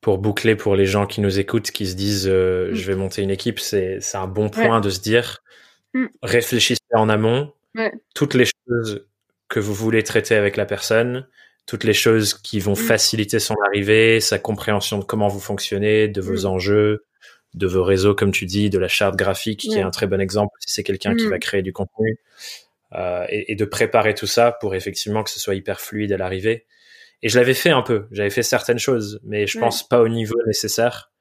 pour 0.00 0.18
boucler 0.18 0.54
pour 0.54 0.76
les 0.76 0.86
gens 0.86 1.06
qui 1.06 1.20
nous 1.20 1.40
écoutent, 1.40 1.70
qui 1.72 1.86
se 1.86 1.96
disent 1.96 2.28
euh, 2.28 2.70
mm. 2.70 2.74
je 2.74 2.86
vais 2.86 2.94
monter 2.94 3.22
une 3.22 3.30
équipe, 3.30 3.58
c'est 3.58 4.00
un 4.14 4.28
bon 4.28 4.48
point 4.48 4.80
de 4.80 4.88
se 4.88 5.00
dire 5.00 5.42
mm. 5.94 6.06
réfléchissez 6.22 6.80
en 6.94 7.08
amont, 7.08 7.52
toutes 8.14 8.34
les 8.34 8.46
choses 8.46 9.06
que 9.48 9.60
vous 9.60 9.74
voulez 9.74 10.02
traiter 10.02 10.34
avec 10.34 10.56
la 10.56 10.64
personne, 10.64 11.26
toutes 11.66 11.84
les 11.84 11.92
choses 11.92 12.34
qui 12.34 12.60
vont 12.60 12.72
mm. 12.72 12.76
faciliter 12.76 13.38
son 13.40 13.56
arrivée, 13.66 14.20
sa 14.20 14.38
compréhension 14.38 14.98
de 14.98 15.04
comment 15.04 15.28
vous 15.28 15.40
fonctionnez, 15.40 16.08
de 16.08 16.20
vos 16.20 16.46
enjeux, 16.46 17.04
de 17.54 17.66
vos 17.66 17.82
réseaux, 17.82 18.14
comme 18.14 18.30
tu 18.30 18.46
dis, 18.46 18.70
de 18.70 18.78
la 18.78 18.88
charte 18.88 19.16
graphique, 19.16 19.60
qui 19.60 19.74
est 19.74 19.82
un 19.82 19.90
très 19.90 20.06
bon 20.06 20.20
exemple 20.20 20.54
si 20.60 20.72
c'est 20.72 20.84
quelqu'un 20.84 21.16
qui 21.16 21.26
va 21.26 21.38
créer 21.38 21.62
du 21.62 21.72
contenu, 21.72 22.20
euh, 22.92 23.26
et, 23.28 23.50
et, 23.52 23.56
de 23.56 23.64
préparer 23.64 24.14
tout 24.14 24.28
ça 24.28 24.52
pour 24.52 24.74
effectivement 24.74 25.24
que 25.24 25.30
ce 25.30 25.40
soit 25.40 25.56
hyper 25.56 25.80
fluide 25.80 26.12
à 26.12 26.16
l'arrivée. 26.16 26.66
Et 27.22 27.28
je 27.28 27.38
l'avais 27.38 27.54
fait 27.54 27.70
un 27.70 27.82
peu, 27.82 28.06
j'avais 28.10 28.30
fait 28.30 28.42
certaines 28.42 28.78
choses, 28.78 29.20
mais 29.24 29.46
je 29.46 29.58
pense 29.58 29.88
pas 29.88 30.00
au 30.00 30.08
niveau 30.08 30.36
nécessaire. 30.46 31.12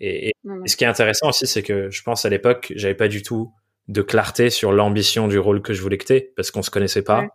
Et, 0.00 0.28
et, 0.28 0.32
ce 0.66 0.76
qui 0.76 0.84
est 0.84 0.88
intéressant 0.88 1.28
aussi, 1.28 1.46
c'est 1.46 1.62
que 1.62 1.90
je 1.90 2.02
pense 2.02 2.24
à 2.24 2.30
l'époque, 2.30 2.72
j'avais 2.74 2.94
pas 2.94 3.08
du 3.08 3.22
tout 3.22 3.52
de 3.88 4.02
clarté 4.02 4.50
sur 4.50 4.72
l'ambition 4.72 5.28
du 5.28 5.38
rôle 5.38 5.62
que 5.62 5.72
je 5.72 5.82
voulais 5.82 5.98
que 5.98 6.04
t'aies, 6.04 6.32
parce 6.36 6.50
qu'on 6.50 6.62
se 6.62 6.70
connaissait 6.70 7.02
pas. 7.02 7.26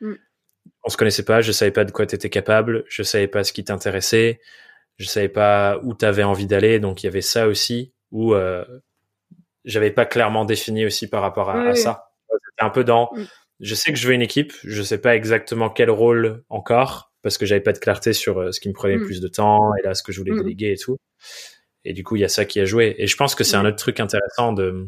Mm. 0.00 0.14
On 0.82 0.88
se 0.88 0.96
connaissait 0.96 1.24
pas, 1.24 1.40
je 1.40 1.52
savais 1.52 1.70
pas 1.70 1.84
de 1.84 1.92
quoi 1.92 2.06
t'étais 2.06 2.30
capable, 2.30 2.84
je 2.88 3.02
savais 3.02 3.28
pas 3.28 3.44
ce 3.44 3.52
qui 3.52 3.64
t'intéressait, 3.64 4.40
je 4.98 5.06
savais 5.06 5.28
pas 5.28 5.78
où 5.82 5.94
t'avais 5.94 6.24
envie 6.24 6.46
d'aller, 6.46 6.80
donc 6.80 7.02
il 7.02 7.06
y 7.06 7.08
avait 7.08 7.20
ça 7.20 7.46
aussi, 7.46 7.92
où 8.10 8.34
euh, 8.34 8.64
j'avais 9.64 9.90
pas 9.90 10.06
clairement 10.06 10.44
défini 10.44 10.84
aussi 10.84 11.08
par 11.08 11.22
rapport 11.22 11.50
à, 11.50 11.74
ça. 11.76 12.10
C'était 12.28 12.64
un 12.64 12.70
peu 12.70 12.84
dans, 12.84 13.10
mm. 13.12 13.24
je 13.60 13.74
sais 13.74 13.92
que 13.92 13.98
je 13.98 14.08
veux 14.08 14.14
une 14.14 14.22
équipe, 14.22 14.52
je 14.64 14.82
sais 14.82 15.00
pas 15.00 15.14
exactement 15.14 15.70
quel 15.70 15.90
rôle 15.90 16.44
encore, 16.48 17.12
parce 17.26 17.38
que 17.38 17.44
j'avais 17.44 17.60
pas 17.60 17.72
de 17.72 17.78
clarté 17.78 18.12
sur 18.12 18.38
euh, 18.38 18.52
ce 18.52 18.60
qui 18.60 18.68
me 18.68 18.72
prenait 18.72 18.98
mm. 18.98 19.04
plus 19.04 19.20
de 19.20 19.26
temps, 19.26 19.74
et 19.74 19.82
là 19.82 19.94
ce 19.94 20.04
que 20.04 20.12
je 20.12 20.20
voulais 20.20 20.36
déléguer 20.36 20.70
et 20.70 20.76
tout. 20.76 20.96
Et 21.84 21.92
du 21.92 22.04
coup, 22.04 22.14
il 22.14 22.20
y 22.20 22.24
a 22.24 22.28
ça 22.28 22.44
qui 22.44 22.60
a 22.60 22.64
joué. 22.64 22.94
Et 22.98 23.08
je 23.08 23.16
pense 23.16 23.34
que 23.34 23.42
c'est 23.42 23.56
un 23.56 23.66
autre 23.66 23.78
truc 23.78 23.98
intéressant 23.98 24.52
de, 24.52 24.86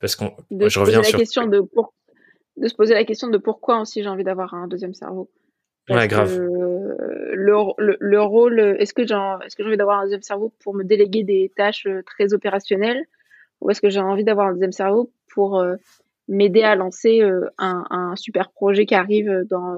parce 0.00 0.16
qu'on, 0.16 0.34
je 0.50 0.80
reviens 0.80 1.02
sur. 1.02 1.18
La 1.18 1.18
question 1.18 1.46
de, 1.46 1.60
pour... 1.60 1.92
de 2.56 2.68
se 2.68 2.74
poser 2.74 2.94
la 2.94 3.04
question 3.04 3.28
de 3.28 3.36
pourquoi 3.36 3.82
aussi 3.82 4.02
j'ai 4.02 4.08
envie 4.08 4.24
d'avoir 4.24 4.54
un 4.54 4.66
deuxième 4.66 4.94
cerveau. 4.94 5.30
ouais, 5.90 6.08
grave. 6.08 6.38
le, 6.38 7.96
le, 8.00 8.22
rôle, 8.22 8.60
est-ce 8.78 8.94
que 8.94 9.06
j'ai, 9.06 9.14
est-ce 9.44 9.56
que 9.56 9.62
j'ai 9.62 9.68
envie 9.68 9.76
d'avoir 9.76 9.98
un 9.98 10.04
deuxième 10.04 10.22
cerveau 10.22 10.54
pour 10.64 10.74
me 10.74 10.84
déléguer 10.84 11.22
des 11.22 11.52
tâches 11.54 11.86
euh, 11.86 12.02
très 12.06 12.32
opérationnelles, 12.32 13.04
ou 13.60 13.70
est-ce 13.70 13.82
que 13.82 13.90
j'ai 13.90 14.00
envie 14.00 14.24
d'avoir 14.24 14.46
un 14.46 14.52
deuxième 14.52 14.72
cerveau 14.72 15.12
pour 15.34 15.60
euh, 15.60 15.76
m'aider 16.28 16.62
à 16.62 16.76
lancer 16.76 17.20
euh, 17.20 17.50
un, 17.58 17.84
un, 17.90 18.16
super 18.16 18.50
projet 18.52 18.86
qui 18.86 18.94
arrive 18.94 19.44
dans 19.50 19.76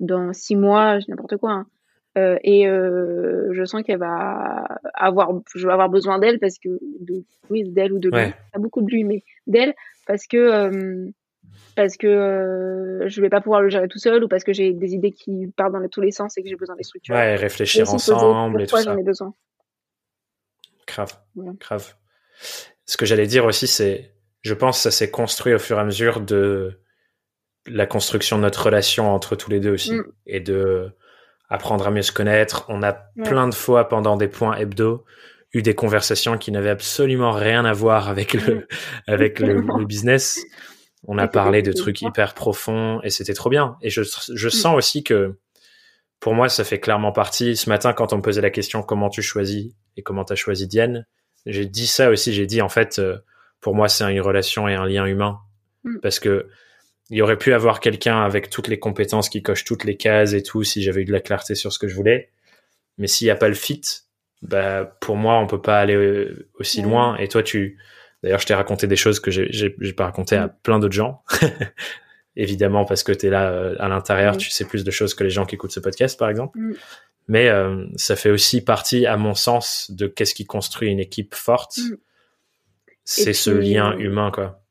dans 0.00 0.32
six 0.32 0.56
mois, 0.56 0.98
n'importe 1.08 1.36
quoi. 1.36 1.52
Hein. 1.52 1.66
Euh, 2.16 2.38
et 2.44 2.68
euh, 2.68 3.48
je 3.52 3.64
sens 3.64 3.82
qu'elle 3.82 3.98
va 3.98 4.78
avoir, 4.94 5.32
je 5.54 5.66
vais 5.66 5.72
avoir 5.72 5.88
besoin 5.88 6.20
d'elle 6.20 6.38
parce 6.38 6.58
que, 6.58 6.68
de, 7.00 7.24
oui, 7.50 7.64
d'elle 7.64 7.92
ou 7.92 7.98
de 7.98 8.08
lui, 8.08 8.32
pas 8.52 8.58
beaucoup 8.58 8.82
de 8.82 8.90
lui, 8.90 9.02
mais 9.02 9.24
d'elle 9.48 9.74
parce 10.06 10.26
que 10.28 10.36
euh, 10.36 11.10
parce 11.74 11.96
que 11.96 12.06
euh, 12.06 13.08
je 13.08 13.20
vais 13.20 13.30
pas 13.30 13.40
pouvoir 13.40 13.62
le 13.62 13.68
gérer 13.68 13.88
tout 13.88 13.98
seul 13.98 14.22
ou 14.22 14.28
parce 14.28 14.44
que 14.44 14.52
j'ai 14.52 14.72
des 14.72 14.94
idées 14.94 15.10
qui 15.10 15.48
partent 15.56 15.72
dans 15.72 15.88
tous 15.88 16.00
les 16.00 16.12
sens 16.12 16.38
et 16.38 16.42
que 16.42 16.48
j'ai 16.48 16.54
besoin 16.54 16.76
des 16.76 16.84
structures. 16.84 17.14
Ouais, 17.14 17.34
réfléchir 17.34 17.92
ensemble 17.92 18.62
et 18.62 18.66
tout 18.66 18.76
ça. 18.76 18.82
j'en 18.84 18.96
ai 18.96 19.02
besoin. 19.02 19.34
Grave, 20.86 21.18
grave. 21.58 21.94
Ce 22.86 22.96
que 22.96 23.06
j'allais 23.06 23.26
dire 23.26 23.44
aussi, 23.44 23.66
c'est, 23.66 24.12
je 24.42 24.54
pense, 24.54 24.76
que 24.76 24.82
ça 24.82 24.90
s'est 24.92 25.10
construit 25.10 25.54
au 25.54 25.58
fur 25.58 25.78
et 25.78 25.80
à 25.80 25.84
mesure 25.84 26.20
de 26.20 26.78
la 27.66 27.86
construction 27.86 28.36
de 28.36 28.42
notre 28.42 28.66
relation 28.66 29.12
entre 29.14 29.36
tous 29.36 29.50
les 29.50 29.60
deux 29.60 29.72
aussi 29.72 29.94
mm. 29.94 30.04
et 30.26 30.40
de 30.40 30.90
apprendre 31.48 31.86
à 31.86 31.90
mieux 31.90 32.02
se 32.02 32.12
connaître. 32.12 32.64
On 32.68 32.82
a 32.82 32.92
plein 32.92 33.48
de 33.48 33.54
fois 33.54 33.88
pendant 33.88 34.16
des 34.16 34.28
points 34.28 34.56
hebdo 34.56 35.04
eu 35.52 35.62
des 35.62 35.74
conversations 35.74 36.36
qui 36.36 36.50
n'avaient 36.50 36.70
absolument 36.70 37.30
rien 37.30 37.64
à 37.64 37.72
voir 37.72 38.08
avec 38.08 38.34
le, 38.34 38.54
mm. 38.54 38.66
avec 39.06 39.38
le, 39.38 39.84
business. 39.84 40.40
On 41.06 41.18
a 41.18 41.28
parlé 41.28 41.62
de 41.62 41.72
trucs 41.72 42.02
hyper 42.02 42.34
profonds 42.34 43.00
et 43.02 43.10
c'était 43.10 43.34
trop 43.34 43.50
bien. 43.50 43.76
Et 43.82 43.90
je, 43.90 44.02
je 44.02 44.48
mm. 44.48 44.50
sens 44.50 44.76
aussi 44.76 45.04
que 45.04 45.36
pour 46.20 46.34
moi, 46.34 46.48
ça 46.48 46.64
fait 46.64 46.80
clairement 46.80 47.12
partie. 47.12 47.56
Ce 47.56 47.68
matin, 47.68 47.92
quand 47.92 48.12
on 48.12 48.16
me 48.16 48.22
posait 48.22 48.40
la 48.40 48.50
question 48.50 48.82
comment 48.82 49.10
tu 49.10 49.22
choisis 49.22 49.72
et 49.96 50.02
comment 50.02 50.24
tu 50.24 50.32
as 50.32 50.36
choisi 50.36 50.66
Diane, 50.66 51.06
j'ai 51.46 51.66
dit 51.66 51.86
ça 51.86 52.10
aussi. 52.10 52.32
J'ai 52.32 52.46
dit 52.46 52.62
en 52.62 52.70
fait, 52.70 52.98
euh, 52.98 53.18
pour 53.60 53.74
moi, 53.74 53.88
c'est 53.88 54.10
une 54.10 54.20
relation 54.20 54.66
et 54.66 54.74
un 54.74 54.86
lien 54.86 55.04
humain. 55.06 55.40
Parce 56.00 56.18
que 56.18 56.48
il 57.10 57.18
y 57.18 57.22
aurait 57.22 57.38
pu 57.38 57.52
avoir 57.52 57.80
quelqu'un 57.80 58.22
avec 58.22 58.50
toutes 58.50 58.68
les 58.68 58.78
compétences 58.78 59.28
qui 59.28 59.42
coche 59.42 59.64
toutes 59.64 59.84
les 59.84 59.96
cases 59.96 60.32
et 60.32 60.42
tout 60.42 60.64
si 60.64 60.82
j'avais 60.82 61.02
eu 61.02 61.04
de 61.04 61.12
la 61.12 61.20
clarté 61.20 61.54
sur 61.54 61.72
ce 61.72 61.78
que 61.78 61.88
je 61.88 61.94
voulais. 61.94 62.30
Mais 62.96 63.06
s'il 63.06 63.26
n'y 63.26 63.30
a 63.30 63.36
pas 63.36 63.48
le 63.48 63.54
fit, 63.54 63.82
bah, 64.42 64.84
pour 65.00 65.16
moi, 65.16 65.38
on 65.38 65.46
peut 65.46 65.60
pas 65.60 65.80
aller 65.80 65.94
euh, 65.94 66.48
aussi 66.58 66.82
loin. 66.82 67.16
Et 67.16 67.28
toi, 67.28 67.42
tu, 67.42 67.78
d'ailleurs, 68.22 68.40
je 68.40 68.46
t'ai 68.46 68.54
raconté 68.54 68.86
des 68.86 68.96
choses 68.96 69.20
que 69.20 69.30
j'ai, 69.30 69.70
pas 69.96 70.04
raconté 70.04 70.36
à 70.36 70.46
mm. 70.46 70.54
plein 70.62 70.78
d'autres 70.78 70.94
gens. 70.94 71.22
Évidemment, 72.36 72.84
parce 72.84 73.02
que 73.02 73.12
tu 73.12 73.26
es 73.26 73.30
là 73.30 73.50
euh, 73.50 73.76
à 73.78 73.88
l'intérieur, 73.88 74.36
tu 74.36 74.50
sais 74.50 74.64
plus 74.64 74.82
de 74.84 74.90
choses 74.90 75.14
que 75.14 75.24
les 75.24 75.30
gens 75.30 75.44
qui 75.44 75.54
écoutent 75.54 75.72
ce 75.72 75.80
podcast, 75.80 76.18
par 76.18 76.30
exemple. 76.30 76.58
Mm. 76.58 76.74
Mais 77.28 77.48
euh, 77.48 77.86
ça 77.96 78.16
fait 78.16 78.30
aussi 78.30 78.62
partie, 78.62 79.06
à 79.06 79.16
mon 79.16 79.34
sens, 79.34 79.90
de 79.90 80.06
qu'est-ce 80.06 80.34
qui 80.34 80.44
construit 80.44 80.90
une 80.90 81.00
équipe 81.00 81.34
forte. 81.34 81.78
Mm. 81.78 81.96
C'est 83.04 83.34
ce 83.34 83.50
lien 83.50 83.96
humain, 83.98 84.30
quoi. 84.30 84.63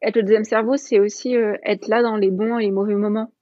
Être 0.00 0.16
le 0.16 0.22
deuxième 0.22 0.44
cerveau, 0.44 0.76
c'est 0.76 1.00
aussi 1.00 1.34
être 1.34 1.88
là 1.88 2.02
dans 2.02 2.16
les 2.16 2.30
bons 2.30 2.58
et 2.58 2.64
les 2.64 2.70
mauvais 2.70 2.94
moments. 2.94 3.32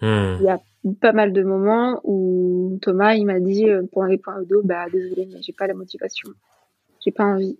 Il 0.00 0.40
y 0.42 0.48
a 0.48 0.60
pas 0.92 1.12
mal 1.12 1.32
de 1.32 1.42
moments 1.42 2.00
où 2.04 2.78
Thomas 2.82 3.14
il 3.14 3.24
m'a 3.24 3.40
dit 3.40 3.68
euh, 3.68 3.82
pour 3.90 4.04
les 4.04 4.18
points 4.18 4.42
d'eau 4.42 4.60
bah 4.62 4.86
désolé 4.92 5.26
mais 5.32 5.40
j'ai 5.40 5.52
pas 5.52 5.66
la 5.66 5.74
motivation. 5.74 6.28
J'ai 7.04 7.10
pas 7.10 7.24
envie. 7.24 7.58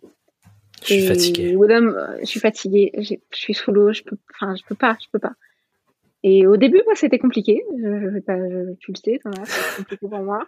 Je 0.82 0.94
suis 0.94 1.06
fatiguée 1.06 1.56
euh, 1.56 2.16
je 2.20 2.26
suis 2.26 2.40
fatiguée. 2.40 2.92
Je 2.98 3.16
suis 3.32 3.54
sous 3.54 3.72
l'eau 3.72 3.92
je 3.92 4.02
peux 4.02 4.16
enfin 4.34 4.54
je 4.56 4.62
peux 4.68 4.74
pas 4.74 4.96
je 5.00 5.06
peux 5.10 5.18
pas. 5.18 5.34
Et 6.22 6.46
au 6.46 6.56
début 6.56 6.82
moi 6.84 6.94
c'était 6.94 7.18
compliqué. 7.18 7.62
Je, 7.78 8.08
vais 8.08 8.20
pas 8.20 8.36
tu 8.78 8.92
le 8.92 8.96
sais 8.96 9.18
Thomas 9.22 9.44
c'était 9.46 9.76
compliqué 9.78 10.08
pour 10.08 10.22
moi. 10.22 10.46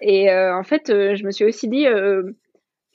Et 0.00 0.30
euh, 0.30 0.56
en 0.56 0.62
fait 0.62 0.84
je 0.88 1.24
me 1.24 1.30
suis 1.30 1.44
aussi 1.44 1.68
dit 1.68 1.86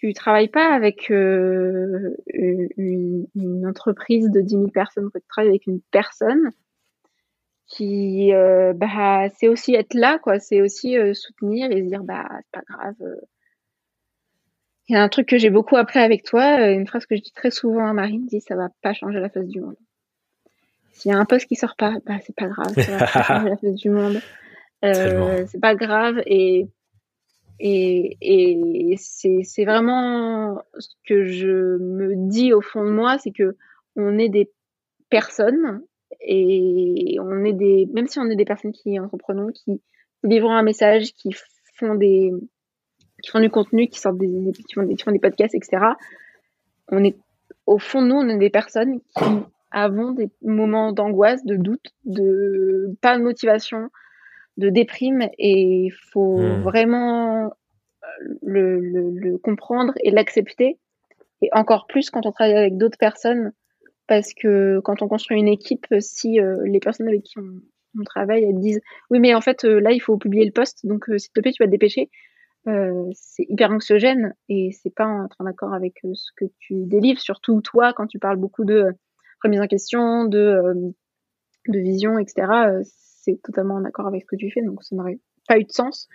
tu 0.04 0.14
travailles 0.14 0.50
pas 0.50 0.74
avec 0.74 1.08
une, 1.08 2.14
une, 2.36 3.66
entreprise 3.66 4.30
de 4.30 4.42
10 4.42 4.50
000 4.50 4.68
personnes 4.68 5.10
tu 5.16 5.22
travailles 5.30 5.52
avec 5.52 5.66
une 5.66 5.80
personne 5.92 6.52
qui 7.68 8.34
euh, 8.34 8.74
bah 8.74 9.30
c'est 9.38 9.48
aussi 9.48 9.74
être 9.76 9.94
là 9.94 10.20
quoi. 10.20 10.40
C'est 10.40 10.62
aussi 10.62 10.98
euh, 10.98 11.14
soutenir 11.14 11.72
et 11.72 11.82
se 11.82 11.88
dire 11.88 12.04
bah 12.04 12.28
c'est 12.30 12.52
pas 12.52 12.64
grave 12.68 12.96
euh. 13.00 13.16
il 14.90 14.94
y 14.94 14.98
a 14.98 15.02
un 15.02 15.08
truc 15.08 15.26
que 15.26 15.38
j'ai 15.38 15.50
beaucoup 15.50 15.78
appris 15.78 16.00
avec 16.00 16.24
toi 16.24 16.70
une 16.70 16.86
phrase 16.86 17.06
que 17.06 17.16
je 17.16 17.22
dis 17.22 17.32
très 17.32 17.52
souvent 17.52 17.88
à 17.88 17.94
Marine 17.94 18.26
dit 18.26 18.42
ça 18.42 18.58
va 18.58 18.68
pas 18.82 18.92
changer 18.92 19.22
la 19.22 19.30
face 19.30 19.48
du 19.48 19.62
monde. 19.62 19.78
S'il 20.92 21.14
y 21.14 21.16
a 21.16 21.18
un 21.18 21.24
poste 21.24 21.48
qui 21.48 21.56
sort 21.56 21.78
pas 21.78 21.94
bah 22.06 22.18
c'est 22.26 22.36
pas 22.36 22.48
grave 22.48 22.74
ça 22.74 22.98
va 22.98 23.08
pas 23.08 23.24
changer 23.24 23.50
la 23.52 23.58
face 23.58 23.76
du 23.76 23.90
monde. 23.90 24.20
C'est 24.82 25.62
pas 25.62 25.76
grave 25.76 26.22
et 26.26 26.68
et, 27.60 28.96
c'est, 28.98 29.66
vraiment 29.66 30.62
ce 30.78 30.90
que 31.08 31.26
je 31.26 31.78
me 31.78 32.30
dis 32.30 32.54
au 32.54 32.62
fond 32.62 32.84
de 32.84 32.92
moi, 32.92 33.18
c'est 33.18 33.32
que 33.32 33.56
on 33.96 34.18
est 34.18 34.30
des 34.30 34.52
personnes 35.10 35.82
et 36.22 37.18
on 37.20 37.44
est 37.44 37.54
des, 37.54 37.88
même 37.94 38.08
si 38.08 38.20
on 38.20 38.30
est 38.30 38.36
des 38.36 38.46
personnes 38.46 38.72
qui 38.72 39.00
entreprenons, 39.00 39.50
qui, 39.52 39.82
livrent 40.24 40.52
un 40.52 40.64
message, 40.64 41.14
qui 41.14 41.36
font 41.76 41.96
des, 41.96 42.32
qui 43.22 43.30
font 43.30 43.42
du 43.42 43.50
contenu, 43.50 43.90
qui 43.90 44.00
sortent 44.00 44.18
des, 44.18 44.52
qui 44.54 44.74
font 44.74 45.12
des, 45.12 45.20
podcasts, 45.20 45.54
etc. 45.54 45.84
On 46.88 47.04
est, 47.04 47.18
au 47.66 47.78
fond, 47.78 48.02
nous, 48.02 48.16
on 48.16 48.30
est 48.30 48.38
des 48.38 48.50
personnes 48.50 49.02
qui 49.02 49.26
avons 49.72 50.12
des 50.12 50.30
moments 50.42 50.94
d'angoisse, 50.94 51.44
de 51.44 51.58
doute, 51.58 51.94
de 52.06 52.96
pas 53.02 53.18
de 53.18 53.24
motivation, 53.24 53.90
de 54.58 54.70
déprime, 54.70 55.28
et 55.38 55.86
il 55.86 55.92
faut 56.12 56.38
hmm. 56.38 56.62
vraiment 56.62 57.46
euh, 57.46 58.36
le, 58.42 58.80
le, 58.80 59.10
le 59.12 59.38
comprendre 59.38 59.94
et 60.04 60.12
l'accepter. 60.12 60.78
Et 61.42 61.50
encore 61.54 61.88
plus 61.88 62.10
quand 62.10 62.26
on 62.26 62.32
travaille 62.32 62.56
avec 62.56 62.78
d'autres 62.78 62.98
personnes 62.98 63.52
parce 64.08 64.34
que 64.34 64.80
quand 64.84 65.02
on 65.02 65.08
construit 65.08 65.40
une 65.40 65.48
équipe, 65.48 65.88
si 66.00 66.40
euh, 66.40 66.62
les 66.66 66.80
personnes 66.80 67.08
avec 67.08 67.24
qui 67.24 67.40
on, 67.40 68.04
travaille, 68.06 68.44
elles 68.44 68.60
disent 68.60 68.82
oui 69.12 69.20
mais 69.20 69.36
en 69.36 69.42
fait 69.42 69.66
euh, 69.66 69.80
là 69.80 69.92
il 69.92 70.00
faut 70.00 70.18
publier 70.18 70.46
le 70.46 70.52
poste, 70.52 70.86
donc 70.86 71.06
s'il 71.18 71.32
te 71.32 71.40
plaît 71.42 71.52
tu 71.52 71.62
vas 71.62 71.68
te 71.68 71.72
dépêcher, 71.72 72.10
c'est 72.66 73.46
hyper 73.50 73.72
anxiogène 73.72 74.34
et 74.50 74.72
c'est 74.72 74.94
pas 74.94 75.06
en 75.06 75.28
train 75.28 75.44
d'accord 75.44 75.74
avec 75.74 76.00
ce 76.14 76.32
que 76.36 76.46
tu 76.60 76.86
délivres, 76.86 77.20
surtout 77.20 77.62
toi 77.62 77.94
quand 77.94 78.08
tu 78.08 78.20
parles 78.20 78.38
beaucoup 78.38 78.66
de 78.66 78.88
remise 79.44 79.62
en 79.62 79.68
question, 79.68 80.26
de, 80.26 80.94
de 81.68 81.80
vision, 81.80 82.18
etc. 82.18 82.48
c'est 83.24 83.42
totalement 83.44 83.76
en 83.76 83.86
accord 83.86 84.08
avec 84.08 84.22
ce 84.22 84.28
que 84.28 84.36
tu 84.36 84.52
fais, 84.52 84.62
donc 84.62 84.84
ça 84.84 84.96
n'aurait 84.96 85.20
pas 85.48 85.58
eu 85.58 85.64
de 85.64 85.72
sens 85.72 86.08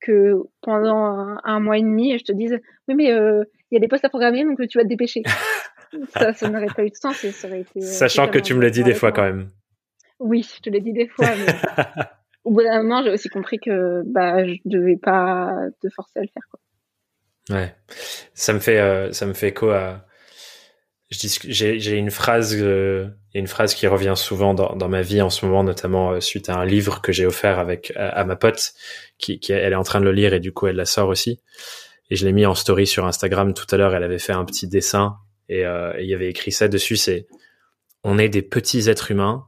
que 0.00 0.34
pendant 0.60 1.36
un, 1.42 1.60
mois 1.60 1.78
et 1.78 1.82
demi, 1.82 2.18
je 2.18 2.24
te 2.24 2.32
dise 2.32 2.58
oui 2.88 2.94
mais 2.94 3.06
il 3.06 3.74
y 3.74 3.76
a 3.76 3.80
des 3.80 3.88
postes 3.88 4.04
à 4.04 4.10
programmer 4.10 4.44
donc 4.44 4.60
tu 4.68 4.78
vas 4.78 4.84
te 4.84 4.88
dépêcher. 4.88 5.22
ça, 6.10 6.32
ça 6.32 6.48
n'aurait 6.48 6.66
pas 6.66 6.84
eu 6.84 6.90
de 6.90 6.96
sens. 6.96 7.16
ça 7.16 7.48
aurait 7.48 7.60
été, 7.60 7.80
euh, 7.80 7.86
Sachant 7.86 8.28
que 8.28 8.38
tu 8.38 8.54
me 8.54 8.62
l'as 8.62 8.70
dit 8.70 8.82
des 8.82 8.94
fois 8.94 9.12
quand 9.12 9.22
même. 9.22 9.50
Oui, 10.18 10.48
je 10.56 10.60
te 10.60 10.70
l'ai 10.70 10.80
dit 10.80 10.92
des 10.92 11.08
fois. 11.08 11.28
Mais 11.28 11.82
au 12.44 12.52
bout 12.52 12.62
d'un 12.62 12.82
moment, 12.82 13.02
j'ai 13.02 13.10
aussi 13.10 13.28
compris 13.28 13.58
que 13.58 14.02
bah, 14.06 14.46
je 14.46 14.56
devais 14.64 14.96
pas 14.96 15.52
te 15.82 15.88
forcer 15.90 16.20
à 16.20 16.22
le 16.22 16.28
faire. 16.28 16.42
Quoi. 16.50 17.56
Ouais, 17.56 17.74
ça 18.34 18.52
me 18.52 18.58
fait, 18.58 18.80
euh, 18.80 19.12
ça 19.12 19.26
me 19.26 19.34
fait 19.34 19.48
écho 19.48 19.70
à. 19.70 20.06
J'ai 21.10 21.92
une 21.92 22.10
phrase, 22.10 22.56
euh, 22.58 23.06
une 23.32 23.46
phrase 23.46 23.74
qui 23.74 23.86
revient 23.86 24.14
souvent 24.16 24.54
dans, 24.54 24.74
dans, 24.74 24.88
ma 24.88 25.02
vie 25.02 25.22
en 25.22 25.30
ce 25.30 25.46
moment, 25.46 25.62
notamment 25.62 26.20
suite 26.20 26.48
à 26.48 26.56
un 26.56 26.64
livre 26.64 27.00
que 27.00 27.12
j'ai 27.12 27.26
offert 27.26 27.60
avec 27.60 27.92
à, 27.94 28.24
ma 28.24 28.34
pote, 28.34 28.74
qui, 29.16 29.38
qui, 29.38 29.52
elle 29.52 29.72
est 29.72 29.76
en 29.76 29.84
train 29.84 30.00
de 30.00 30.04
le 30.04 30.12
lire 30.12 30.34
et 30.34 30.40
du 30.40 30.52
coup 30.52 30.66
elle 30.66 30.76
la 30.76 30.84
sort 30.84 31.08
aussi. 31.08 31.40
Et 32.10 32.16
je 32.16 32.26
l'ai 32.26 32.32
mis 32.32 32.44
en 32.44 32.56
story 32.56 32.88
sur 32.88 33.06
Instagram 33.06 33.54
tout 33.54 33.66
à 33.70 33.76
l'heure. 33.76 33.94
Elle 33.94 34.02
avait 34.02 34.18
fait 34.18 34.32
un 34.32 34.44
petit 34.44 34.66
dessin 34.66 35.16
euh, 35.50 35.94
et 35.96 36.02
il 36.02 36.08
y 36.08 36.14
avait 36.14 36.28
écrit 36.28 36.52
ça 36.52 36.68
dessus, 36.68 36.96
c'est 36.96 37.26
on 38.02 38.18
est 38.18 38.28
des 38.28 38.42
petits 38.42 38.88
êtres 38.88 39.10
humains 39.10 39.46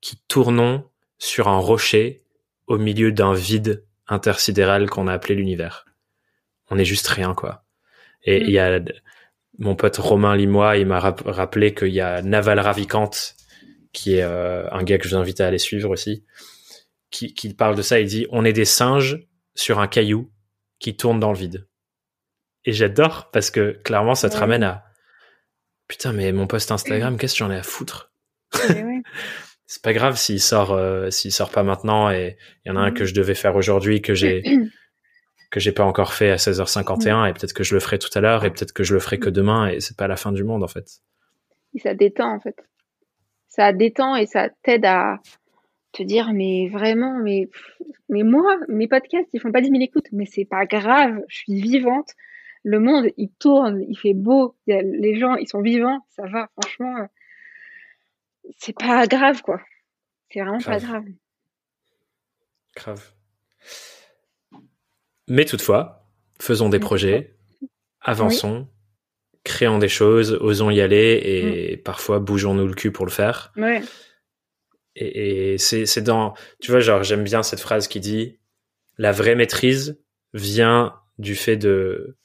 qui 0.00 0.18
tournons 0.28 0.88
sur 1.18 1.48
un 1.48 1.58
rocher 1.58 2.22
au 2.66 2.78
milieu 2.78 3.12
d'un 3.12 3.34
vide 3.34 3.84
intersidéral 4.06 4.88
qu'on 4.88 5.08
a 5.08 5.12
appelé 5.12 5.34
l'univers. 5.34 5.84
On 6.70 6.78
est 6.78 6.84
juste 6.84 7.06
rien, 7.08 7.34
quoi. 7.34 7.64
Et 8.24 8.42
il 8.42 8.50
y 8.50 8.58
a 8.58 8.80
mon 9.58 9.74
pote 9.74 9.96
Romain 9.96 10.36
Limois, 10.36 10.76
il 10.76 10.86
m'a 10.86 11.00
rappelé 11.00 11.74
qu'il 11.74 11.88
y 11.88 12.00
a 12.00 12.22
Naval 12.22 12.60
Ravikant, 12.60 13.10
qui 13.92 14.14
est 14.14 14.22
euh, 14.22 14.70
un 14.70 14.82
gars 14.84 14.98
que 14.98 15.04
je 15.04 15.10
vous 15.10 15.20
invite 15.20 15.40
à 15.40 15.48
aller 15.48 15.58
suivre 15.58 15.90
aussi, 15.90 16.24
qui, 17.10 17.34
qui 17.34 17.52
parle 17.52 17.74
de 17.74 17.82
ça. 17.82 17.98
Il 17.98 18.06
dit 18.06 18.26
on 18.30 18.44
est 18.44 18.52
des 18.52 18.64
singes 18.64 19.26
sur 19.54 19.80
un 19.80 19.88
caillou 19.88 20.30
qui 20.78 20.96
tourne 20.96 21.18
dans 21.18 21.32
le 21.32 21.38
vide. 21.38 21.66
Et 22.64 22.72
j'adore 22.72 23.30
parce 23.32 23.50
que 23.50 23.80
clairement, 23.82 24.14
ça 24.14 24.30
te 24.30 24.36
ramène 24.36 24.62
à 24.62 24.84
putain, 25.88 26.12
mais 26.12 26.32
mon 26.32 26.46
post 26.46 26.70
Instagram, 26.70 27.16
qu'est-ce 27.18 27.34
que 27.34 27.38
j'en 27.38 27.50
ai 27.50 27.56
à 27.56 27.62
foutre? 27.62 28.12
C'est 29.66 29.82
pas 29.82 29.92
grave 29.92 30.16
s'il 30.16 30.40
sort, 30.40 30.72
euh, 30.72 31.10
s'il 31.10 31.32
sort 31.32 31.50
pas 31.50 31.62
maintenant 31.62 32.10
et 32.10 32.38
il 32.64 32.68
y 32.68 32.72
en 32.72 32.76
a 32.76 32.80
un 32.80 32.90
que 32.90 33.02
mm. 33.02 33.06
je 33.06 33.14
devais 33.14 33.34
faire 33.34 33.56
aujourd'hui 33.56 34.00
que 34.00 34.14
j'ai 34.14 34.42
que 35.50 35.60
j'ai 35.60 35.72
pas 35.72 35.84
encore 35.84 36.14
fait 36.14 36.30
à 36.30 36.36
16h51 36.36 37.24
mm. 37.24 37.28
et 37.28 37.32
peut-être 37.32 37.52
que 37.52 37.64
je 37.64 37.74
le 37.74 37.80
ferai 37.80 37.98
tout 37.98 38.10
à 38.14 38.20
l'heure 38.20 38.44
et 38.44 38.50
peut-être 38.50 38.72
que 38.72 38.84
je 38.84 38.94
le 38.94 39.00
ferai 39.00 39.18
que 39.18 39.30
demain 39.30 39.68
et 39.68 39.80
c'est 39.80 39.96
pas 39.96 40.08
la 40.08 40.16
fin 40.16 40.32
du 40.32 40.44
monde 40.44 40.62
en 40.62 40.68
fait. 40.68 41.00
Et 41.74 41.78
ça 41.78 41.94
détend 41.94 42.34
en 42.34 42.40
fait. 42.40 42.56
Ça 43.48 43.72
détend 43.72 44.16
et 44.16 44.26
ça 44.26 44.50
t'aide 44.62 44.84
à 44.84 45.20
te 45.92 46.02
dire 46.02 46.32
mais 46.32 46.68
vraiment 46.68 47.18
mais 47.18 47.48
mais 48.08 48.22
moi 48.22 48.58
mes 48.68 48.88
podcasts 48.88 49.28
ils 49.32 49.40
font 49.40 49.52
pas 49.52 49.62
10 49.62 49.70
000 49.70 49.80
écoutes 49.80 50.08
mais 50.12 50.26
c'est 50.26 50.44
pas 50.44 50.66
grave 50.66 51.20
je 51.28 51.36
suis 51.38 51.60
vivante 51.60 52.14
le 52.64 52.80
monde, 52.80 53.06
il 53.16 53.30
tourne, 53.30 53.82
il 53.88 53.96
fait 53.96 54.14
beau, 54.14 54.56
les 54.66 55.18
gens, 55.18 55.36
ils 55.36 55.48
sont 55.48 55.62
vivants, 55.62 56.04
ça 56.10 56.26
va, 56.26 56.50
franchement, 56.60 57.08
c'est 58.58 58.76
pas 58.76 59.06
grave, 59.06 59.42
quoi. 59.42 59.60
C'est 60.30 60.40
vraiment 60.40 60.60
pas 60.60 60.78
grave. 60.78 61.04
Grave. 62.76 63.12
Mais 65.28 65.44
toutefois, 65.44 66.08
faisons 66.40 66.68
des 66.68 66.78
projets, 66.78 67.36
avançons, 68.00 68.68
créons 69.44 69.78
des 69.78 69.88
choses, 69.88 70.32
osons 70.40 70.70
y 70.70 70.80
aller 70.80 71.20
et 71.24 71.76
mm. 71.76 71.82
parfois 71.82 72.18
bougeons-nous 72.18 72.66
le 72.66 72.74
cul 72.74 72.92
pour 72.92 73.06
le 73.06 73.10
faire. 73.10 73.52
Ouais. 73.56 73.82
Et, 74.94 75.54
et 75.54 75.58
c'est 75.58 76.02
dans, 76.02 76.34
tu 76.60 76.70
vois, 76.70 76.80
genre 76.80 77.02
j'aime 77.02 77.24
bien 77.24 77.42
cette 77.42 77.60
phrase 77.60 77.88
qui 77.88 78.00
dit 78.00 78.38
la 78.96 79.12
vraie 79.12 79.36
maîtrise 79.36 80.00
vient 80.34 80.94
du 81.18 81.34
fait 81.34 81.56
de 81.56 82.16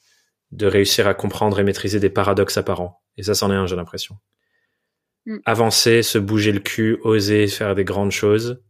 de 0.54 0.66
réussir 0.66 1.08
à 1.08 1.14
comprendre 1.14 1.58
et 1.58 1.64
maîtriser 1.64 1.98
des 1.98 2.10
paradoxes 2.10 2.56
apparents. 2.56 3.02
Et 3.16 3.24
ça, 3.24 3.34
c'en 3.34 3.50
est 3.50 3.56
un, 3.56 3.66
j'ai 3.66 3.74
l'impression. 3.74 4.16
Mm. 5.26 5.38
Avancer, 5.44 6.02
se 6.02 6.18
bouger 6.18 6.52
le 6.52 6.60
cul, 6.60 6.98
oser 7.02 7.48
faire 7.48 7.74
des 7.74 7.84
grandes 7.84 8.12
choses, 8.12 8.62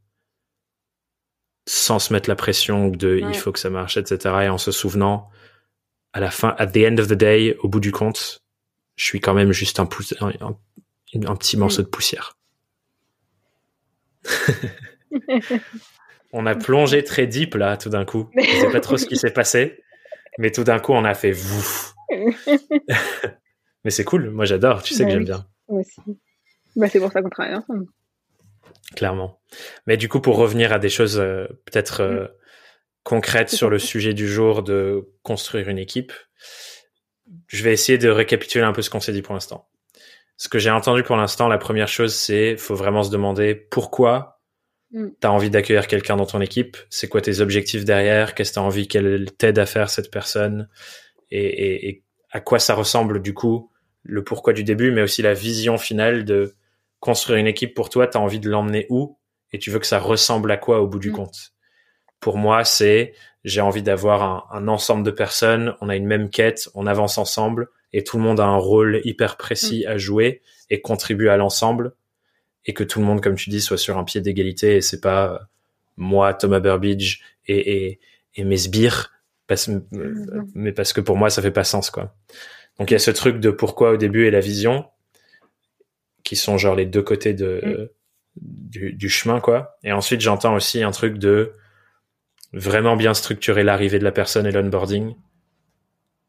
sans 1.66 1.98
se 1.98 2.12
mettre 2.12 2.28
la 2.28 2.36
pression 2.36 2.88
de 2.88 3.18
il 3.18 3.34
faut 3.34 3.52
que 3.52 3.58
ça 3.58 3.70
marche, 3.70 3.96
etc. 3.96 4.34
Et 4.42 4.48
en 4.48 4.58
se 4.58 4.70
souvenant, 4.70 5.30
à 6.12 6.20
la 6.20 6.30
fin, 6.30 6.54
at 6.58 6.68
the 6.68 6.78
end 6.78 6.98
of 6.98 7.08
the 7.08 7.14
day, 7.14 7.56
au 7.60 7.68
bout 7.68 7.80
du 7.80 7.92
compte, 7.92 8.42
je 8.96 9.04
suis 9.04 9.20
quand 9.20 9.34
même 9.34 9.52
juste 9.52 9.80
un, 9.80 9.84
un, 9.84 11.36
petit 11.36 11.56
morceau 11.56 11.82
de 11.82 11.88
poussière. 11.88 12.36
on 16.32 16.46
a 16.46 16.54
plongé 16.54 17.02
très 17.02 17.26
deep 17.26 17.54
là, 17.54 17.76
tout 17.76 17.88
d'un 17.88 18.04
coup. 18.04 18.30
Je 18.36 18.60
sais 18.60 18.70
pas 18.70 18.80
trop 18.80 18.96
ce 18.96 19.06
qui 19.06 19.16
s'est 19.16 19.32
passé, 19.32 19.82
mais 20.38 20.50
tout 20.50 20.64
d'un 20.64 20.78
coup, 20.78 20.92
on 20.92 21.04
a 21.04 21.14
fait 21.14 21.32
vous. 21.32 21.92
mais 23.84 23.90
c'est 23.90 24.04
cool, 24.04 24.30
moi 24.30 24.44
j'adore, 24.44 24.82
tu 24.82 24.94
sais 24.94 25.04
que 25.04 25.08
bah 25.08 25.14
j'aime 25.14 25.24
bien. 25.24 25.46
Moi 25.68 25.80
aussi. 25.80 26.00
Bah, 26.76 26.88
c'est 26.88 27.00
pour 27.00 27.10
ça 27.12 27.22
qu'on 27.22 27.30
travaille 27.30 27.54
ensemble. 27.54 27.86
Clairement. 28.94 29.40
Mais 29.86 29.96
du 29.96 30.08
coup, 30.08 30.20
pour 30.20 30.36
revenir 30.36 30.72
à 30.72 30.78
des 30.78 30.88
choses 30.88 31.18
euh, 31.18 31.46
peut-être 31.64 32.00
euh, 32.00 32.24
mm. 32.24 32.28
concrètes 33.02 33.50
sur 33.50 33.70
le 33.70 33.78
sujet 33.90 34.14
du 34.14 34.28
jour 34.28 34.62
de 34.62 35.08
construire 35.22 35.68
une 35.68 35.78
équipe, 35.78 36.12
je 37.48 37.62
vais 37.62 37.72
essayer 37.72 37.98
de 37.98 38.08
récapituler 38.08 38.64
un 38.64 38.72
peu 38.72 38.82
ce 38.82 38.90
qu'on 38.90 39.00
s'est 39.00 39.12
dit 39.12 39.22
pour 39.22 39.34
l'instant. 39.34 39.68
Ce 40.36 40.48
que 40.48 40.58
j'ai 40.58 40.70
entendu 40.70 41.02
pour 41.02 41.16
l'instant, 41.16 41.48
la 41.48 41.58
première 41.58 41.88
chose, 41.88 42.14
c'est 42.14 42.56
faut 42.56 42.74
vraiment 42.74 43.02
se 43.02 43.10
demander 43.10 43.54
pourquoi 43.54 44.40
mm. 44.92 45.08
tu 45.20 45.26
as 45.26 45.32
envie 45.32 45.50
d'accueillir 45.50 45.86
quelqu'un 45.86 46.16
dans 46.16 46.26
ton 46.26 46.40
équipe, 46.40 46.76
c'est 46.90 47.08
quoi 47.08 47.20
tes 47.20 47.40
objectifs 47.40 47.84
derrière, 47.84 48.34
qu'est-ce 48.34 48.50
que 48.50 48.54
tu 48.54 48.60
as 48.60 48.62
envie 48.62 48.88
qu'elle 48.88 49.26
t'aide 49.36 49.58
à 49.58 49.66
faire 49.66 49.90
cette 49.90 50.10
personne, 50.10 50.68
et, 51.30 51.88
et 51.88 52.04
à 52.30 52.40
quoi 52.40 52.58
ça 52.58 52.74
ressemble 52.74 53.22
du 53.22 53.32
coup, 53.32 53.70
le 54.02 54.22
pourquoi 54.22 54.52
du 54.52 54.64
début, 54.64 54.90
mais 54.90 55.02
aussi 55.02 55.22
la 55.22 55.34
vision 55.34 55.78
finale 55.78 56.24
de 56.24 56.54
construire 57.04 57.38
une 57.38 57.46
équipe 57.46 57.74
pour 57.74 57.90
toi, 57.90 58.06
tu 58.06 58.16
as 58.16 58.20
envie 58.20 58.40
de 58.40 58.48
l'emmener 58.48 58.86
où 58.88 59.18
et 59.52 59.58
tu 59.58 59.70
veux 59.70 59.78
que 59.78 59.86
ça 59.86 59.98
ressemble 59.98 60.50
à 60.50 60.56
quoi 60.56 60.80
au 60.80 60.88
bout 60.88 60.98
du 60.98 61.10
mm. 61.10 61.16
compte? 61.16 61.52
Pour 62.18 62.38
moi, 62.38 62.64
c'est 62.64 63.12
j'ai 63.44 63.60
envie 63.60 63.82
d'avoir 63.82 64.50
un, 64.54 64.68
ensemble 64.68 65.04
de 65.04 65.10
personnes, 65.10 65.76
on 65.82 65.90
a 65.90 65.96
une 65.96 66.06
même 66.06 66.30
quête, 66.30 66.70
on 66.74 66.86
avance 66.86 67.18
ensemble 67.18 67.68
et 67.92 68.04
tout 68.04 68.16
le 68.16 68.22
monde 68.22 68.40
a 68.40 68.46
un 68.46 68.56
rôle 68.56 69.02
hyper 69.04 69.36
précis 69.36 69.84
mm. 69.86 69.90
à 69.90 69.98
jouer 69.98 70.40
et 70.70 70.80
contribue 70.80 71.28
à 71.28 71.36
l'ensemble 71.36 71.92
et 72.64 72.72
que 72.72 72.82
tout 72.82 73.00
le 73.00 73.04
monde, 73.04 73.20
comme 73.20 73.34
tu 73.34 73.50
dis, 73.50 73.60
soit 73.60 73.76
sur 73.76 73.98
un 73.98 74.04
pied 74.04 74.22
d'égalité 74.22 74.76
et 74.76 74.80
c'est 74.80 75.02
pas 75.02 75.34
euh, 75.34 75.38
moi, 75.98 76.32
Thomas 76.32 76.60
Burbidge 76.60 77.20
et, 77.46 77.74
et, 77.74 78.00
et 78.34 78.44
mes 78.44 78.56
sbires, 78.56 79.12
parce, 79.46 79.68
mm. 79.68 79.82
mais 80.54 80.72
parce 80.72 80.94
que 80.94 81.02
pour 81.02 81.18
moi, 81.18 81.28
ça 81.28 81.42
fait 81.42 81.50
pas 81.50 81.64
sens, 81.64 81.90
quoi. 81.90 82.16
Donc 82.78 82.90
il 82.90 82.94
y 82.94 82.96
a 82.96 82.98
ce 82.98 83.10
truc 83.10 83.40
de 83.40 83.50
pourquoi 83.50 83.90
au 83.90 83.96
début 83.98 84.26
et 84.26 84.30
la 84.30 84.40
vision 84.40 84.86
qui 86.24 86.36
sont 86.36 86.58
genre 86.58 86.74
les 86.74 86.86
deux 86.86 87.02
côtés 87.02 87.34
de 87.34 87.90
mm. 88.40 88.90
du, 88.96 89.08
chemin 89.08 89.40
quoi. 89.40 89.76
Et 89.84 89.92
ensuite 89.92 90.20
j'entends 90.20 90.54
aussi 90.54 90.82
un 90.82 90.90
truc 90.90 91.18
de 91.18 91.52
vraiment 92.52 92.96
bien 92.96 93.14
structurer 93.14 93.62
l'arrivée 93.62 93.98
de 93.98 94.04
la 94.04 94.12
personne 94.12 94.46
et 94.46 94.52
l'onboarding, 94.52 95.14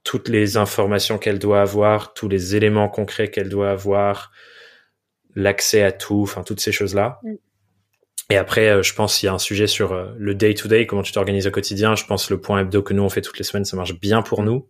toutes 0.04 0.28
les 0.28 0.58
informations 0.58 1.18
qu'elle 1.18 1.40
doit 1.40 1.62
avoir, 1.62 2.14
tous 2.14 2.28
les 2.28 2.56
éléments 2.56 2.90
concrets 2.90 3.30
qu'elle 3.30 3.50
doit 3.50 3.72
avoir, 3.72 4.32
l'accès 5.36 5.84
à 5.84 5.92
tout, 5.92 6.22
enfin 6.22 6.44
toutes 6.44 6.60
ces 6.60 6.72
choses 6.72 6.94
là. 6.94 7.20
Mm. 7.24 7.34
Et 8.32 8.38
après, 8.38 8.70
euh, 8.70 8.82
je 8.82 8.94
pense 8.96 9.20
qu'il 9.20 9.28
y 9.28 9.30
a 9.30 9.34
un 9.34 9.40
sujet 9.40 9.68
sur 9.68 9.94
euh, 9.94 10.12
le 10.18 10.34
day-to-day, 10.34 10.88
comment 10.88 11.04
tu 11.04 11.12
t'organises 11.12 11.46
au 11.46 11.52
quotidien. 11.52 11.96
Je 11.96 12.06
pense 12.06 12.32
le 12.32 12.42
point 12.42 12.60
hebdo 12.60 12.82
que 12.82 12.94
nous 12.94 13.04
on 13.04 13.10
fait 13.10 13.22
toutes 13.22 13.38
les 13.38 13.44
semaines, 13.44 13.66
ça 13.66 13.78
marche 13.78 14.00
bien 14.00 14.22
pour 14.22 14.44
nous. 14.44 14.68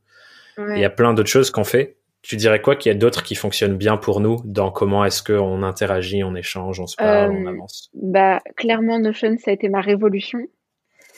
Il 0.57 0.79
y 0.79 0.85
a 0.85 0.89
plein 0.89 1.13
d'autres 1.13 1.29
choses 1.29 1.51
qu'on 1.51 1.65
fait. 1.65 1.97
Tu 2.25 2.37
dirais 2.37 2.59
quoi 2.59 2.75
qu'il 2.75 2.91
y 2.91 2.95
a 2.95 2.97
d'autres 2.97 3.21
qui 3.21 3.35
fonctionnent 3.35 3.77
bien 3.77 3.97
pour 3.97 4.19
nous 4.19 4.37
dans 4.45 4.71
comment 4.71 5.05
est-ce 5.05 5.21
qu'on 5.21 5.61
interagit, 5.61 6.23
on 6.23 6.33
échange, 6.33 6.79
on 6.79 6.87
se 6.87 6.95
parle, 6.95 7.31
on 7.31 7.45
euh, 7.45 7.49
avance? 7.51 7.91
Bah 7.93 8.41
clairement 8.55 8.97
Notion 8.97 9.37
ça 9.37 9.51
a 9.51 9.53
été 9.53 9.69
ma 9.69 9.81
révolution. 9.81 10.39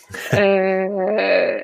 euh, 0.34 1.62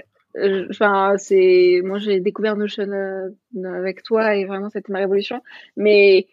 enfin 0.69 1.15
c'est 1.17 1.81
moi 1.83 1.97
j'ai 1.97 2.21
découvert 2.21 2.55
Notion 2.55 2.89
euh, 2.89 3.31
avec 3.65 4.03
toi 4.03 4.33
et 4.33 4.45
vraiment 4.45 4.69
c'était 4.69 4.93
ma 4.93 4.99
révolution. 4.99 5.41
Mais 5.75 6.27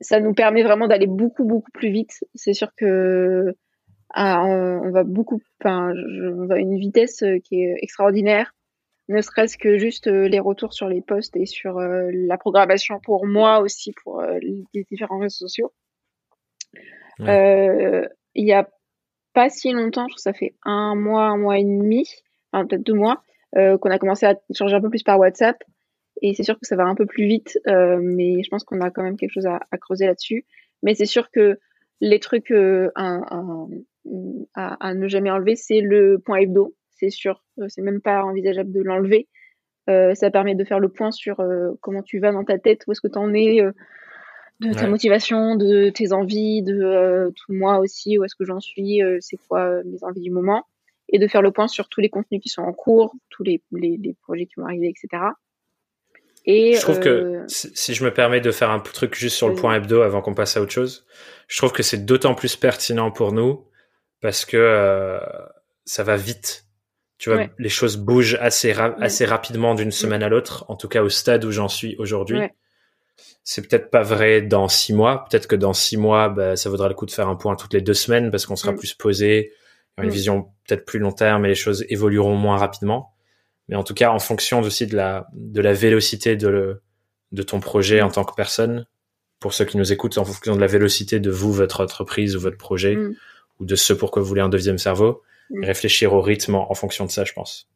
ça 0.00 0.20
nous 0.20 0.32
permet 0.32 0.62
vraiment 0.62 0.86
d'aller 0.86 1.08
beaucoup 1.08 1.44
beaucoup 1.44 1.72
plus 1.72 1.90
vite. 1.90 2.24
C'est 2.36 2.54
sûr 2.54 2.68
que 2.76 3.56
ah, 4.14 4.44
on, 4.44 4.90
va 4.92 5.02
beaucoup, 5.02 5.40
enfin 5.60 5.92
on 6.36 6.46
va 6.46 6.56
à 6.56 6.58
une 6.58 6.78
vitesse 6.78 7.24
qui 7.42 7.64
est 7.64 7.74
extraordinaire 7.80 8.52
ne 9.08 9.20
serait-ce 9.20 9.58
que 9.58 9.78
juste 9.78 10.06
euh, 10.06 10.28
les 10.28 10.40
retours 10.40 10.72
sur 10.72 10.88
les 10.88 11.00
posts 11.00 11.36
et 11.36 11.46
sur 11.46 11.78
euh, 11.78 12.10
la 12.12 12.38
programmation 12.38 13.00
pour 13.00 13.26
moi 13.26 13.60
aussi 13.60 13.92
pour 14.02 14.20
euh, 14.20 14.38
les 14.40 14.84
différents 14.84 15.18
réseaux 15.18 15.46
sociaux. 15.48 15.72
il 17.18 18.46
y 18.46 18.52
a 18.52 18.68
pas 19.34 19.48
si 19.48 19.72
longtemps, 19.72 20.08
je 20.08 20.14
crois 20.14 20.16
que 20.16 20.20
ça 20.20 20.32
fait 20.32 20.54
un 20.64 20.94
mois, 20.94 21.24
un 21.24 21.38
mois 21.38 21.58
et 21.58 21.64
demi, 21.64 22.06
enfin 22.52 22.66
peut-être 22.66 22.82
deux 22.82 22.94
mois, 22.94 23.22
qu'on 23.54 23.90
a 23.90 23.98
commencé 23.98 24.24
à 24.26 24.34
changer 24.54 24.76
un 24.76 24.80
peu 24.80 24.90
plus 24.90 25.02
par 25.02 25.18
WhatsApp. 25.18 25.62
Et 26.20 26.34
c'est 26.34 26.42
sûr 26.42 26.58
que 26.58 26.66
ça 26.66 26.76
va 26.76 26.84
un 26.84 26.94
peu 26.94 27.06
plus 27.06 27.26
vite, 27.26 27.58
mais 27.66 28.42
je 28.42 28.48
pense 28.50 28.64
qu'on 28.64 28.80
a 28.80 28.90
quand 28.90 29.02
même 29.02 29.16
quelque 29.16 29.32
chose 29.32 29.46
à, 29.46 29.60
creuser 29.78 30.06
là-dessus. 30.06 30.44
Mais 30.82 30.94
c'est 30.94 31.06
sûr 31.06 31.30
que 31.30 31.58
les 32.00 32.20
trucs 32.20 32.50
à, 32.50 33.20
à, 34.54 34.94
ne 34.94 35.08
jamais 35.08 35.30
enlever, 35.30 35.56
c'est 35.56 35.80
le 35.80 36.18
point 36.18 36.38
hebdo 36.38 36.74
c'est 37.02 37.10
sûr. 37.10 37.42
Euh, 37.58 37.66
c'est 37.68 37.82
même 37.82 38.00
pas 38.00 38.22
envisageable 38.22 38.72
de 38.72 38.80
l'enlever. 38.80 39.28
Euh, 39.90 40.14
ça 40.14 40.30
permet 40.30 40.54
de 40.54 40.64
faire 40.64 40.78
le 40.78 40.88
point 40.88 41.10
sur 41.10 41.40
euh, 41.40 41.72
comment 41.80 42.02
tu 42.02 42.20
vas 42.20 42.30
dans 42.30 42.44
ta 42.44 42.58
tête, 42.58 42.82
où 42.86 42.92
est-ce 42.92 43.00
que 43.00 43.08
tu 43.08 43.18
en 43.18 43.34
es, 43.34 43.60
de 44.60 44.72
ta 44.72 44.86
motivation, 44.86 45.56
de 45.56 45.90
tes 45.90 46.12
envies, 46.12 46.62
de 46.62 47.32
tout 47.34 47.52
moi 47.52 47.78
aussi, 47.78 48.16
où 48.16 48.24
est-ce 48.24 48.36
que 48.36 48.44
j'en 48.44 48.60
suis, 48.60 49.00
c'est 49.18 49.36
quoi 49.48 49.82
mes 49.82 50.04
envies 50.04 50.20
du 50.20 50.30
moment, 50.30 50.64
et 51.08 51.18
de 51.18 51.26
faire 51.26 51.42
le 51.42 51.50
point 51.50 51.66
sur 51.66 51.88
tous 51.88 52.00
les 52.00 52.08
contenus 52.08 52.40
qui 52.40 52.48
sont 52.48 52.62
en 52.62 52.72
cours, 52.72 53.16
tous 53.28 53.42
les, 53.42 53.60
les, 53.72 54.14
projets 54.22 54.46
qui 54.46 54.54
vont 54.56 54.66
arriver, 54.66 54.88
etc. 54.88 55.24
Et, 56.44 56.74
je 56.74 56.80
trouve 56.80 57.00
que 57.00 57.44
si 57.48 57.94
je 57.94 58.04
me 58.04 58.14
permets 58.14 58.40
de 58.40 58.52
faire 58.52 58.70
un 58.70 58.78
truc 58.78 59.16
juste 59.16 59.36
sur 59.36 59.48
le 59.48 59.56
point 59.56 59.74
hebdo 59.74 60.02
avant 60.02 60.22
qu'on 60.22 60.34
passe 60.34 60.56
à 60.56 60.62
autre 60.62 60.72
chose, 60.72 61.06
je 61.48 61.58
trouve 61.58 61.72
que 61.72 61.82
c'est 61.82 62.04
d'autant 62.04 62.36
plus 62.36 62.54
pertinent 62.54 63.10
pour 63.10 63.32
nous 63.32 63.64
parce 64.20 64.44
que 64.44 65.18
ça 65.84 66.04
va 66.04 66.16
vite. 66.16 66.64
Tu 67.22 67.30
vois, 67.30 67.46
les 67.56 67.68
choses 67.68 67.98
bougent 67.98 68.36
assez, 68.40 68.72
assez 68.72 69.24
rapidement 69.24 69.76
d'une 69.76 69.92
semaine 69.92 70.24
à 70.24 70.28
l'autre, 70.28 70.64
en 70.66 70.74
tout 70.74 70.88
cas 70.88 71.04
au 71.04 71.08
stade 71.08 71.44
où 71.44 71.52
j'en 71.52 71.68
suis 71.68 71.94
aujourd'hui. 71.98 72.40
C'est 73.44 73.62
peut-être 73.62 73.92
pas 73.92 74.02
vrai 74.02 74.42
dans 74.42 74.66
six 74.66 74.92
mois. 74.92 75.24
Peut-être 75.30 75.46
que 75.46 75.54
dans 75.54 75.72
six 75.72 75.96
mois, 75.96 76.30
bah, 76.30 76.56
ça 76.56 76.68
vaudra 76.68 76.88
le 76.88 76.94
coup 76.94 77.06
de 77.06 77.12
faire 77.12 77.28
un 77.28 77.36
point 77.36 77.54
toutes 77.54 77.74
les 77.74 77.80
deux 77.80 77.94
semaines 77.94 78.32
parce 78.32 78.44
qu'on 78.44 78.56
sera 78.56 78.72
mm. 78.72 78.76
plus 78.76 78.94
posé, 78.94 79.52
une 79.98 80.08
mm. 80.08 80.10
vision 80.10 80.42
peut-être 80.66 80.84
plus 80.84 80.98
long 80.98 81.12
terme 81.12 81.44
et 81.44 81.48
les 81.48 81.54
choses 81.54 81.86
évolueront 81.88 82.34
moins 82.34 82.56
rapidement. 82.56 83.14
Mais 83.68 83.76
en 83.76 83.84
tout 83.84 83.94
cas, 83.94 84.10
en 84.10 84.18
fonction 84.18 84.58
aussi 84.58 84.88
de 84.88 84.96
la, 84.96 85.28
de 85.32 85.60
la 85.60 85.74
vélocité 85.74 86.34
de, 86.34 86.48
le, 86.48 86.82
de 87.30 87.44
ton 87.44 87.60
projet 87.60 88.02
mm. 88.02 88.04
en 88.04 88.10
tant 88.10 88.24
que 88.24 88.34
personne, 88.34 88.84
pour 89.38 89.54
ceux 89.54 89.64
qui 89.64 89.76
nous 89.76 89.92
écoutent, 89.92 90.18
en 90.18 90.24
fonction 90.24 90.56
de 90.56 90.60
la 90.60 90.66
vélocité 90.66 91.20
de 91.20 91.30
vous, 91.30 91.52
votre 91.52 91.84
entreprise 91.84 92.34
ou 92.34 92.40
votre 92.40 92.58
projet, 92.58 92.98
ou 93.60 93.64
de 93.64 93.76
ce 93.76 93.92
pourquoi 93.92 94.22
vous 94.22 94.28
voulez 94.28 94.42
un 94.42 94.48
deuxième 94.48 94.78
cerveau, 94.78 95.22
Mm. 95.52 95.64
réfléchir 95.64 96.14
au 96.14 96.22
rythme 96.22 96.54
en, 96.54 96.74
fonction 96.74 97.04
de 97.04 97.10
ça, 97.10 97.24
je 97.24 97.32
pense. 97.34 97.68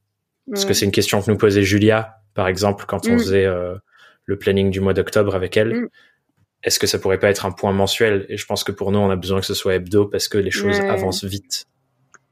Parce 0.48 0.64
que 0.64 0.72
c'est 0.72 0.86
une 0.86 0.92
question 0.92 1.20
que 1.20 1.30
nous 1.30 1.36
posait 1.36 1.62
Julia, 1.62 2.16
par 2.34 2.48
exemple, 2.48 2.84
quand 2.86 3.06
on 3.06 3.14
mm. 3.14 3.18
faisait 3.18 3.44
euh, 3.44 3.74
le 4.24 4.38
planning 4.38 4.70
du 4.70 4.80
mois 4.80 4.94
d'octobre 4.94 5.34
avec 5.34 5.56
elle. 5.56 5.74
Mm. 5.74 5.88
Est-ce 6.62 6.78
que 6.78 6.86
ça 6.86 6.98
pourrait 6.98 7.18
pas 7.18 7.28
être 7.28 7.44
un 7.44 7.52
point 7.52 7.72
mensuel? 7.72 8.24
Et 8.28 8.38
je 8.38 8.46
pense 8.46 8.64
que 8.64 8.72
pour 8.72 8.92
nous, 8.92 8.98
on 8.98 9.10
a 9.10 9.16
besoin 9.16 9.40
que 9.40 9.46
ce 9.46 9.54
soit 9.54 9.74
hebdo 9.74 10.06
parce 10.06 10.26
que 10.28 10.38
les 10.38 10.50
choses 10.50 10.80
avancent 10.80 11.24
vite. 11.24 11.66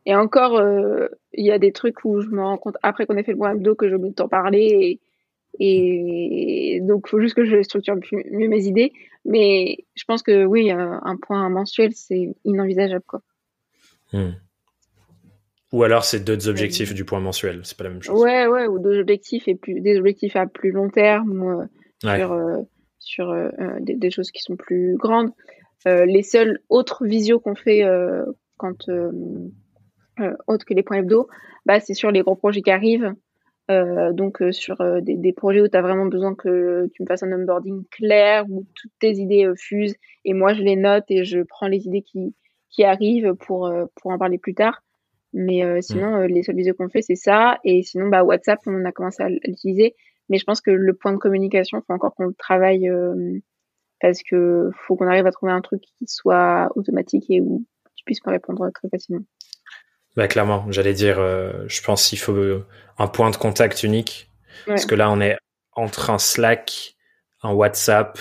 Et 0.06 0.14
encore, 0.14 0.56
euh, 0.56 1.08
il 1.32 1.44
y 1.44 1.52
a 1.52 1.58
des 1.58 1.72
trucs 1.72 2.04
où 2.04 2.20
je 2.20 2.28
me 2.28 2.42
rends 2.42 2.58
compte 2.58 2.76
après 2.82 3.06
qu'on 3.06 3.16
ait 3.16 3.22
fait 3.22 3.32
le 3.32 3.38
point 3.38 3.52
hebdo 3.52 3.74
que 3.74 3.88
j'ai 3.88 3.94
oublié 3.94 4.10
de 4.10 4.16
t'en 4.16 4.28
parler. 4.28 5.00
Et, 5.60 6.80
donc, 6.82 7.04
il 7.06 7.10
faut 7.10 7.20
juste 7.20 7.34
que 7.34 7.44
je 7.44 7.62
structure 7.62 7.96
mieux 8.12 8.48
mes 8.48 8.66
idées. 8.66 8.92
Mais 9.26 9.78
je 9.94 10.04
pense 10.04 10.22
que 10.22 10.44
oui, 10.44 10.70
un 10.70 11.16
point 11.20 11.48
mensuel, 11.50 11.92
c'est 11.94 12.34
inenvisageable. 12.44 13.04
Quoi. 13.06 13.20
Hmm. 14.12 14.32
Ou 15.74 15.82
alors 15.82 16.04
c'est 16.04 16.20
d'autres 16.20 16.48
objectifs 16.48 16.94
du 16.94 17.04
point 17.04 17.18
mensuel, 17.18 17.62
c'est 17.64 17.76
pas 17.76 17.82
la 17.82 17.90
même 17.90 18.00
chose. 18.00 18.22
Ouais, 18.22 18.46
ouais, 18.46 18.68
ou 18.68 18.78
d'autres 18.78 19.00
objectifs 19.00 19.48
et 19.48 19.56
plus 19.56 19.80
des 19.80 19.98
objectifs 19.98 20.36
à 20.36 20.46
plus 20.46 20.70
long 20.70 20.88
terme 20.88 21.66
euh, 22.04 22.16
sur 22.16 22.32
euh, 22.32 22.62
sur 23.00 23.30
euh, 23.30 23.48
des, 23.80 24.10
choses 24.12 24.30
qui 24.30 24.40
sont 24.40 24.54
plus 24.54 24.94
grandes. 24.96 25.32
les 25.84 26.22
seuls 26.22 26.60
autres 26.68 27.04
visios 27.04 27.40
qu'on 27.40 27.56
fait 27.56 27.82
quand 28.56 28.88
autres 30.46 30.64
que 30.64 30.74
les 30.74 30.84
points 30.84 30.98
hebdo, 30.98 31.26
bah 31.66 31.80
c'est 31.80 31.94
sur 31.94 32.12
les 32.12 32.22
gros 32.22 32.36
projets 32.36 32.62
qui 32.62 32.70
arrivent. 32.70 33.12
Donc 33.68 34.44
sur 34.52 34.76
des, 35.02 35.16
des, 35.16 35.32
projets 35.32 35.60
où 35.60 35.66
tu 35.66 35.76
as 35.76 35.82
vraiment 35.82 36.06
besoin 36.06 36.36
que 36.36 36.88
tu 36.94 37.02
me 37.02 37.08
fasses 37.08 37.24
un 37.24 37.32
onboarding 37.32 37.82
clair, 37.90 38.44
où 38.48 38.64
toutes 38.76 38.92
tes 39.00 39.14
idées 39.14 39.50
fusent, 39.56 39.96
et 40.24 40.34
moi 40.34 40.54
je 40.54 40.62
les 40.62 40.76
note 40.76 41.06
et 41.08 41.24
je 41.24 41.40
prends 41.40 41.66
les 41.66 41.88
idées 41.88 42.02
qui, 42.02 42.32
qui 42.70 42.84
arrivent 42.84 43.34
pour, 43.34 43.74
pour 43.96 44.12
en 44.12 44.18
parler 44.18 44.38
plus 44.38 44.54
tard. 44.54 44.80
Mais 45.34 45.82
sinon, 45.82 46.20
les 46.20 46.42
seules 46.44 46.56
vidéos 46.56 46.74
qu'on 46.74 46.88
fait, 46.88 47.02
c'est 47.02 47.16
ça. 47.16 47.58
Et 47.64 47.82
sinon, 47.82 48.08
bah, 48.08 48.22
WhatsApp, 48.22 48.60
on 48.66 48.84
a 48.84 48.92
commencé 48.92 49.22
à 49.22 49.28
l'utiliser. 49.28 49.96
Mais 50.28 50.38
je 50.38 50.44
pense 50.44 50.60
que 50.60 50.70
le 50.70 50.94
point 50.94 51.12
de 51.12 51.18
communication, 51.18 51.78
il 51.78 51.82
faut 51.86 51.92
encore 51.92 52.14
qu'on 52.14 52.26
le 52.26 52.34
travaille 52.34 52.88
parce 54.00 54.22
que 54.22 54.70
faut 54.86 54.96
qu'on 54.96 55.08
arrive 55.08 55.26
à 55.26 55.32
trouver 55.32 55.52
un 55.52 55.60
truc 55.60 55.82
qui 55.82 56.06
soit 56.06 56.70
automatique 56.76 57.24
et 57.30 57.40
où 57.40 57.64
tu 57.96 58.04
puisses 58.04 58.24
me 58.26 58.30
répondre 58.32 58.70
très 58.72 58.88
facilement. 58.88 59.24
Bah, 60.16 60.28
clairement, 60.28 60.66
j'allais 60.70 60.92
dire, 60.92 61.18
euh, 61.18 61.64
je 61.66 61.82
pense 61.82 62.08
qu'il 62.08 62.18
faut 62.18 62.62
un 62.98 63.06
point 63.08 63.30
de 63.30 63.36
contact 63.36 63.82
unique. 63.82 64.30
Parce 64.66 64.86
que 64.86 64.94
là, 64.94 65.10
on 65.10 65.20
est 65.20 65.36
entre 65.72 66.10
un 66.10 66.18
Slack, 66.18 66.94
un 67.42 67.52
WhatsApp, 67.52 68.18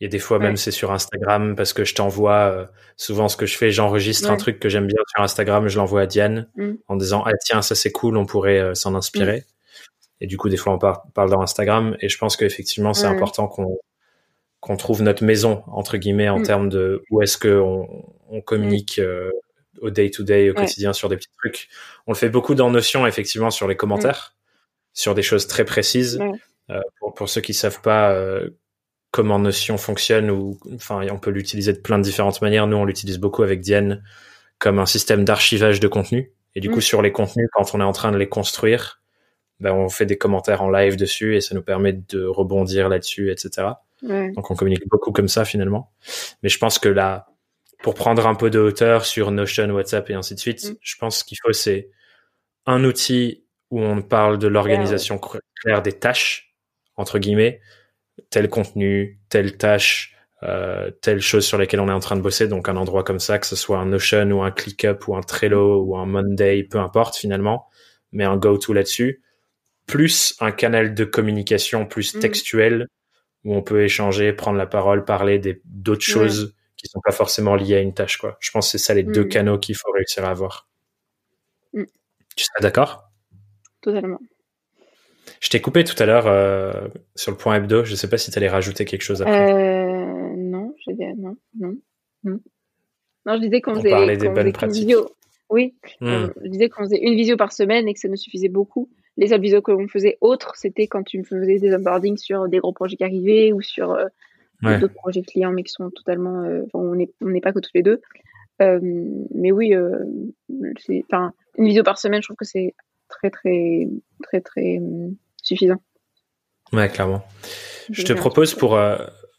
et 0.00 0.08
des 0.08 0.18
fois 0.18 0.38
même 0.38 0.56
c'est 0.56 0.70
sur 0.70 0.92
Instagram 0.92 1.56
parce 1.56 1.72
que 1.72 1.84
je 1.84 1.94
t'envoie 1.94 2.52
euh, 2.52 2.66
souvent 2.96 3.28
ce 3.28 3.36
que 3.36 3.46
je 3.46 3.56
fais, 3.56 3.70
j'enregistre 3.70 4.30
un 4.30 4.36
truc 4.36 4.60
que 4.60 4.68
j'aime 4.68 4.86
bien 4.86 5.00
sur 5.08 5.22
Instagram, 5.22 5.68
je 5.68 5.76
l'envoie 5.78 6.02
à 6.02 6.06
Diane 6.06 6.48
mm. 6.56 6.72
en 6.86 6.96
disant 6.96 7.22
ah 7.26 7.32
tiens 7.44 7.62
ça 7.62 7.74
c'est 7.74 7.90
cool, 7.90 8.16
on 8.16 8.26
pourrait 8.26 8.60
euh, 8.60 8.74
s'en 8.74 8.94
inspirer. 8.94 9.38
Mm. 9.38 9.44
Et 10.20 10.26
du 10.26 10.36
coup 10.36 10.48
des 10.48 10.56
fois 10.56 10.72
on 10.74 10.78
parle 10.78 11.30
dans 11.30 11.42
Instagram 11.42 11.96
et 12.00 12.08
je 12.08 12.18
pense 12.18 12.36
qu'effectivement 12.36 12.94
c'est 12.94 13.06
important 13.06 13.48
qu'on 13.48 13.78
qu'on 14.60 14.76
trouve 14.76 15.02
notre 15.02 15.24
maison 15.24 15.62
entre 15.68 15.96
guillemets 15.96 16.28
en 16.28 16.40
mm. 16.40 16.44
termes 16.44 16.68
de 16.68 17.02
où 17.10 17.22
est-ce 17.22 17.38
que 17.38 17.60
on, 17.60 18.04
communique 18.44 19.00
au 19.80 19.90
day-to-day, 19.90 20.50
au 20.50 20.54
quotidien 20.54 20.92
sur 20.92 21.08
des 21.08 21.16
petits 21.16 21.30
trucs. 21.38 21.68
On 22.06 22.12
le 22.12 22.16
fait 22.16 22.28
beaucoup 22.28 22.54
dans 22.54 22.70
Notion, 22.70 23.06
effectivement, 23.06 23.50
sur 23.50 23.68
les 23.68 23.76
commentaires, 23.76 24.34
sur 24.92 25.14
des 25.14 25.22
choses 25.22 25.46
très 25.46 25.64
précises. 25.64 26.20
Euh, 26.70 26.80
pour, 26.98 27.14
pour, 27.14 27.28
ceux 27.30 27.40
qui 27.40 27.54
savent 27.54 27.80
pas 27.80 28.12
euh, 28.12 28.50
comment 29.10 29.38
Notion 29.38 29.78
fonctionne, 29.78 30.30
ou 30.30 30.58
enfin, 30.74 31.06
on 31.10 31.18
peut 31.18 31.30
l'utiliser 31.30 31.72
de 31.72 31.78
plein 31.78 31.98
de 31.98 32.04
différentes 32.04 32.42
manières. 32.42 32.66
Nous, 32.66 32.76
on 32.76 32.84
l'utilise 32.84 33.18
beaucoup 33.18 33.42
avec 33.42 33.60
Diane 33.60 34.02
comme 34.58 34.78
un 34.78 34.86
système 34.86 35.24
d'archivage 35.24 35.80
de 35.80 35.88
contenu. 35.88 36.32
Et 36.54 36.60
du 36.60 36.70
coup, 36.70 36.80
sur 36.80 37.02
les 37.02 37.12
contenus, 37.12 37.48
quand 37.52 37.74
on 37.74 37.80
est 37.80 37.84
en 37.84 37.92
train 37.92 38.10
de 38.10 38.16
les 38.16 38.28
construire, 38.28 39.00
ben, 39.60 39.72
on 39.72 39.88
fait 39.88 40.06
des 40.06 40.18
commentaires 40.18 40.62
en 40.62 40.70
live 40.70 40.96
dessus 40.96 41.36
et 41.36 41.40
ça 41.40 41.54
nous 41.54 41.62
permet 41.62 41.92
de 41.92 42.24
rebondir 42.24 42.88
là-dessus, 42.88 43.30
etc. 43.30 43.68
Donc, 44.02 44.50
on 44.50 44.54
communique 44.54 44.86
beaucoup 44.88 45.12
comme 45.12 45.28
ça 45.28 45.44
finalement. 45.44 45.90
Mais 46.42 46.48
je 46.48 46.58
pense 46.58 46.78
que 46.78 46.88
là, 46.88 47.28
pour 47.82 47.94
prendre 47.94 48.26
un 48.26 48.34
peu 48.34 48.50
de 48.50 48.58
hauteur 48.58 49.04
sur 49.04 49.30
Notion, 49.30 49.70
WhatsApp 49.70 50.10
et 50.10 50.14
ainsi 50.14 50.34
de 50.34 50.40
suite, 50.40 50.64
mm. 50.64 50.74
je 50.80 50.96
pense 50.96 51.22
qu'il 51.22 51.38
faut 51.42 51.52
c'est 51.52 51.90
un 52.66 52.84
outil 52.84 53.44
où 53.70 53.80
on 53.80 54.02
parle 54.02 54.38
de 54.38 54.48
l'organisation 54.48 55.18
claire 55.18 55.82
des 55.82 55.92
tâches 55.92 56.48
entre 56.96 57.18
guillemets, 57.18 57.60
tel 58.30 58.48
contenu, 58.48 59.18
telle 59.28 59.56
tâche, 59.56 60.14
euh, 60.42 60.90
telle 61.02 61.20
chose 61.20 61.44
sur 61.44 61.58
laquelle 61.58 61.80
on 61.80 61.88
est 61.88 61.92
en 61.92 62.00
train 62.00 62.16
de 62.16 62.20
bosser, 62.20 62.46
donc 62.46 62.68
un 62.68 62.76
endroit 62.76 63.02
comme 63.02 63.18
ça, 63.18 63.38
que 63.38 63.46
ce 63.46 63.56
soit 63.56 63.78
un 63.78 63.86
Notion 63.86 64.30
ou 64.30 64.42
un 64.42 64.50
ClickUp 64.50 65.08
ou 65.08 65.16
un 65.16 65.20
Trello 65.20 65.82
ou 65.82 65.96
un 65.96 66.06
Monday, 66.06 66.62
peu 66.62 66.78
importe 66.78 67.16
finalement, 67.16 67.68
mais 68.12 68.24
un 68.24 68.36
go-to 68.36 68.72
là-dessus, 68.72 69.22
plus 69.86 70.36
un 70.40 70.52
canal 70.52 70.94
de 70.94 71.04
communication 71.04 71.86
plus 71.86 72.14
mm. 72.14 72.20
textuel 72.20 72.86
où 73.44 73.54
on 73.54 73.62
peut 73.62 73.82
échanger, 73.82 74.32
prendre 74.32 74.58
la 74.58 74.66
parole, 74.66 75.04
parler 75.04 75.40
d'autres 75.64 76.02
choses 76.02 76.54
qui 76.76 76.86
sont 76.88 77.00
pas 77.00 77.12
forcément 77.12 77.56
liés 77.56 77.76
à 77.76 77.80
une 77.80 77.94
tâche, 77.94 78.18
quoi. 78.18 78.36
Je 78.40 78.50
pense 78.52 78.66
que 78.66 78.72
c'est 78.72 78.84
ça 78.84 78.94
les 78.94 79.02
deux 79.02 79.24
mm. 79.24 79.28
canaux 79.28 79.58
qu'il 79.58 79.74
faut 79.74 79.90
réussir 79.90 80.24
à 80.24 80.30
avoir. 80.30 80.68
Mm. 81.72 81.84
Tu 82.36 82.44
serais 82.44 82.62
d'accord? 82.62 83.10
Totalement. 83.80 84.20
Je 85.40 85.48
t'ai 85.48 85.60
coupé 85.60 85.84
tout 85.84 86.00
à 86.00 86.06
l'heure 86.06 86.26
euh, 86.26 86.72
sur 87.14 87.32
le 87.32 87.36
point 87.36 87.56
hebdo. 87.56 87.84
Je 87.84 87.94
sais 87.94 88.08
pas 88.08 88.18
si 88.18 88.30
tu 88.30 88.38
allais 88.38 88.48
rajouter 88.48 88.84
quelque 88.84 89.02
chose 89.02 89.22
après. 89.22 89.52
Euh, 89.52 90.34
non, 90.36 90.74
je 90.84 90.92
disais 90.92 91.12
non, 91.16 91.36
non, 91.58 91.74
non. 92.24 92.40
Non, 93.26 93.34
je 93.34 93.40
disais 93.40 93.60
qu'on 93.60 93.74
faisait, 93.74 93.90
parlait 93.90 94.16
des 94.16 94.28
bonnes 94.28 94.52
pratiques. 94.52 94.82
Vidéo. 94.82 95.08
Oui, 95.50 95.74
mm. 96.00 96.06
euh, 96.06 96.28
je 96.44 96.48
disais 96.48 96.68
qu'on 96.68 96.84
faisait 96.84 97.00
une 97.00 97.14
visio 97.14 97.36
par 97.36 97.52
semaine 97.52 97.88
et 97.88 97.94
que 97.94 98.00
ça 98.00 98.08
nous 98.08 98.16
suffisait 98.16 98.48
beaucoup. 98.48 98.90
Les 99.16 99.32
autres 99.32 99.42
visios 99.42 99.62
que 99.62 99.72
l'on 99.72 99.88
faisait 99.88 100.18
autres, 100.20 100.52
c'était 100.56 100.86
quand 100.86 101.02
tu 101.02 101.18
me 101.18 101.24
faisais 101.24 101.58
des 101.58 101.74
onboardings 101.74 102.18
sur 102.18 102.48
des 102.48 102.58
gros 102.58 102.72
projets 102.72 102.96
qui 102.96 103.04
arrivaient 103.04 103.52
ou 103.52 103.60
sur 103.62 103.98
d'autres 104.62 104.94
projets 104.94 105.22
clients, 105.22 105.50
mais 105.50 105.64
qui 105.64 105.72
sont 105.72 105.90
totalement. 105.90 106.44
On 106.74 106.94
n'est 106.94 107.10
on 107.20 107.40
pas 107.40 107.52
que 107.52 107.58
tous 107.58 107.72
les 107.74 107.82
deux. 107.82 108.00
Mais 108.60 109.50
oui, 109.50 109.74
enfin, 111.10 111.32
une 111.56 111.66
vidéo 111.66 111.82
par 111.82 111.98
semaine, 111.98 112.22
je 112.22 112.28
trouve 112.28 112.36
que 112.36 112.44
c'est 112.44 112.74
très, 113.18 113.30
très, 113.30 113.88
très, 114.22 114.40
très 114.40 114.80
suffisant. 115.42 115.82
Ouais, 116.72 116.88
clairement. 116.88 117.24
Je 117.90 118.02
te 118.02 118.12
propose 118.12 118.54
pour, 118.54 118.78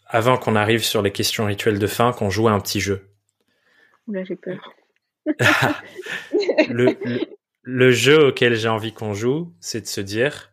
avant 0.07 0.37
qu'on 0.37 0.55
arrive 0.55 0.83
sur 0.83 1.01
les 1.01 1.11
questions 1.11 1.45
rituelles 1.45 1.79
de 1.79 1.87
fin, 1.87 2.11
qu'on 2.11 2.29
joue 2.29 2.47
à 2.47 2.51
un 2.51 2.59
petit 2.59 2.79
jeu. 2.79 3.07
Là, 4.07 4.23
j'ai 4.23 4.35
peur. 4.35 4.73
le, 6.69 6.97
le, 7.61 7.91
jeu 7.91 8.29
auquel 8.29 8.55
j'ai 8.55 8.67
envie 8.69 8.93
qu'on 8.93 9.13
joue, 9.13 9.53
c'est 9.59 9.81
de 9.81 9.85
se 9.85 10.01
dire, 10.01 10.51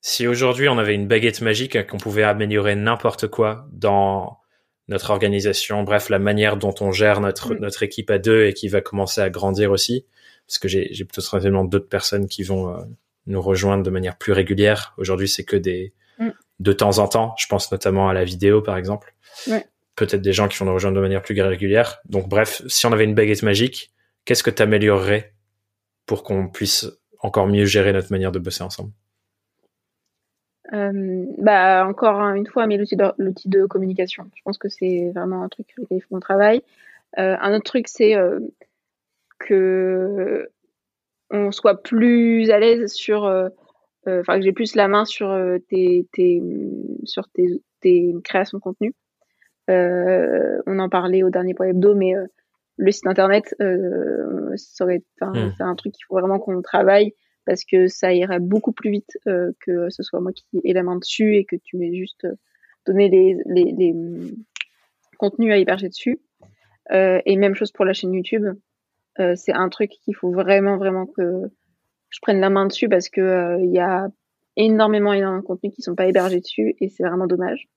si 0.00 0.26
aujourd'hui 0.26 0.68
on 0.68 0.78
avait 0.78 0.94
une 0.94 1.06
baguette 1.06 1.40
magique 1.40 1.86
qu'on 1.86 1.98
pouvait 1.98 2.24
améliorer 2.24 2.74
n'importe 2.74 3.28
quoi 3.28 3.68
dans 3.70 4.40
notre 4.88 5.10
organisation, 5.10 5.84
bref, 5.84 6.08
la 6.08 6.18
manière 6.18 6.56
dont 6.56 6.74
on 6.80 6.90
gère 6.90 7.20
notre, 7.20 7.54
notre 7.54 7.84
équipe 7.84 8.10
à 8.10 8.18
deux 8.18 8.46
et 8.46 8.52
qui 8.52 8.66
va 8.66 8.80
commencer 8.80 9.20
à 9.20 9.30
grandir 9.30 9.70
aussi, 9.70 10.06
parce 10.46 10.58
que 10.58 10.68
j'ai, 10.68 10.88
j'ai 10.92 11.04
potentiellement 11.04 11.64
d'autres 11.64 11.88
personnes 11.88 12.28
qui 12.28 12.42
vont 12.42 12.74
euh, 12.74 12.82
nous 13.26 13.40
rejoindre 13.40 13.82
de 13.82 13.90
manière 13.90 14.16
plus 14.16 14.32
régulière. 14.32 14.94
Aujourd'hui, 14.98 15.28
c'est 15.28 15.44
que 15.44 15.56
des 15.56 15.92
mm. 16.18 16.30
de 16.60 16.72
temps 16.72 16.98
en 16.98 17.08
temps. 17.08 17.34
Je 17.38 17.46
pense 17.46 17.70
notamment 17.70 18.08
à 18.08 18.14
la 18.14 18.24
vidéo, 18.24 18.62
par 18.62 18.76
exemple. 18.76 19.14
Peut-être 19.94 20.22
des 20.22 20.32
gens 20.32 20.48
qui 20.48 20.58
vont 20.58 20.66
nous 20.66 20.74
rejoindre 20.74 20.96
de 20.96 21.02
manière 21.02 21.22
plus 21.22 21.40
régulière. 21.40 22.00
Donc, 22.06 22.28
bref, 22.28 22.62
si 22.66 22.86
on 22.86 22.92
avait 22.92 23.04
une 23.04 23.14
baguette 23.14 23.42
magique, 23.42 23.92
qu'est-ce 24.24 24.42
que 24.42 24.50
tu 24.50 24.62
améliorerais 24.62 25.34
pour 26.06 26.22
qu'on 26.22 26.48
puisse 26.48 26.86
encore 27.20 27.46
mieux 27.46 27.66
gérer 27.66 27.92
notre 27.92 28.10
manière 28.10 28.32
de 28.32 28.38
bosser 28.38 28.62
ensemble? 28.62 28.92
Euh, 30.72 31.26
bah 31.38 31.86
encore 31.86 32.20
une 32.20 32.46
fois, 32.46 32.66
mais 32.66 32.78
l'outil 32.78 32.96
de, 32.96 33.04
l'outil 33.18 33.48
de 33.50 33.66
communication. 33.66 34.30
Je 34.34 34.40
pense 34.42 34.56
que 34.56 34.70
c'est 34.70 35.10
vraiment 35.14 35.42
un 35.42 35.48
truc 35.48 35.66
sur 35.70 35.82
lequel 35.82 35.98
il 35.98 36.00
faut 36.00 36.14
qu'on 36.14 36.20
travaille. 36.20 36.62
Euh, 37.18 37.36
un 37.38 37.54
autre 37.54 37.64
truc, 37.64 37.88
c'est 37.88 38.16
que 39.46 40.48
on 41.30 41.50
soit 41.50 41.82
plus 41.82 42.50
à 42.50 42.58
l'aise 42.58 42.92
sur, 42.92 43.24
euh, 43.24 43.48
euh, 44.06 44.20
enfin 44.20 44.38
que 44.38 44.44
j'ai 44.44 44.52
plus 44.52 44.74
la 44.74 44.88
main 44.88 45.04
sur 45.04 45.34
tes, 45.68 46.06
tes 46.12 46.42
sur 47.04 47.28
tes, 47.28 47.62
tes 47.80 48.14
créations 48.24 48.58
de 48.58 48.62
contenu. 48.62 48.94
on 49.68 50.78
en 50.78 50.88
parlait 50.88 51.22
au 51.22 51.30
dernier 51.30 51.54
point 51.54 51.68
hebdo, 51.68 51.94
mais 51.94 52.14
le 52.76 52.90
site 52.90 53.06
internet, 53.06 53.54
euh, 53.60 54.50
serait, 54.56 55.02
hmm. 55.20 55.50
c'est 55.56 55.62
un 55.62 55.74
truc 55.74 55.92
qu'il 55.92 56.04
faut 56.06 56.18
vraiment 56.18 56.38
qu'on 56.38 56.60
travaille 56.62 57.14
parce 57.44 57.64
que 57.64 57.88
ça 57.88 58.12
irait 58.12 58.40
beaucoup 58.40 58.72
plus 58.72 58.90
vite 58.90 59.18
euh, 59.26 59.52
que 59.60 59.90
ce 59.90 60.02
soit 60.02 60.20
moi 60.20 60.32
qui 60.32 60.60
ai 60.64 60.72
la 60.72 60.82
main 60.82 60.96
dessus 60.96 61.36
et 61.36 61.44
que 61.44 61.56
tu 61.56 61.76
m'aies 61.76 61.94
juste 61.94 62.24
euh, 62.24 62.34
donné 62.86 63.08
les, 63.08 63.36
les, 63.46 63.72
les 63.76 63.94
contenus 65.18 65.52
à 65.52 65.56
héberger 65.56 65.88
dessus. 65.88 66.20
Euh, 66.92 67.20
et 67.24 67.36
même 67.36 67.54
chose 67.54 67.70
pour 67.72 67.84
la 67.84 67.92
chaîne 67.92 68.12
YouTube. 68.12 68.44
Euh, 69.18 69.34
c'est 69.36 69.52
un 69.52 69.68
truc 69.68 69.90
qu'il 69.90 70.14
faut 70.14 70.32
vraiment, 70.32 70.76
vraiment 70.76 71.06
que 71.06 71.50
je 72.08 72.18
prenne 72.20 72.40
la 72.40 72.50
main 72.50 72.66
dessus 72.66 72.88
parce 72.88 73.08
que 73.08 73.20
euh, 73.20 73.58
il 73.60 73.72
y 73.72 73.78
a 73.78 74.08
énormément, 74.56 75.12
énormément 75.12 75.42
de 75.42 75.46
contenus 75.46 75.74
qui 75.74 75.82
sont 75.82 75.94
pas 75.94 76.06
hébergés 76.06 76.40
dessus 76.40 76.74
et 76.80 76.88
c'est 76.88 77.02
vraiment 77.02 77.26
dommage. 77.26 77.68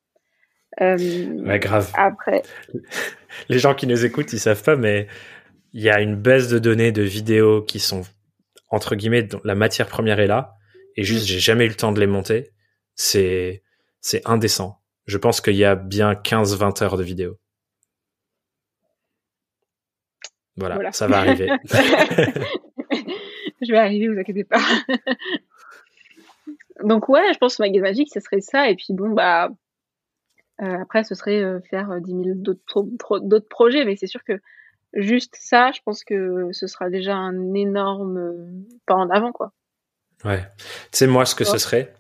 Euh, 0.82 0.98
ouais, 0.98 1.60
grave. 1.60 1.92
Après. 1.96 2.44
Les 3.50 3.60
gens 3.60 3.76
qui 3.76 3.88
nous 3.88 4.06
écoutent, 4.06 4.34
ils 4.34 4.40
savent 4.40 4.64
pas, 4.64 4.76
mais 4.76 5.08
il 5.74 5.82
y 5.82 5.90
a 5.90 6.02
une 6.02 6.16
baisse 6.16 6.50
de 6.50 6.60
données 6.60 6.92
de 6.92 7.02
vidéos 7.02 7.62
qui 7.62 7.80
sont 7.80 8.04
entre 8.70 8.96
guillemets, 8.96 9.28
la 9.44 9.56
matière 9.56 9.88
première 9.88 10.20
est 10.20 10.28
là, 10.28 10.56
et 10.96 11.04
juste, 11.04 11.26
j'ai 11.26 11.40
jamais 11.40 11.66
eu 11.66 11.70
le 11.70 11.76
temps 11.76 11.92
de 11.92 12.00
les 12.00 12.08
monter. 12.08 12.52
C'est, 12.96 13.64
c'est 14.02 14.22
indécent. 14.26 14.82
Je 15.06 15.18
pense 15.18 15.42
qu'il 15.42 15.56
y 15.56 15.66
a 15.66 15.76
bien 15.76 16.14
15-20 16.14 16.84
heures 16.84 16.98
de 16.98 17.04
vidéo. 17.04 17.38
Voilà, 20.58 20.92
ça 20.92 21.08
va 21.08 21.18
arriver. 21.20 21.50
je 23.62 23.72
vais 23.72 23.78
arriver, 23.78 24.08
vous 24.08 24.20
inquiétez 24.20 24.44
pas. 24.44 24.62
Donc 26.84 27.10
ouais, 27.10 27.34
je 27.34 27.38
pense 27.38 27.58
que 27.58 27.64
Magasin 27.64 27.82
Magique, 27.82 28.10
ce 28.14 28.20
serait 28.20 28.42
ça. 28.42 28.70
Et 28.70 28.76
puis 28.76 28.88
bon, 28.90 29.10
bah 29.10 29.50
euh, 30.62 30.82
après, 30.82 31.04
ce 31.04 31.16
serait 31.16 31.42
euh, 31.42 31.60
faire 31.70 32.00
10 32.00 32.12
000 32.12 32.24
d'autres 32.36 33.48
projets. 33.50 33.86
Mais 33.86 33.96
c'est 33.96 34.08
sûr 34.08 34.24
que 34.24 34.40
juste 34.94 35.36
ça, 35.38 35.72
je 35.74 35.82
pense 35.84 36.04
que 36.04 36.50
ce 36.52 36.68
sera 36.68 36.90
déjà 36.90 37.16
un 37.16 37.54
énorme 37.54 38.18
euh, 38.18 38.48
pas 38.86 38.96
en 38.96 39.10
avant, 39.10 39.32
quoi. 39.32 39.52
Ouais. 40.24 40.44
Tu 40.92 41.00
sais, 41.00 41.08
moi, 41.08 41.26
ce 41.26 41.36
que 41.36 41.44
ce 41.44 41.58
serait, 41.58 41.94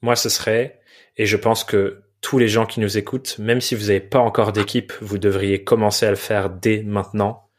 moi, 0.00 0.16
ce 0.16 0.28
serait, 0.28 0.80
et 1.16 1.26
je 1.26 1.36
pense 1.36 1.64
que 1.64 2.02
tous 2.20 2.38
les 2.38 2.48
gens 2.48 2.66
qui 2.66 2.80
nous 2.80 2.96
écoutent, 2.96 3.38
même 3.38 3.60
si 3.60 3.74
vous 3.74 3.86
n'avez 3.86 4.00
pas 4.00 4.18
encore 4.18 4.52
d'équipe, 4.52 4.92
vous 5.00 5.18
devriez 5.18 5.62
commencer 5.62 6.06
à 6.06 6.10
le 6.10 6.16
faire 6.16 6.50
dès 6.50 6.82
maintenant. 6.82 7.50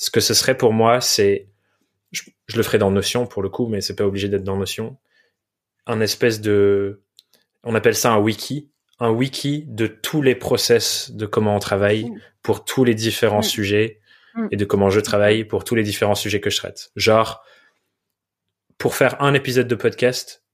Ce 0.00 0.10
que 0.10 0.20
ce 0.20 0.32
serait 0.32 0.56
pour 0.56 0.72
moi, 0.72 1.02
c'est, 1.02 1.46
je, 2.10 2.22
le 2.56 2.62
ferai 2.62 2.78
dans 2.78 2.90
Notion 2.90 3.26
pour 3.26 3.42
le 3.42 3.50
coup, 3.50 3.66
mais 3.66 3.82
c'est 3.82 3.94
pas 3.94 4.06
obligé 4.06 4.30
d'être 4.30 4.42
dans 4.42 4.56
Notion. 4.56 4.96
un 5.84 6.00
espèce 6.00 6.40
de, 6.40 7.02
on 7.64 7.74
appelle 7.74 7.94
ça 7.94 8.10
un 8.10 8.18
wiki, 8.18 8.70
un 8.98 9.10
wiki 9.10 9.66
de 9.68 9.86
tous 9.86 10.22
les 10.22 10.34
process 10.34 11.10
de 11.10 11.26
comment 11.26 11.54
on 11.54 11.58
travaille 11.58 12.10
pour 12.42 12.64
tous 12.64 12.82
les 12.82 12.94
différents 12.94 13.40
mm. 13.40 13.42
sujets 13.42 14.00
mm. 14.36 14.46
et 14.50 14.56
de 14.56 14.64
comment 14.64 14.88
je 14.88 15.00
travaille 15.00 15.44
pour 15.44 15.64
tous 15.64 15.74
les 15.74 15.82
différents 15.82 16.14
sujets 16.14 16.40
que 16.40 16.48
je 16.48 16.56
traite. 16.56 16.92
Genre, 16.96 17.44
pour 18.78 18.94
faire 18.94 19.20
un 19.22 19.34
épisode 19.34 19.68
de 19.68 19.74
podcast, 19.74 20.44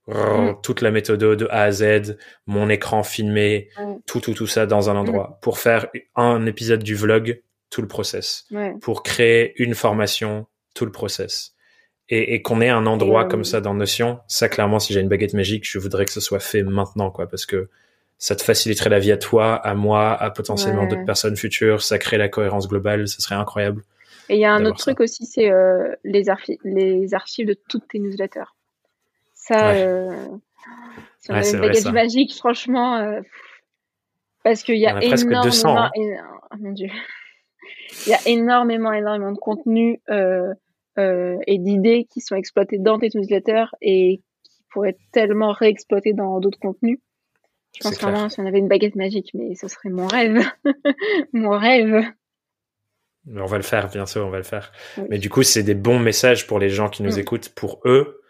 toute 0.65 0.81
la 0.81 0.91
méthode 0.91 1.21
de 1.21 1.47
A 1.51 1.63
à 1.63 1.71
Z, 1.71 2.19
mon 2.47 2.69
écran 2.69 3.05
filmé, 3.05 3.69
tout, 4.07 4.21
tout, 4.21 4.35
tout 4.35 4.49
ça 4.49 4.67
dans 4.67 4.91
un 4.91 4.97
endroit. 4.97 5.39
Pour 5.41 5.61
faire 5.61 5.87
un 6.17 6.47
épisode 6.47 6.83
du 6.83 6.97
vlog, 6.97 7.43
tout 7.77 7.83
le 7.83 7.89
process. 7.89 8.47
Pour 8.81 9.03
créer 9.03 9.53
une 9.63 9.75
formation, 9.75 10.47
tout 10.73 10.87
le 10.87 10.91
process 10.91 11.55
et, 12.09 12.33
et 12.33 12.41
qu'on 12.41 12.63
ait 12.63 12.71
un 12.71 12.87
endroit 12.87 13.27
comme 13.27 13.45
ça 13.45 13.61
dans 13.61 13.75
Notion, 13.75 14.21
ça 14.29 14.49
clairement, 14.49 14.79
si 14.79 14.95
j'ai 14.95 15.01
une 15.01 15.09
baguette 15.09 15.35
magique, 15.35 15.69
je 15.69 15.79
voudrais 15.79 16.07
que 16.07 16.13
ce 16.13 16.21
soit 16.21 16.41
fait 16.41 16.63
maintenant, 16.63 17.11
quoi, 17.11 17.29
parce 17.29 17.45
que 17.45 17.69
ça 18.17 18.35
te 18.35 18.43
faciliterait 18.43 18.89
la 18.89 18.99
vie 18.99 19.13
à 19.13 19.19
toi, 19.19 19.57
à 19.57 19.75
moi, 19.75 20.15
à 20.15 20.31
potentiellement 20.31 20.87
d'autres 20.87 21.05
personnes 21.05 21.37
futures, 21.37 21.83
ça 21.83 21.99
crée 21.99 22.17
la 22.17 22.31
cohérence 22.31 22.67
globale, 22.67 23.09
ça 23.09 23.19
serait 23.19 23.35
incroyable. 23.35 23.83
Et 24.31 24.37
il 24.37 24.41
y 24.41 24.47
a 24.47 24.55
un 24.55 24.65
autre 24.65 24.79
truc 24.79 25.01
aussi, 25.01 25.27
c'est 25.27 25.51
euh, 25.51 25.95
les, 26.03 26.31
archives, 26.31 26.57
les 26.65 27.13
archives 27.13 27.47
de 27.47 27.57
toutes 27.69 27.89
tes 27.89 27.99
newsletters. 27.99 28.55
Ça, 29.35 29.73
euh, 29.73 30.17
si 31.21 31.31
on 31.31 31.35
avait 31.35 31.51
une 31.51 31.61
baguette 31.61 31.93
magique, 31.93 32.35
franchement, 32.35 32.97
euh, 32.97 33.21
parce 34.45 34.63
qu'il 34.63 34.79
y 34.79 34.87
a, 34.87 34.99
énormément, 35.03 35.43
200, 35.43 35.77
hein. 35.77 35.91
oh 35.95 36.57
mon 36.59 36.73
Dieu, 36.73 36.89
il 38.07 38.11
y 38.11 38.15
a 38.15 38.21
énormément, 38.27 38.93
énormément 38.93 39.33
de 39.33 39.39
contenu. 39.39 40.01
Euh, 40.11 40.53
euh, 40.99 41.37
et 41.47 41.59
d'idées 41.59 42.07
qui 42.11 42.23
sont 42.23 42.37
exploitées 42.37 42.79
dans 42.79 42.99
tes 42.99 43.11
newsletters 43.15 43.67
et 43.83 44.23
qui 44.45 44.65
pourraient 44.71 44.91
être 44.91 45.01
tellement 45.13 45.53
réexploitées 45.53 46.15
dans 46.15 46.41
d'autres 46.41 46.59
contenus. 46.59 46.99
Je 47.75 47.83
pense 47.83 48.01
vraiment 48.01 48.31
si 48.31 48.41
on 48.41 48.47
avait 48.47 48.61
une 48.61 48.69
baguette 48.69 48.97
magique, 48.97 49.31
mais 49.35 49.55
ce 49.57 49.69
serait 49.69 49.91
mon 49.91 50.07
rêve. 50.07 50.43
mon 51.35 51.51
rêve. 51.51 52.03
on 53.29 53.45
va 53.45 53.59
le 53.59 53.63
faire, 53.63 53.91
bien 53.91 54.07
sûr, 54.07 54.27
on 54.27 54.31
va 54.31 54.39
le 54.39 54.43
faire. 54.43 54.73
Mais 55.11 55.19
du 55.19 55.29
coup, 55.29 55.43
c'est 55.43 55.63
des 55.63 55.75
bons 55.75 55.99
messages 55.99 56.47
pour 56.47 56.59
les 56.59 56.71
gens 56.71 56.89
qui 56.89 57.03
nous 57.03 57.17
mm. 57.17 57.21
écoutent, 57.21 57.51
pour 57.51 57.83
eux, 57.85 58.23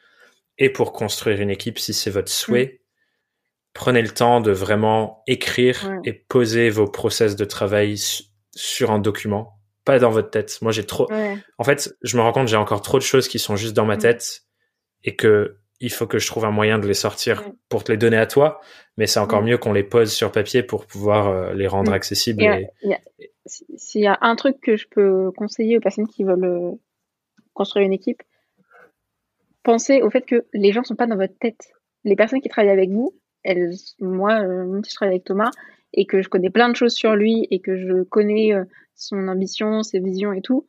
et 0.58 0.68
pour 0.68 0.92
construire 0.92 1.40
une 1.40 1.50
équipe, 1.50 1.78
si 1.78 1.94
c'est 1.94 2.10
votre 2.10 2.32
souhait. 2.32 2.80
Mm. 2.80 2.84
Prenez 3.74 4.02
le 4.02 4.10
temps 4.10 4.40
de 4.40 4.50
vraiment 4.50 5.22
écrire 5.28 6.00
et 6.04 6.12
poser 6.12 6.68
vos 6.68 6.88
process 6.88 7.36
de 7.36 7.44
travail 7.44 7.96
sur 8.56 8.90
un 8.90 8.98
document 8.98 9.56
pas 9.86 9.98
dans 10.00 10.10
votre 10.10 10.30
tête. 10.30 10.58
Moi, 10.60 10.72
j'ai 10.72 10.84
trop. 10.84 11.08
En 11.56 11.64
fait, 11.64 11.96
je 12.02 12.16
me 12.18 12.22
rends 12.22 12.32
compte, 12.32 12.48
j'ai 12.48 12.56
encore 12.56 12.82
trop 12.82 12.98
de 12.98 13.04
choses 13.04 13.28
qui 13.28 13.38
sont 13.38 13.56
juste 13.56 13.74
dans 13.74 13.86
ma 13.86 13.96
mm. 13.96 14.00
tête 14.00 14.42
et 15.04 15.16
que 15.16 15.56
il 15.78 15.92
faut 15.92 16.06
que 16.06 16.18
je 16.18 16.26
trouve 16.26 16.44
un 16.44 16.50
moyen 16.50 16.78
de 16.78 16.86
les 16.86 16.94
sortir 16.94 17.44
pour 17.68 17.84
te 17.84 17.92
les 17.92 17.98
donner 17.98 18.16
à 18.16 18.26
toi. 18.26 18.60
Mais 18.98 19.06
c'est 19.06 19.20
encore 19.20 19.42
mm. 19.42 19.46
mieux 19.46 19.58
qu'on 19.58 19.72
les 19.72 19.84
pose 19.84 20.12
sur 20.12 20.32
papier 20.32 20.62
pour 20.62 20.86
pouvoir 20.86 21.28
euh, 21.28 21.54
les 21.54 21.68
rendre 21.68 21.92
mm. 21.92 21.94
accessibles. 21.94 22.44
S'il 23.46 24.00
y 24.00 24.08
a 24.08 24.18
un 24.20 24.34
truc 24.34 24.60
que 24.60 24.76
je 24.76 24.88
peux 24.90 25.30
conseiller 25.36 25.78
aux 25.78 25.80
personnes 25.80 26.08
qui 26.08 26.24
veulent 26.24 26.44
euh, 26.44 26.72
construire 27.54 27.86
une 27.86 27.92
équipe, 27.92 28.22
pensez 29.62 30.02
au 30.02 30.10
fait 30.10 30.22
que 30.22 30.46
les 30.52 30.72
gens 30.72 30.82
sont 30.82 30.96
pas 30.96 31.06
dans 31.06 31.16
votre 31.16 31.38
tête. 31.38 31.72
Les 32.02 32.16
personnes 32.16 32.40
qui 32.40 32.48
travaillent 32.48 32.72
avec 32.72 32.90
vous, 32.90 33.16
elles, 33.44 33.70
moi, 34.00 34.40
euh, 34.40 34.80
je 34.84 34.94
travaille 34.94 35.14
avec 35.14 35.24
Thomas 35.24 35.52
et 35.92 36.06
que 36.06 36.22
je 36.22 36.28
connais 36.28 36.50
plein 36.50 36.68
de 36.68 36.76
choses 36.76 36.94
sur 36.94 37.16
lui 37.16 37.46
et 37.50 37.60
que 37.60 37.76
je 37.76 38.02
connais 38.02 38.52
son 38.94 39.28
ambition, 39.28 39.82
ses 39.82 40.00
visions 40.00 40.32
et 40.32 40.42
tout, 40.42 40.66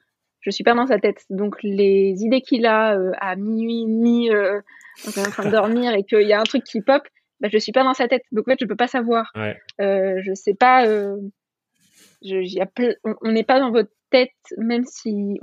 je 0.47 0.51
suis 0.51 0.63
pas 0.63 0.73
dans 0.73 0.87
sa 0.87 0.97
tête. 0.97 1.25
Donc 1.29 1.61
les 1.61 2.23
idées 2.23 2.41
qu'il 2.41 2.65
a 2.65 2.97
euh, 2.97 3.11
à 3.19 3.35
minuit, 3.35 3.85
mi, 3.85 4.31
euh, 4.31 4.61
en 5.05 5.23
train 5.23 5.45
de 5.45 5.51
dormir 5.51 5.93
et 5.93 6.03
qu'il 6.03 6.27
y 6.27 6.33
a 6.33 6.39
un 6.39 6.43
truc 6.43 6.63
qui 6.63 6.81
pop, 6.81 7.03
bah, 7.41 7.49
je 7.51 7.57
suis 7.57 7.73
pas 7.73 7.83
dans 7.83 7.93
sa 7.93 8.07
tête. 8.07 8.23
Donc 8.31 8.47
en 8.47 8.51
fait, 8.51 8.57
je 8.61 8.65
peux 8.65 8.75
pas 8.75 8.87
savoir. 8.87 9.31
Ouais. 9.35 9.57
Euh, 9.81 10.21
je 10.23 10.33
sais 10.33 10.53
pas. 10.53 10.87
Euh, 10.87 11.17
je, 12.23 12.37
y 12.37 12.61
a 12.61 12.67
on 13.03 13.31
n'est 13.31 13.43
pas 13.43 13.59
dans 13.59 13.71
votre 13.71 13.91
tête, 14.09 14.31
même 14.57 14.85
si 14.85 15.37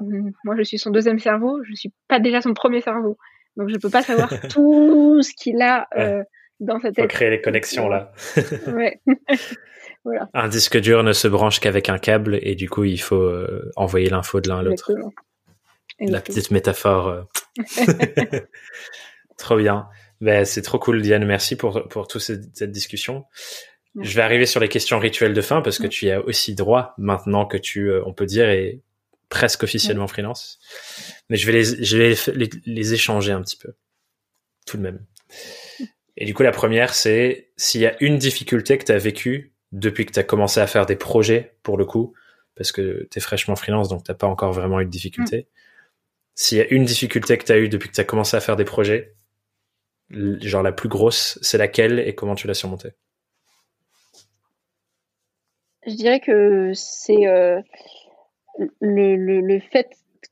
moi 0.45 0.57
je 0.57 0.63
suis 0.63 0.79
son 0.79 0.91
deuxième 0.91 1.19
cerveau, 1.19 1.63
je 1.65 1.75
suis 1.75 1.93
pas 2.09 2.19
déjà 2.19 2.41
son 2.41 2.55
premier 2.55 2.81
cerveau. 2.81 3.19
Donc 3.57 3.69
je 3.69 3.77
peux 3.77 3.91
pas 3.91 4.03
savoir 4.03 4.31
tout 4.51 5.21
ce 5.23 5.33
qu'il 5.35 5.61
a 5.61 5.87
euh, 5.97 6.25
dans 6.61 6.81
sa 6.81 6.93
tête. 6.93 7.05
Faut 7.05 7.09
créer 7.09 7.31
les 7.31 7.41
connexions 7.41 7.89
là. 7.89 8.13
ouais. 8.69 9.01
Un 10.35 10.49
disque 10.49 10.79
dur 10.79 11.03
ne 11.03 11.13
se 11.13 11.29
branche 11.29 11.61
qu'avec 11.61 11.89
un 11.89 11.99
câble 11.99 12.39
et 12.43 12.55
du 12.55 12.69
coup 12.69 12.85
il 12.85 13.01
faut 13.01 13.23
euh, 13.23 13.71
envoyer 13.77 14.11
l'info 14.11 14.41
de 14.41 14.49
l'un 14.49 14.59
à 14.59 14.63
l'autre. 14.63 14.93
La 16.01 16.21
petite 16.21 16.51
métaphore. 16.51 17.09
Euh. 17.09 17.23
trop 19.39 19.57
bien. 19.57 19.89
Ben, 20.21 20.45
c'est 20.45 20.63
trop 20.63 20.79
cool 20.79 21.01
Diane, 21.03 21.25
merci 21.25 21.57
pour, 21.57 21.89
pour 21.89 22.07
toute 22.07 22.21
cette, 22.21 22.71
discussion. 22.71 23.25
Je 24.01 24.15
vais 24.17 24.23
arriver 24.23 24.47
sur 24.47 24.61
les 24.61 24.69
questions 24.69 24.99
rituelles 24.99 25.35
de 25.35 25.41
fin 25.41 25.63
parce 25.63 25.79
que 25.79 25.87
tu 25.87 26.07
y 26.07 26.11
as 26.11 26.21
aussi 26.21 26.55
droit 26.55 26.95
maintenant 26.99 27.47
que 27.47 27.57
tu, 27.57 27.91
euh, 27.91 28.03
on 28.07 28.13
peut 28.13 28.27
dire, 28.27 28.49
est 28.49 28.81
presque 29.29 29.63
officiellement 29.63 30.09
freelance. 30.09 30.59
Mais 31.31 31.37
je 31.37 31.47
vais 31.47 31.53
les, 31.53 31.85
je 31.85 31.97
vais 31.97 32.15
les, 32.35 32.51
les 32.67 32.95
échanger 32.95 33.33
un 33.33 33.41
petit 33.41 33.57
peu. 33.57 33.73
Tout 34.67 34.79
de 34.79 34.83
même. 34.83 35.05
Et 36.17 36.25
du 36.25 36.35
coup, 36.35 36.43
la 36.43 36.53
première, 36.53 36.95
c'est 36.95 37.51
s'il 37.57 37.81
y 37.81 37.87
a 37.87 37.97
une 38.03 38.19
difficulté 38.19 38.79
que 38.79 38.85
tu 38.85 38.93
as 38.93 38.99
vécue 38.99 39.53
depuis 39.73 40.07
que 40.07 40.13
tu 40.13 40.21
as 40.21 40.25
commencé 40.25 40.61
à 40.61 40.67
faire 40.67 40.87
des 40.87 40.97
projets, 40.97 41.57
pour 41.63 41.77
le 41.77 41.85
coup, 41.85 42.15
parce 42.55 42.71
que 42.71 43.09
tu 43.11 43.19
es 43.19 43.21
fraîchement 43.21 43.57
freelance, 43.57 43.89
donc 43.89 44.05
t'as 44.05 44.15
pas 44.15 44.29
encore 44.29 44.53
vraiment 44.53 44.81
eu 44.81 44.85
de 44.85 44.91
difficulté. 44.91 45.39
Mm. 45.39 45.45
S'il 46.37 46.59
y 46.59 46.61
a 46.61 46.69
une 46.69 46.85
difficulté 46.85 47.37
que 47.39 47.45
tu 47.45 47.53
as 47.53 47.59
eu 47.59 47.69
depuis 47.69 47.89
que 47.89 47.95
tu 47.95 48.01
as 48.01 48.05
commencé 48.05 48.37
à 48.37 48.41
faire 48.41 48.57
des 48.57 48.65
projets, 48.65 49.15
genre 50.11 50.63
la 50.63 50.73
plus 50.73 50.89
grosse, 50.89 51.39
c'est 51.43 51.59
laquelle 51.59 51.99
et 51.99 52.15
comment 52.15 52.35
tu 52.35 52.47
l'as 52.47 52.55
surmontée? 52.55 52.91
Je 55.87 55.95
dirais 55.95 56.21
que 56.21 56.73
c'est 56.75 57.27
euh, 57.27 57.61
le, 58.81 59.17
le, 59.17 59.41
le, 59.41 59.61
fait 59.61 59.91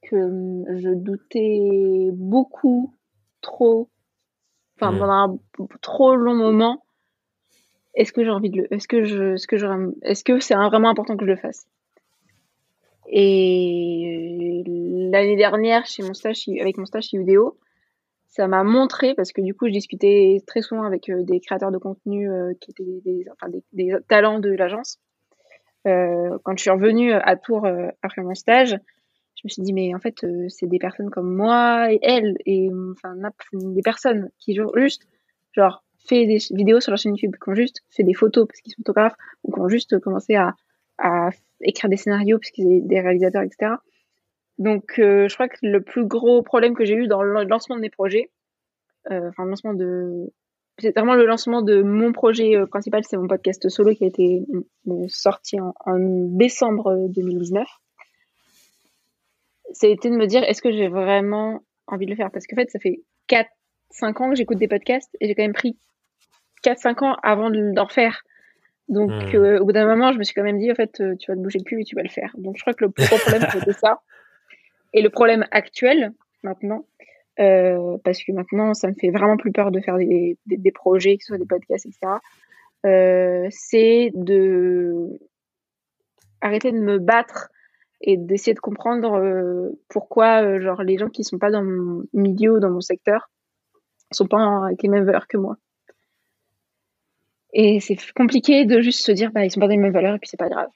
que 0.09 0.17
je 0.17 0.95
doutais 0.95 2.11
beaucoup, 2.13 2.95
trop, 3.43 3.91
enfin 4.83 4.97
pendant 4.99 5.13
un 5.13 5.39
trop 5.81 6.15
long 6.17 6.35
moment 6.35 6.83
est-ce 7.95 8.13
que 8.13 8.25
j'ai 8.25 8.31
envie 8.31 8.51
de 8.51 8.63
le, 8.63 8.75
est-ce 8.75 8.89
que 8.89 9.05
je, 9.05 9.35
est-ce 9.35 9.47
que 9.47 9.57
je, 9.57 9.67
est-ce 10.03 10.25
que 10.25 10.41
c'est 10.41 10.55
vraiment 10.55 10.89
important 10.89 11.17
que 11.17 11.25
je 11.25 11.31
le 11.31 11.37
fasse? 11.37 11.67
Et 13.09 14.63
l'année 15.13 15.37
dernière, 15.37 15.85
chez 15.87 16.03
mon 16.03 16.15
stage, 16.15 16.45
avec 16.61 16.79
mon 16.79 16.87
stage 16.87 17.09
chez 17.09 17.19
Udeo, 17.19 17.59
ça 18.29 18.49
m'a 18.49 18.65
montré 18.65 19.15
parce 19.15 19.33
que 19.33 19.43
du 19.43 19.55
coup, 19.55 19.67
je 19.67 19.73
discutais 19.73 20.39
très 20.47 20.63
souvent 20.63 20.85
avec 20.85 21.11
euh, 21.11 21.23
des 21.23 21.41
créateurs 21.41 21.71
de 21.71 21.77
contenu 21.77 22.31
euh, 22.31 22.55
qui 22.61 22.71
étaient 22.71 23.01
des, 23.05 23.27
enfin, 23.33 23.53
des, 23.73 23.95
talents 24.09 24.39
de 24.39 24.51
l'agence. 24.51 24.99
Euh, 25.87 26.39
quand 26.45 26.57
je 26.57 26.63
suis 26.63 26.71
revenue 26.71 27.13
à 27.13 27.37
Tours 27.37 27.67
après 28.03 28.23
mon 28.23 28.35
stage, 28.35 28.79
je 29.45 29.49
me 29.49 29.51
suis 29.51 29.63
dit 29.63 29.73
mais 29.73 29.95
en 29.95 29.99
fait 29.99 30.25
c'est 30.49 30.67
des 30.67 30.79
personnes 30.79 31.11
comme 31.11 31.35
moi 31.35 31.93
et 31.93 31.99
elle 32.03 32.37
et 32.47 32.69
enfin 32.93 33.15
des 33.53 33.83
personnes 33.83 34.31
qui 34.39 34.57
juste 34.77 35.07
genre 35.53 35.83
fait 36.07 36.27
des 36.27 36.39
vidéos 36.51 36.81
sur 36.81 36.91
leur 36.91 36.99
chaîne 36.99 37.13
YouTube, 37.13 37.37
qui 37.43 37.51
ont 37.51 37.55
juste 37.55 37.83
fait 37.91 38.03
des 38.03 38.15
photos 38.15 38.47
parce 38.47 38.61
qu'ils 38.61 38.73
sont 38.73 38.81
photographes, 38.81 39.17
ou 39.45 39.53
qui 39.53 39.61
ont 39.61 39.69
juste 39.69 39.99
commencé 40.01 40.35
à, 40.35 40.55
à 40.99 41.31
écrire 41.61 41.91
des 41.91 41.97
scénarios 41.97 42.39
parce 42.39 42.51
qu'ils 42.51 42.65
sont 42.65 42.87
des 42.87 43.01
réalisateurs, 43.01 43.43
etc. 43.43 43.75
Donc, 44.59 44.99
euh, 44.99 45.29
je 45.29 45.35
crois 45.35 45.49
que 45.49 45.57
le 45.63 45.81
plus 45.81 46.07
gros 46.07 46.43
problème 46.43 46.75
que 46.75 46.85
j'ai 46.85 46.95
eu 46.95 47.07
dans 47.07 47.23
le 47.23 47.45
lancement 47.45 47.77
de 47.77 47.81
mes 47.81 47.91
projets, 47.91 48.31
euh, 49.11 49.29
enfin, 49.29 49.45
le 49.45 49.51
lancement 49.51 49.75
de, 49.75 50.33
c'est 50.79 50.95
vraiment 50.95 51.15
le 51.15 51.27
lancement 51.27 51.63
de 51.63 51.83
mon 51.83 52.13
projet 52.13 52.57
euh, 52.57 52.67
principal, 52.67 53.03
c'est 53.05 53.17
mon 53.17 53.27
podcast 53.27 53.69
solo 53.69 53.95
qui 53.95 54.05
a 54.05 54.09
été 54.09 54.45
sorti 55.09 55.61
en, 55.61 55.75
en 55.87 55.99
décembre 56.37 57.09
2019. 57.09 57.67
C'était 59.73 60.11
de 60.11 60.17
me 60.17 60.27
dire, 60.27 60.43
est-ce 60.45 60.63
que 60.63 60.73
j'ai 60.73 60.89
vraiment 60.89 61.61
envie 61.87 62.07
de 62.07 62.11
le 62.11 62.17
faire? 62.17 62.31
Parce 62.31 62.47
qu'en 62.47 62.57
fait, 62.57 62.71
ça 62.71 62.79
fait 62.79 63.01
4, 63.29 63.49
5 63.91 64.21
ans 64.21 64.31
que 64.31 64.37
j'écoute 64.37 64.59
des 64.59 64.69
podcasts 64.69 65.17
et 65.21 65.27
j'ai 65.27 65.35
quand 65.35 65.43
même 65.43 65.53
pris 65.53 65.77
4-5 66.65 67.05
ans 67.05 67.17
avant 67.23 67.51
d'en 67.51 67.85
refaire. 67.85 68.23
Donc, 68.89 69.11
hmm. 69.11 69.37
euh, 69.37 69.61
au 69.61 69.65
bout 69.65 69.73
d'un 69.73 69.87
moment, 69.87 70.13
je 70.13 70.19
me 70.19 70.25
suis 70.25 70.35
quand 70.35 70.43
même 70.43 70.59
dit, 70.59 70.71
en 70.71 70.75
fait, 70.75 71.01
euh, 71.01 71.15
tu 71.17 71.31
vas 71.31 71.37
te 71.37 71.41
bouger 71.41 71.59
le 71.59 71.65
cul 71.65 71.81
et 71.81 71.85
tu 71.85 71.97
vas 71.97 72.03
le 72.03 72.09
faire. 72.09 72.35
Donc, 72.39 72.57
je 72.57 72.63
crois 72.63 72.75
que 72.75 72.85
le 72.85 72.91
gros 72.91 73.17
problème, 73.19 73.49
c'était 73.53 73.73
ça. 73.73 74.01
Et 74.93 75.03
le 75.03 75.11
problème 75.11 75.47
actuel, 75.51 76.13
maintenant, 76.43 76.85
euh, 77.41 77.97
parce 78.05 78.23
que 78.23 78.33
maintenant, 78.33 78.75
ça 78.75 78.89
me 78.89 78.95
fait 78.95 79.11
vraiment 79.11 79.37
plus 79.37 79.53
peur 79.53 79.71
de 79.71 79.81
faire 79.81 79.97
des, 79.97 80.37
des, 80.47 80.73
projets, 80.73 81.17
que 81.17 81.25
ce 81.25 81.29
soit 81.29 81.39
des 81.39 81.47
podcasts, 81.47 81.87
etc., 81.87 82.19
c'est 83.51 84.11
de 84.15 85.21
arrêter 86.41 86.73
de 86.73 86.81
me 86.81 86.99
battre 86.99 87.49
et 88.03 88.17
d'essayer 88.17 88.55
de 88.55 88.61
comprendre 88.61 89.71
pourquoi, 89.89 90.61
genre, 90.61 90.83
les 90.83 90.99
gens 90.99 91.09
qui 91.09 91.25
sont 91.25 91.39
pas 91.39 91.51
dans 91.51 91.63
mon 91.63 92.05
milieu 92.13 92.57
ou 92.57 92.61
dans 92.61 92.71
mon 92.71 92.81
secteur 92.81 93.31
sont 94.11 94.27
pas 94.27 94.67
avec 94.67 94.83
les 94.83 94.89
mêmes 94.89 95.05
valeurs 95.05 95.27
que 95.27 95.37
moi. 95.37 95.57
Et 97.53 97.81
c'est 97.81 97.97
compliqué 98.15 98.65
de 98.65 98.81
juste 98.81 99.05
se 99.05 99.13
dire, 99.13 99.31
bah, 99.33 99.45
ils 99.45 99.51
sont 99.51 99.61
pas 99.61 99.67
dans 99.67 99.73
les 99.73 99.79
mêmes 99.79 99.93
valeurs 99.93 100.15
et 100.15 100.19
puis 100.19 100.29
c'est 100.29 100.39
pas 100.39 100.49
grave. 100.49 100.69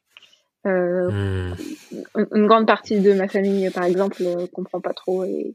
Euh, 0.66 1.10
hmm. 1.10 2.26
Une 2.34 2.46
grande 2.46 2.66
partie 2.66 3.00
de 3.00 3.12
ma 3.14 3.28
famille, 3.28 3.70
par 3.70 3.84
exemple, 3.84 4.22
euh, 4.22 4.46
comprend 4.48 4.80
pas 4.80 4.92
trop 4.92 5.24
et, 5.24 5.54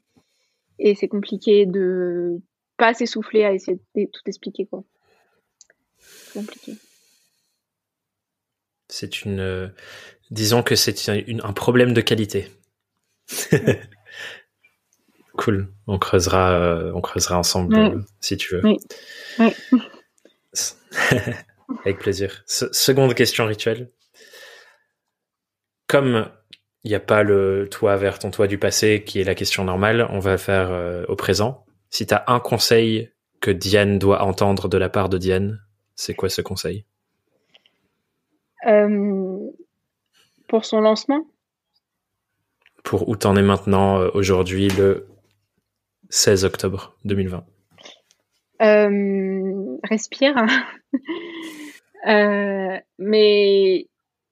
et 0.80 0.95
c'est 0.95 1.07
compliqué 1.07 1.65
de 1.65 2.39
pas 2.78 2.88
assez 2.88 3.05
soufflé 3.05 3.43
à 3.43 3.53
essayer 3.53 3.78
de 3.95 4.05
tout 4.05 4.22
expliquer 4.26 4.65
quoi. 4.65 4.84
C'est 5.97 6.39
compliqué. 6.39 6.74
C'est 8.88 9.24
une, 9.24 9.39
euh, 9.39 9.67
disons 10.32 10.64
que 10.64 10.76
c'est 10.76 11.10
un 11.10 11.54
problème 11.54 11.94
de 11.94 12.02
qualité. 12.02 12.48
cool. 15.38 15.72
On 15.88 16.00
creusera, 16.00 16.52
euh, 16.54 16.92
on 16.96 17.02
creusera 17.02 17.38
ensemble 17.38 17.76
euh, 17.76 18.00
si 18.20 18.38
tu 18.38 18.56
veux. 18.56 18.62
Oui. 18.64 18.78
Avec 21.86 22.00
plaisir. 22.00 22.44
seconde 22.48 23.14
question 23.14 23.46
rituelle. 23.46 23.92
Comme 25.88 26.30
il 26.84 26.90
n'y 26.90 26.96
a 26.96 27.00
pas 27.00 27.24
le 27.24 27.68
toi 27.70 27.96
vers 27.96 28.20
ton 28.20 28.32
toi 28.32 28.48
du 28.48 28.58
passé 28.58 29.04
qui 29.06 29.22
est 29.22 29.24
la 29.24 29.36
question 29.36 29.64
normale, 29.64 30.08
on 30.10 30.20
va 30.20 30.38
faire 30.38 30.72
euh, 30.72 31.06
au 31.08 31.16
présent. 31.16 31.66
Si 31.90 32.08
tu 32.08 32.14
as 32.14 32.24
un 32.28 32.40
conseil 32.40 33.12
que 33.40 33.52
Diane 33.52 34.00
doit 34.00 34.24
entendre 34.24 34.68
de 34.68 34.78
la 34.78 34.90
part 34.90 35.10
de 35.10 35.18
Diane, 35.18 35.62
c'est 35.96 36.14
quoi 36.14 36.30
ce 36.30 36.42
conseil? 36.42 36.86
Pour 40.52 40.66
son 40.66 40.82
lancement? 40.82 41.26
Pour 42.84 43.08
où 43.08 43.16
t'en 43.16 43.38
es 43.38 43.41
maintenant, 43.41 44.02
aujourd'hui, 44.14 44.68
le 44.68 45.08
16 46.10 46.43
octobre 46.43 46.97
2020 47.06 47.45
euh, 48.62 49.78
Respire. 49.82 50.36
euh, 52.06 52.78
mais 52.99 53.88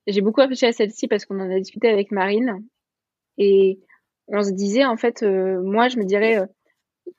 j'ai 0.08 0.20
beaucoup 0.20 0.42
réfléchi 0.42 0.66
à 0.66 0.74
celle-ci 0.74 1.08
parce 1.08 1.24
qu'on 1.24 1.40
en 1.40 1.50
a 1.50 1.58
discuté 1.58 1.88
avec 1.88 2.12
Marine 2.12 2.66
et 3.38 3.80
on 4.28 4.44
se 4.44 4.52
disait 4.52 4.84
en 4.84 4.98
fait, 4.98 5.24
euh, 5.24 5.62
moi 5.64 5.88
je 5.88 6.00
me 6.00 6.04
dirais, 6.04 6.38
euh, 6.38 6.48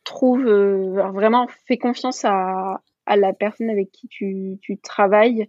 trouve 0.04 0.42
vraiment, 0.42 1.48
fais 1.66 1.78
confiance 1.78 2.26
à, 2.26 2.82
à, 3.06 3.16
la 3.16 3.32
personne 3.32 3.70
avec 3.70 3.90
qui 3.92 4.08
tu, 4.08 4.58
tu 4.60 4.76
travailles. 4.76 5.48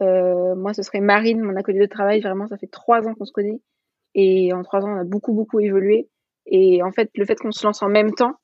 Moi 0.00 0.74
ce 0.74 0.82
serait 0.82 1.00
Marine, 1.00 1.40
mon 1.40 1.56
acolyte 1.56 1.80
de 1.80 1.86
travail. 1.86 2.20
Vraiment, 2.20 2.46
ça 2.46 2.56
fait 2.56 2.70
trois 2.70 3.06
ans 3.06 3.14
qu'on 3.14 3.24
se 3.24 3.32
connaît 3.32 3.60
et 4.14 4.52
en 4.52 4.62
trois 4.62 4.84
ans 4.84 4.96
on 4.96 5.00
a 5.00 5.04
beaucoup 5.04 5.32
beaucoup 5.32 5.60
évolué. 5.60 6.08
Et 6.46 6.82
en 6.82 6.92
fait, 6.92 7.10
le 7.14 7.24
fait 7.24 7.36
qu'on 7.36 7.52
se 7.52 7.66
lance 7.66 7.82
en 7.82 7.88
même 7.88 8.12
temps, 8.12 8.34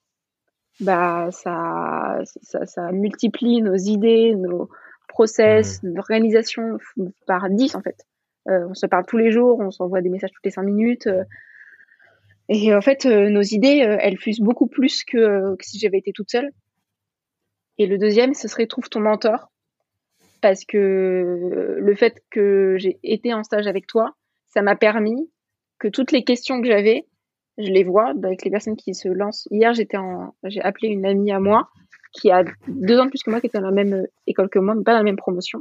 bah 0.80 1.28
ça, 1.30 2.20
ça, 2.24 2.64
ça 2.64 2.92
multiplie 2.92 3.60
nos 3.60 3.74
idées, 3.74 4.34
nos 4.34 4.70
process, 5.08 5.82
mmh. 5.82 5.92
nos 5.92 6.02
réalisations 6.02 6.78
par 7.26 7.50
10 7.50 7.74
en 7.74 7.82
fait. 7.82 8.06
Euh, 8.48 8.66
on 8.68 8.74
se 8.74 8.86
parle 8.86 9.04
tous 9.06 9.18
les 9.18 9.30
jours, 9.30 9.58
on 9.60 9.70
s'envoie 9.70 10.00
des 10.00 10.08
messages 10.08 10.30
toutes 10.32 10.44
les 10.44 10.50
5 10.50 10.62
minutes. 10.62 11.06
Euh, 11.06 11.24
et 12.48 12.74
en 12.74 12.80
fait, 12.80 13.06
euh, 13.06 13.28
nos 13.28 13.42
idées, 13.42 13.82
euh, 13.82 13.96
elles 14.00 14.18
fusent 14.18 14.40
beaucoup 14.40 14.66
plus 14.66 15.04
que, 15.04 15.54
que 15.56 15.64
si 15.64 15.78
j'avais 15.78 15.98
été 15.98 16.12
toute 16.12 16.30
seule. 16.30 16.50
Et 17.78 17.86
le 17.86 17.98
deuxième, 17.98 18.34
ce 18.34 18.48
serait 18.48 18.66
trouve 18.66 18.88
ton 18.88 19.00
mentor. 19.00 19.52
Parce 20.40 20.64
que 20.64 21.76
le 21.78 21.94
fait 21.94 22.22
que 22.30 22.76
j'ai 22.78 22.98
été 23.02 23.34
en 23.34 23.42
stage 23.42 23.66
avec 23.66 23.86
toi, 23.86 24.14
ça 24.46 24.62
m'a 24.62 24.76
permis 24.76 25.30
que 25.78 25.88
toutes 25.88 26.12
les 26.12 26.24
questions 26.24 26.60
que 26.60 26.66
j'avais, 26.66 27.06
je 27.58 27.70
les 27.70 27.84
vois 27.84 28.10
avec 28.10 28.44
les 28.44 28.50
personnes 28.50 28.76
qui 28.76 28.94
se 28.94 29.08
lancent. 29.08 29.48
Hier, 29.50 29.72
j'étais 29.74 29.96
en, 29.96 30.34
j'ai 30.44 30.60
appelé 30.62 30.88
une 30.88 31.04
amie 31.04 31.32
à 31.32 31.40
moi 31.40 31.68
qui 32.12 32.30
a 32.30 32.44
deux 32.66 32.98
ans 32.98 33.04
de 33.04 33.10
plus 33.10 33.22
que 33.22 33.30
moi, 33.30 33.40
qui 33.40 33.46
était 33.46 33.58
dans 33.58 33.66
la 33.66 33.72
même 33.72 33.94
euh, 33.94 34.06
école 34.26 34.48
que 34.48 34.58
moi, 34.58 34.74
mais 34.74 34.82
pas 34.82 34.92
dans 34.92 34.98
la 34.98 35.04
même 35.04 35.16
promotion. 35.16 35.60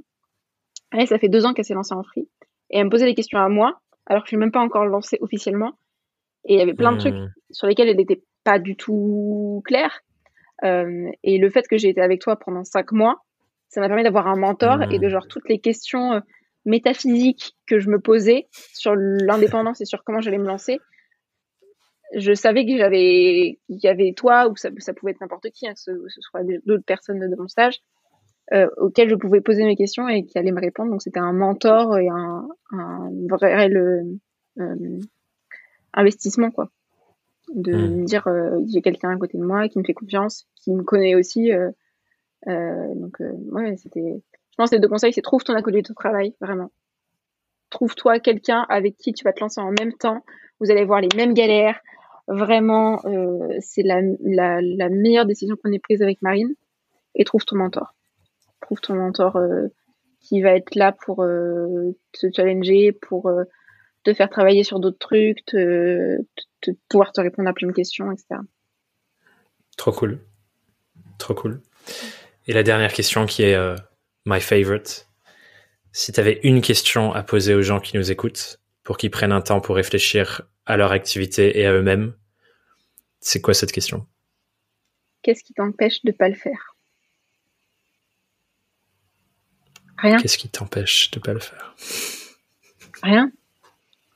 Elle, 0.91 1.07
ça 1.07 1.19
fait 1.19 1.29
deux 1.29 1.45
ans 1.45 1.53
qu'elle 1.53 1.65
s'est 1.65 1.75
lancée 1.75 1.93
en 1.93 2.03
free. 2.03 2.27
Et 2.71 2.79
elle 2.79 2.85
me 2.85 2.89
posait 2.89 3.05
des 3.05 3.13
questions 3.13 3.39
à 3.39 3.49
moi, 3.49 3.79
alors 4.07 4.23
que 4.23 4.27
je 4.27 4.31
suis 4.31 4.37
même 4.37 4.51
pas 4.51 4.61
encore 4.61 4.85
lancée 4.85 5.17
officiellement. 5.21 5.73
Et 6.45 6.55
il 6.55 6.59
y 6.59 6.61
avait 6.61 6.73
plein 6.73 6.93
de 6.93 6.97
trucs 6.97 7.13
mmh. 7.13 7.33
sur 7.51 7.67
lesquels 7.67 7.89
elle 7.89 7.97
n'était 7.97 8.23
pas 8.43 8.57
du 8.57 8.75
tout 8.75 9.61
claire. 9.65 10.01
Euh, 10.63 11.09
et 11.23 11.37
le 11.37 11.49
fait 11.49 11.67
que 11.67 11.77
j'ai 11.77 11.89
été 11.89 12.01
avec 12.01 12.21
toi 12.21 12.37
pendant 12.37 12.63
cinq 12.63 12.91
mois, 12.91 13.21
ça 13.69 13.81
m'a 13.81 13.87
permis 13.87 14.03
d'avoir 14.03 14.27
un 14.27 14.35
mentor 14.35 14.81
et 14.91 14.99
de 14.99 15.05
mmh. 15.05 15.09
genre 15.09 15.27
toutes 15.27 15.47
les 15.47 15.59
questions 15.59 16.13
euh, 16.13 16.19
métaphysiques 16.65 17.55
que 17.67 17.79
je 17.79 17.89
me 17.89 17.99
posais 17.99 18.47
sur 18.73 18.95
l'indépendance 18.95 19.79
et 19.79 19.85
sur 19.85 20.03
comment 20.03 20.21
j'allais 20.21 20.39
me 20.39 20.47
lancer, 20.47 20.79
je 22.15 22.33
savais 22.33 22.65
que 22.65 22.75
j'avais, 22.75 23.59
il 23.69 23.79
y 23.83 23.87
avait 23.87 24.13
toi 24.13 24.47
ou 24.49 24.55
ça, 24.55 24.69
ça 24.79 24.93
pouvait 24.93 25.11
être 25.11 25.21
n'importe 25.21 25.51
qui, 25.51 25.67
hein, 25.67 25.73
que 25.73 25.79
ce, 25.79 26.21
soit 26.21 26.41
d'autres 26.65 26.83
personnes 26.83 27.19
de 27.19 27.35
mon 27.35 27.47
stage, 27.47 27.79
euh, 28.51 28.67
auxquelles 28.77 29.09
je 29.09 29.15
pouvais 29.15 29.41
poser 29.41 29.63
mes 29.63 29.75
questions 29.75 30.09
et 30.09 30.25
qui 30.25 30.37
allaient 30.39 30.51
me 30.51 30.59
répondre. 30.59 30.89
Donc 30.89 31.03
c'était 31.03 31.19
un 31.19 31.33
mentor 31.33 31.99
et 31.99 32.09
un, 32.09 32.47
un 32.71 33.11
vrai 33.29 33.69
euh, 33.69 34.99
investissement 35.93 36.49
quoi, 36.49 36.71
de 37.53 37.73
mmh. 37.73 37.95
me 37.95 38.05
dire 38.05 38.27
j'ai 38.65 38.81
quelqu'un 38.81 39.11
à 39.11 39.17
côté 39.17 39.37
de 39.37 39.43
moi 39.43 39.69
qui 39.69 39.77
me 39.77 39.83
fait 39.83 39.93
confiance, 39.93 40.47
qui 40.55 40.73
me 40.73 40.81
connaît 40.81 41.13
aussi. 41.13 41.51
Euh, 42.47 42.95
donc 42.95 43.19
euh, 43.21 43.31
ouais, 43.51 43.75
c'était. 43.77 44.21
Je 44.51 44.55
pense 44.57 44.69
que 44.69 44.75
les 44.75 44.81
deux 44.81 44.87
conseils, 44.87 45.13
c'est 45.13 45.21
trouve 45.21 45.43
ton 45.43 45.55
acolyte 45.55 45.89
de 45.89 45.93
travail 45.93 46.35
vraiment. 46.41 46.71
Trouve-toi 47.69 48.19
quelqu'un 48.19 48.65
avec 48.69 48.97
qui 48.97 49.13
tu 49.13 49.23
vas 49.23 49.33
te 49.33 49.39
lancer 49.39 49.61
en 49.61 49.71
même 49.71 49.93
temps. 49.93 50.23
Vous 50.59 50.71
allez 50.71 50.83
voir 50.83 51.01
les 51.01 51.09
mêmes 51.15 51.33
galères, 51.33 51.79
Vraiment, 52.27 53.01
euh, 53.05 53.57
c'est 53.59 53.81
la, 53.81 54.01
meilleure 54.89 55.25
décision 55.25 55.55
qu'on 55.55 55.71
ait 55.71 55.79
prise 55.79 56.03
avec 56.03 56.21
Marine. 56.21 56.53
Et 57.15 57.23
trouve 57.23 57.43
ton 57.43 57.55
mentor. 57.55 57.95
Trouve 58.61 58.79
ton 58.81 58.93
mentor 58.93 59.39
qui 60.19 60.41
va 60.41 60.51
être 60.51 60.75
là 60.75 60.91
pour 60.91 61.17
te 61.17 62.27
challenger, 62.35 62.91
pour 62.91 63.31
te 64.03 64.13
faire 64.13 64.29
travailler 64.29 64.63
sur 64.63 64.79
d'autres 64.79 64.99
trucs, 64.99 65.43
te, 65.45 66.17
te, 66.61 66.71
pouvoir 66.87 67.11
te 67.11 67.21
répondre 67.21 67.49
à 67.49 67.53
plein 67.53 67.67
de 67.67 67.73
questions, 67.73 68.11
etc. 68.11 68.41
Trop 69.75 69.91
cool. 69.91 70.19
Trop 71.17 71.33
cool. 71.33 71.61
Et 72.49 72.53
la 72.53 72.63
dernière 72.63 72.91
question 72.91 73.25
qui 73.27 73.43
est 73.43 73.53
euh, 73.53 73.75
my 74.25 74.41
favorite. 74.41 75.07
Si 75.91 76.11
tu 76.11 76.19
avais 76.19 76.39
une 76.41 76.61
question 76.61 77.13
à 77.13 77.21
poser 77.21 77.53
aux 77.53 77.61
gens 77.61 77.79
qui 77.79 77.95
nous 77.95 78.11
écoutent 78.11 78.59
pour 78.81 78.97
qu'ils 78.97 79.11
prennent 79.11 79.31
un 79.31 79.41
temps 79.41 79.61
pour 79.61 79.75
réfléchir 79.75 80.41
à 80.65 80.75
leur 80.75 80.91
activité 80.91 81.59
et 81.59 81.67
à 81.67 81.73
eux-mêmes, 81.73 82.15
c'est 83.19 83.39
quoi 83.39 83.53
cette 83.53 83.71
question? 83.71 84.07
Qu'est-ce 85.21 85.43
qui 85.43 85.53
t'empêche 85.53 86.03
de 86.03 86.09
ne 86.09 86.15
pas 86.15 86.27
le 86.27 86.33
faire? 86.33 86.75
Rien. 89.99 90.17
Qu'est-ce 90.17 90.39
qui 90.39 90.49
t'empêche 90.49 91.11
de 91.11 91.19
ne 91.19 91.23
pas 91.23 91.33
le 91.33 91.39
faire? 91.39 91.75
Rien. 93.03 93.31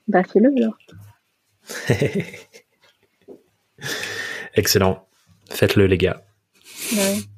Bah 0.07 0.23
fais-le 0.23 0.51
alors. 0.57 0.79
Excellent. 4.55 5.07
Faites-le 5.51 5.85
les 5.85 5.99
gars. 5.99 6.25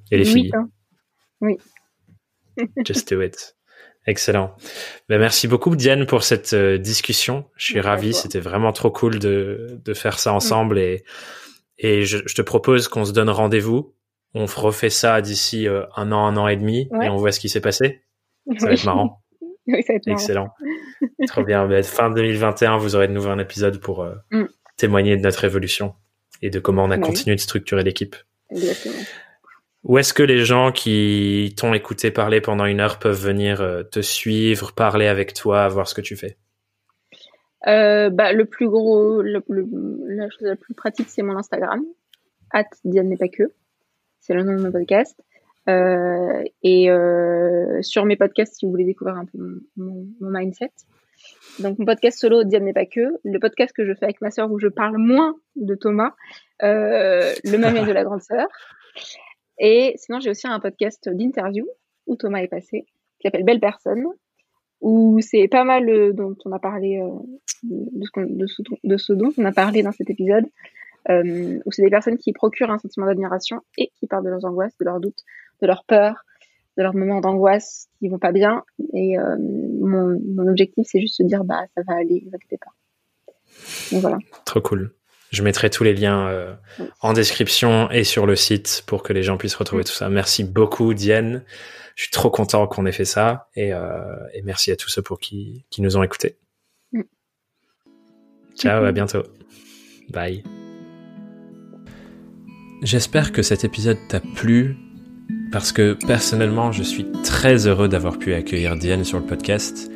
Et 0.09 0.17
les 0.17 0.23
filles. 0.23 0.51
Oui. 1.45 1.57
Just 2.85 3.13
do 3.13 3.21
it. 3.21 3.55
Excellent. 4.07 4.55
Ben, 5.09 5.19
merci 5.19 5.47
beaucoup 5.47 5.75
Diane 5.75 6.05
pour 6.05 6.23
cette 6.23 6.53
euh, 6.53 6.77
discussion. 6.77 7.45
Je 7.55 7.65
suis 7.65 7.81
ravi. 7.81 8.13
C'était 8.13 8.39
vraiment 8.39 8.71
trop 8.71 8.91
cool 8.91 9.19
de, 9.19 9.79
de 9.83 9.93
faire 9.93 10.19
ça 10.19 10.33
ensemble 10.33 10.77
et 10.77 11.03
et 11.77 12.03
je, 12.03 12.19
je 12.25 12.35
te 12.35 12.41
propose 12.41 12.87
qu'on 12.87 13.05
se 13.05 13.11
donne 13.11 13.29
rendez-vous. 13.29 13.93
On 14.33 14.45
refait 14.45 14.89
ça 14.89 15.21
d'ici 15.21 15.67
euh, 15.67 15.83
un 15.95 16.11
an, 16.11 16.25
un 16.25 16.37
an 16.37 16.47
et 16.47 16.57
demi, 16.57 16.89
et 17.01 17.09
on 17.09 17.17
voit 17.17 17.31
ce 17.31 17.39
qui 17.39 17.49
s'est 17.49 17.61
passé. 17.61 18.01
Ça 18.57 18.67
va 18.67 18.73
être 18.73 18.83
marrant. 18.85 19.21
oui, 19.67 19.81
ça 19.83 19.93
va 19.93 19.97
être 19.97 20.07
Excellent. 20.07 20.49
Trop 21.27 21.43
bien. 21.43 21.67
Ben, 21.67 21.83
fin 21.83 22.11
2021, 22.11 22.77
vous 22.77 22.95
aurez 22.95 23.07
de 23.07 23.13
nouveau 23.13 23.29
un 23.29 23.39
épisode 23.39 23.79
pour 23.79 24.03
euh, 24.03 24.15
mm. 24.31 24.45
témoigner 24.77 25.17
de 25.17 25.21
notre 25.21 25.45
évolution 25.45 25.95
et 26.41 26.49
de 26.49 26.59
comment 26.59 26.83
on 26.83 26.91
a 26.91 26.97
continué 26.97 27.35
de 27.35 27.41
structurer 27.41 27.83
l'équipe. 27.83 28.15
Exactement. 28.51 29.03
Où 29.85 29.99
est-ce 29.99 30.15
que 30.15 30.23
les 30.23 30.43
gens 30.45 30.71
qui 30.71 31.53
t'ont 31.55 31.75
écouté 31.75 32.09
parler 32.09 32.41
pendant 32.41 32.65
une 32.65 32.79
heure 32.79 32.97
peuvent 32.97 33.21
venir 33.21 33.61
euh, 33.61 33.83
te 33.83 34.01
suivre, 34.01 34.73
parler 34.73 35.05
avec 35.05 35.33
toi, 35.35 35.67
voir 35.67 35.87
ce 35.87 35.93
que 35.93 36.01
tu 36.01 36.15
fais? 36.15 36.37
Euh, 37.67 38.09
bah, 38.09 38.33
le 38.33 38.45
plus 38.45 38.67
gros, 38.67 39.21
la 39.21 39.41
chose 40.29 40.41
la 40.41 40.55
plus 40.55 40.73
pratique, 40.73 41.07
c'est 41.09 41.21
mon 41.21 41.37
Instagram, 41.37 41.83
at 42.51 42.65
Diane 42.83 43.09
n'est 43.09 43.17
pas 43.17 43.27
que. 43.27 43.43
C'est 44.21 44.33
le 44.33 44.41
nom 44.41 44.55
de 44.55 44.61
mon 44.63 44.71
podcast. 44.71 45.21
Euh, 45.69 46.43
et 46.63 46.89
sur 47.81 48.05
mes 48.05 48.15
podcasts, 48.15 48.55
si 48.55 48.65
vous 48.65 48.71
voulez 48.71 48.85
découvrir 48.85 49.17
un 49.17 49.25
peu 49.25 49.37
mon, 49.77 50.07
mindset. 50.19 50.71
Donc 51.59 51.77
mon 51.77 51.85
podcast 51.85 52.19
solo, 52.19 52.43
Diane 52.43 52.63
n'est 52.63 52.73
pas 52.73 52.87
que. 52.87 53.19
Le 53.23 53.39
podcast 53.39 53.71
que 53.71 53.85
je 53.85 53.93
fais 53.93 54.05
avec 54.05 54.19
ma 54.21 54.31
sœur 54.31 54.51
où 54.51 54.57
je 54.57 54.67
parle 54.67 54.97
moins 54.97 55.35
de 55.55 55.75
Thomas, 55.75 56.13
le 56.59 57.57
même 57.57 57.85
de 57.85 57.91
la 57.91 58.03
grande 58.03 58.23
sœur. 58.23 58.47
Et 59.57 59.93
sinon, 59.97 60.19
j'ai 60.19 60.29
aussi 60.29 60.47
un 60.47 60.59
podcast 60.59 61.09
d'interview 61.09 61.65
où 62.07 62.15
Thomas 62.15 62.39
est 62.39 62.47
passé, 62.47 62.85
qui 63.19 63.27
s'appelle 63.27 63.43
Belle 63.43 63.59
Personne, 63.59 64.05
où 64.81 65.19
c'est 65.21 65.47
pas 65.47 65.63
mal 65.63 65.89
euh, 65.89 66.13
dont 66.13 66.35
on 66.45 66.51
a 66.51 66.59
parlé 66.59 66.99
euh, 66.99 67.09
de, 67.63 68.45
ce, 68.47 68.61
ce, 68.97 69.13
dont 69.13 69.31
on 69.37 69.45
a 69.45 69.51
parlé 69.51 69.81
dans 69.81 69.91
cet 69.91 70.09
épisode, 70.09 70.45
euh, 71.09 71.59
où 71.65 71.71
c'est 71.71 71.81
des 71.81 71.89
personnes 71.89 72.17
qui 72.17 72.33
procurent 72.33 72.71
un 72.71 72.77
sentiment 72.79 73.05
d'admiration 73.05 73.61
et 73.77 73.91
qui 73.95 74.07
parlent 74.07 74.25
de 74.25 74.29
leurs 74.29 74.45
angoisses, 74.45 74.77
de 74.77 74.85
leurs 74.85 74.99
doutes, 74.99 75.23
de 75.61 75.67
leurs 75.67 75.85
peurs, 75.85 76.25
de 76.77 76.83
leurs 76.83 76.93
moments 76.93 77.21
d'angoisse 77.21 77.87
qui 77.99 78.09
vont 78.09 78.19
pas 78.19 78.33
bien. 78.33 78.63
Et 78.93 79.15
mon, 79.17 80.19
mon, 80.35 80.47
objectif, 80.47 80.85
c'est 80.89 80.99
juste 80.99 81.21
de 81.21 81.27
dire 81.27 81.45
bah 81.45 81.63
ça 81.73 81.83
va 81.87 81.95
aller, 81.95 82.21
ne 82.25 82.29
vous 82.29 82.35
inquiétez 82.35 82.57
pas. 82.57 82.71
Donc 83.91 84.01
voilà. 84.01 84.17
Trop 84.43 84.61
cool. 84.61 84.93
Je 85.35 85.43
mettrai 85.43 85.69
tous 85.69 85.83
les 85.83 85.93
liens 85.93 86.29
euh, 86.29 86.53
en 87.01 87.11
description 87.11 87.91
et 87.91 88.05
sur 88.05 88.25
le 88.25 88.37
site 88.37 88.83
pour 88.87 89.03
que 89.03 89.11
les 89.11 89.21
gens 89.21 89.35
puissent 89.35 89.55
retrouver 89.55 89.83
tout 89.83 89.91
ça. 89.91 90.07
Merci 90.07 90.45
beaucoup, 90.45 90.93
Diane. 90.93 91.43
Je 91.95 92.03
suis 92.03 92.11
trop 92.11 92.29
content 92.29 92.67
qu'on 92.67 92.85
ait 92.85 92.93
fait 92.93 93.03
ça 93.03 93.49
et, 93.53 93.73
euh, 93.73 94.15
et, 94.33 94.43
merci 94.43 94.71
à 94.71 94.77
tous 94.77 94.87
ceux 94.87 95.01
pour 95.01 95.19
qui, 95.19 95.65
qui 95.69 95.81
nous 95.81 95.97
ont 95.97 96.03
écoutés. 96.03 96.37
Mm. 96.93 97.01
Ciao, 98.57 98.85
à 98.85 98.93
bientôt. 98.93 99.23
Bye. 100.09 100.41
J'espère 102.81 103.33
que 103.33 103.41
cet 103.41 103.65
épisode 103.65 103.97
t'a 104.07 104.21
plu 104.21 104.77
parce 105.51 105.73
que 105.73 105.97
personnellement, 106.07 106.71
je 106.71 106.83
suis 106.83 107.11
très 107.25 107.67
heureux 107.67 107.89
d'avoir 107.89 108.19
pu 108.19 108.33
accueillir 108.33 108.77
Diane 108.77 109.03
sur 109.03 109.19
le 109.19 109.25
podcast 109.25 109.91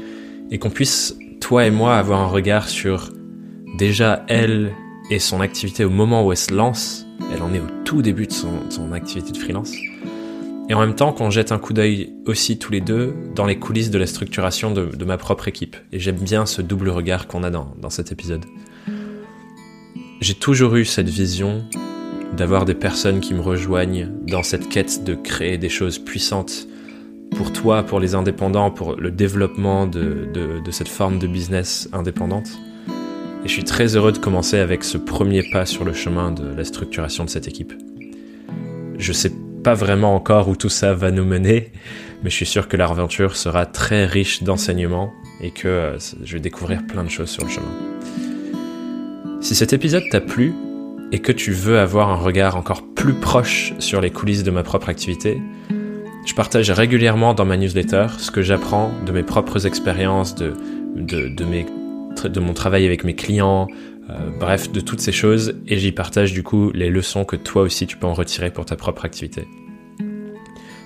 et 0.52 0.60
qu'on 0.60 0.70
puisse, 0.70 1.16
toi 1.40 1.66
et 1.66 1.72
moi, 1.72 1.96
avoir 1.96 2.20
un 2.20 2.28
regard 2.28 2.68
sur 2.68 3.14
déjà 3.78 4.26
elle 4.28 4.76
et 5.10 5.20
son 5.20 5.42
activité 5.42 5.86
au 5.86 5.90
moment 5.90 6.26
où 6.26 6.32
elle 6.32 6.38
se 6.38 6.54
lance. 6.54 7.06
Elle 7.34 7.42
en 7.42 7.54
est 7.54 7.60
au 7.60 7.68
tout 7.86 8.02
début 8.02 8.28
de 8.28 8.34
son, 8.34 8.92
activité 8.94 9.32
de 9.32 9.38
freelance. 9.38 9.74
Et 10.70 10.74
en 10.74 10.80
même 10.80 10.96
temps 10.96 11.14
qu'on 11.14 11.30
jette 11.30 11.52
un 11.52 11.58
coup 11.58 11.74
d'œil 11.74 12.14
aussi 12.26 12.60
tous 12.60 12.72
les 12.72 12.82
deux 12.82 13.16
dans 13.36 13.46
les 13.46 13.58
coulisses 13.58 13.90
de 13.90 13.98
la 13.98 14.06
structuration 14.06 14.72
de, 14.72 15.06
ma 15.06 15.18
propre 15.18 15.48
équipe. 15.48 15.76
Et 15.92 16.00
j'aime 16.00 16.18
bien 16.18 16.46
ce 16.46 16.62
double 16.62 16.90
regard 16.90 17.28
qu'on 17.28 17.44
a 17.44 17.50
dans, 17.50 17.74
dans 17.82 17.90
cet 17.90 18.12
épisode. 18.12 18.46
J'ai 20.22 20.36
toujours 20.36 20.76
eu 20.76 20.86
cette 20.86 21.10
vision 21.10 21.64
d'avoir 22.36 22.66
des 22.66 22.76
personnes 22.76 23.20
qui 23.20 23.34
me 23.34 23.42
rejoignent 23.42 24.10
dans 24.28 24.44
cette 24.44 24.70
quête 24.70 25.04
de 25.04 25.16
créer 25.16 25.58
des 25.58 25.70
choses 25.70 25.98
puissantes 25.98 26.68
pour 27.36 27.52
toi, 27.54 27.84
pour 27.84 28.00
les 28.00 28.16
indépendants, 28.16 28.72
pour 28.72 28.96
le 28.96 29.12
développement 29.12 29.88
de, 29.88 30.28
de, 30.34 30.72
cette 30.72 30.88
forme 30.88 31.20
de 31.20 31.28
business 31.28 31.90
indépendante. 31.94 32.60
Et 33.44 33.48
je 33.48 33.54
suis 33.54 33.64
très 33.64 33.96
heureux 33.96 34.12
de 34.12 34.18
commencer 34.18 34.58
avec 34.58 34.84
ce 34.84 34.98
premier 34.98 35.44
pas 35.52 35.66
sur 35.66 35.86
le 35.86 35.94
chemin 35.94 36.32
de 36.32 36.48
la 36.56 36.64
structuration 36.64 37.24
de 37.24 37.30
cette 37.30 37.48
équipe. 37.48 37.74
Je 38.98 39.14
sais 39.14 39.32
pas 39.64 39.74
vraiment 39.74 40.16
encore 40.16 40.50
où 40.50 40.56
tout 40.56 40.70
ça 40.70 40.94
va 40.94 41.12
nous 41.12 41.26
mener, 41.26 41.72
mais 42.24 42.30
je 42.30 42.36
suis 42.36 42.46
sûr 42.46 42.68
que 42.68 42.78
l'aventure 42.78 43.36
sera 43.36 43.66
très 43.66 44.06
riche 44.06 44.44
d'enseignements 44.44 45.12
et 45.42 45.52
que 45.52 45.68
euh, 45.68 45.98
je 46.24 46.34
vais 46.34 46.40
découvrir 46.40 46.86
plein 46.86 47.04
de 47.04 47.10
choses 47.10 47.30
sur 47.30 47.44
le 47.44 47.50
chemin. 47.50 47.72
Si 49.42 49.56
cet 49.56 49.72
épisode 49.72 50.04
t'a 50.12 50.20
plu, 50.20 50.54
et 51.12 51.20
que 51.20 51.32
tu 51.32 51.52
veux 51.52 51.80
avoir 51.80 52.10
un 52.10 52.16
regard 52.16 52.56
encore 52.56 52.84
plus 52.94 53.14
proche 53.14 53.74
sur 53.80 54.02
les 54.02 54.12
coulisses 54.12 54.44
de 54.44 54.52
ma 54.52 54.64
propre 54.64 54.90
activité, 54.90 55.42
je 56.26 56.34
partage 56.34 56.70
régulièrement 56.70 57.34
dans 57.34 57.46
ma 57.46 57.58
newsletter 57.58 58.08
ce 58.18 58.30
que 58.32 58.42
j'apprends 58.42 58.92
de 59.06 59.12
mes 59.12 59.24
propres 59.24 59.66
expériences, 59.66 60.36
de, 60.36 60.54
de, 60.96 61.28
de, 61.28 61.46
mes, 61.46 61.66
de 62.24 62.40
mon 62.40 62.54
travail 62.54 62.86
avec 62.86 63.04
mes 63.04 63.16
clients, 63.16 63.68
euh, 64.10 64.14
bref, 64.40 64.72
de 64.72 64.80
toutes 64.80 65.02
ces 65.02 65.12
choses, 65.12 65.56
et 65.68 65.78
j'y 65.78 65.92
partage 65.92 66.34
du 66.34 66.44
coup 66.44 66.72
les 66.74 66.90
leçons 66.90 67.26
que 67.26 67.36
toi 67.36 67.62
aussi 67.62 67.86
tu 67.88 67.98
peux 67.98 68.08
en 68.08 68.14
retirer 68.14 68.52
pour 68.52 68.66
ta 68.66 68.76
propre 68.76 69.06
activité. 69.06 69.48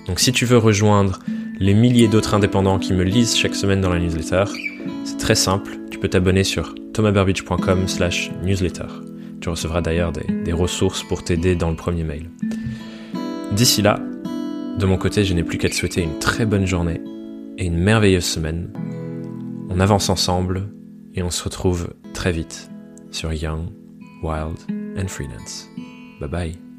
Donc 0.07 0.19
si 0.19 0.31
tu 0.31 0.45
veux 0.45 0.57
rejoindre 0.57 1.19
les 1.59 1.73
milliers 1.73 2.07
d'autres 2.07 2.33
indépendants 2.33 2.79
qui 2.79 2.93
me 2.93 3.03
lisent 3.03 3.37
chaque 3.37 3.55
semaine 3.55 3.79
dans 3.79 3.93
la 3.93 3.99
newsletter, 3.99 4.45
c'est 5.05 5.17
très 5.17 5.35
simple, 5.35 5.71
tu 5.89 5.97
peux 5.97 6.09
t'abonner 6.09 6.43
sur 6.43 6.75
thomasburbidge.com 6.93 7.87
slash 7.87 8.31
newsletter. 8.43 8.87
Tu 9.39 9.49
recevras 9.49 9.81
d'ailleurs 9.81 10.11
des, 10.11 10.53
ressources 10.53 11.03
pour 11.03 11.23
t'aider 11.23 11.55
dans 11.55 11.69
le 11.69 11.75
premier 11.75 12.03
mail. 12.03 12.29
D'ici 13.51 13.81
là, 13.81 13.99
de 14.79 14.85
mon 14.85 14.97
côté, 14.97 15.23
je 15.23 15.33
n'ai 15.33 15.43
plus 15.43 15.57
qu'à 15.57 15.69
te 15.69 15.75
souhaiter 15.75 16.01
une 16.01 16.19
très 16.19 16.45
bonne 16.45 16.65
journée 16.65 17.01
et 17.57 17.65
une 17.65 17.77
merveilleuse 17.77 18.25
semaine. 18.25 18.71
On 19.69 19.79
avance 19.79 20.09
ensemble 20.09 20.69
et 21.15 21.23
on 21.23 21.29
se 21.29 21.43
retrouve 21.43 21.93
très 22.13 22.31
vite 22.31 22.69
sur 23.11 23.33
Young, 23.33 23.67
Wild 24.21 24.57
and 24.97 25.07
Freelance. 25.07 25.67
Bye 26.19 26.29
bye. 26.29 26.72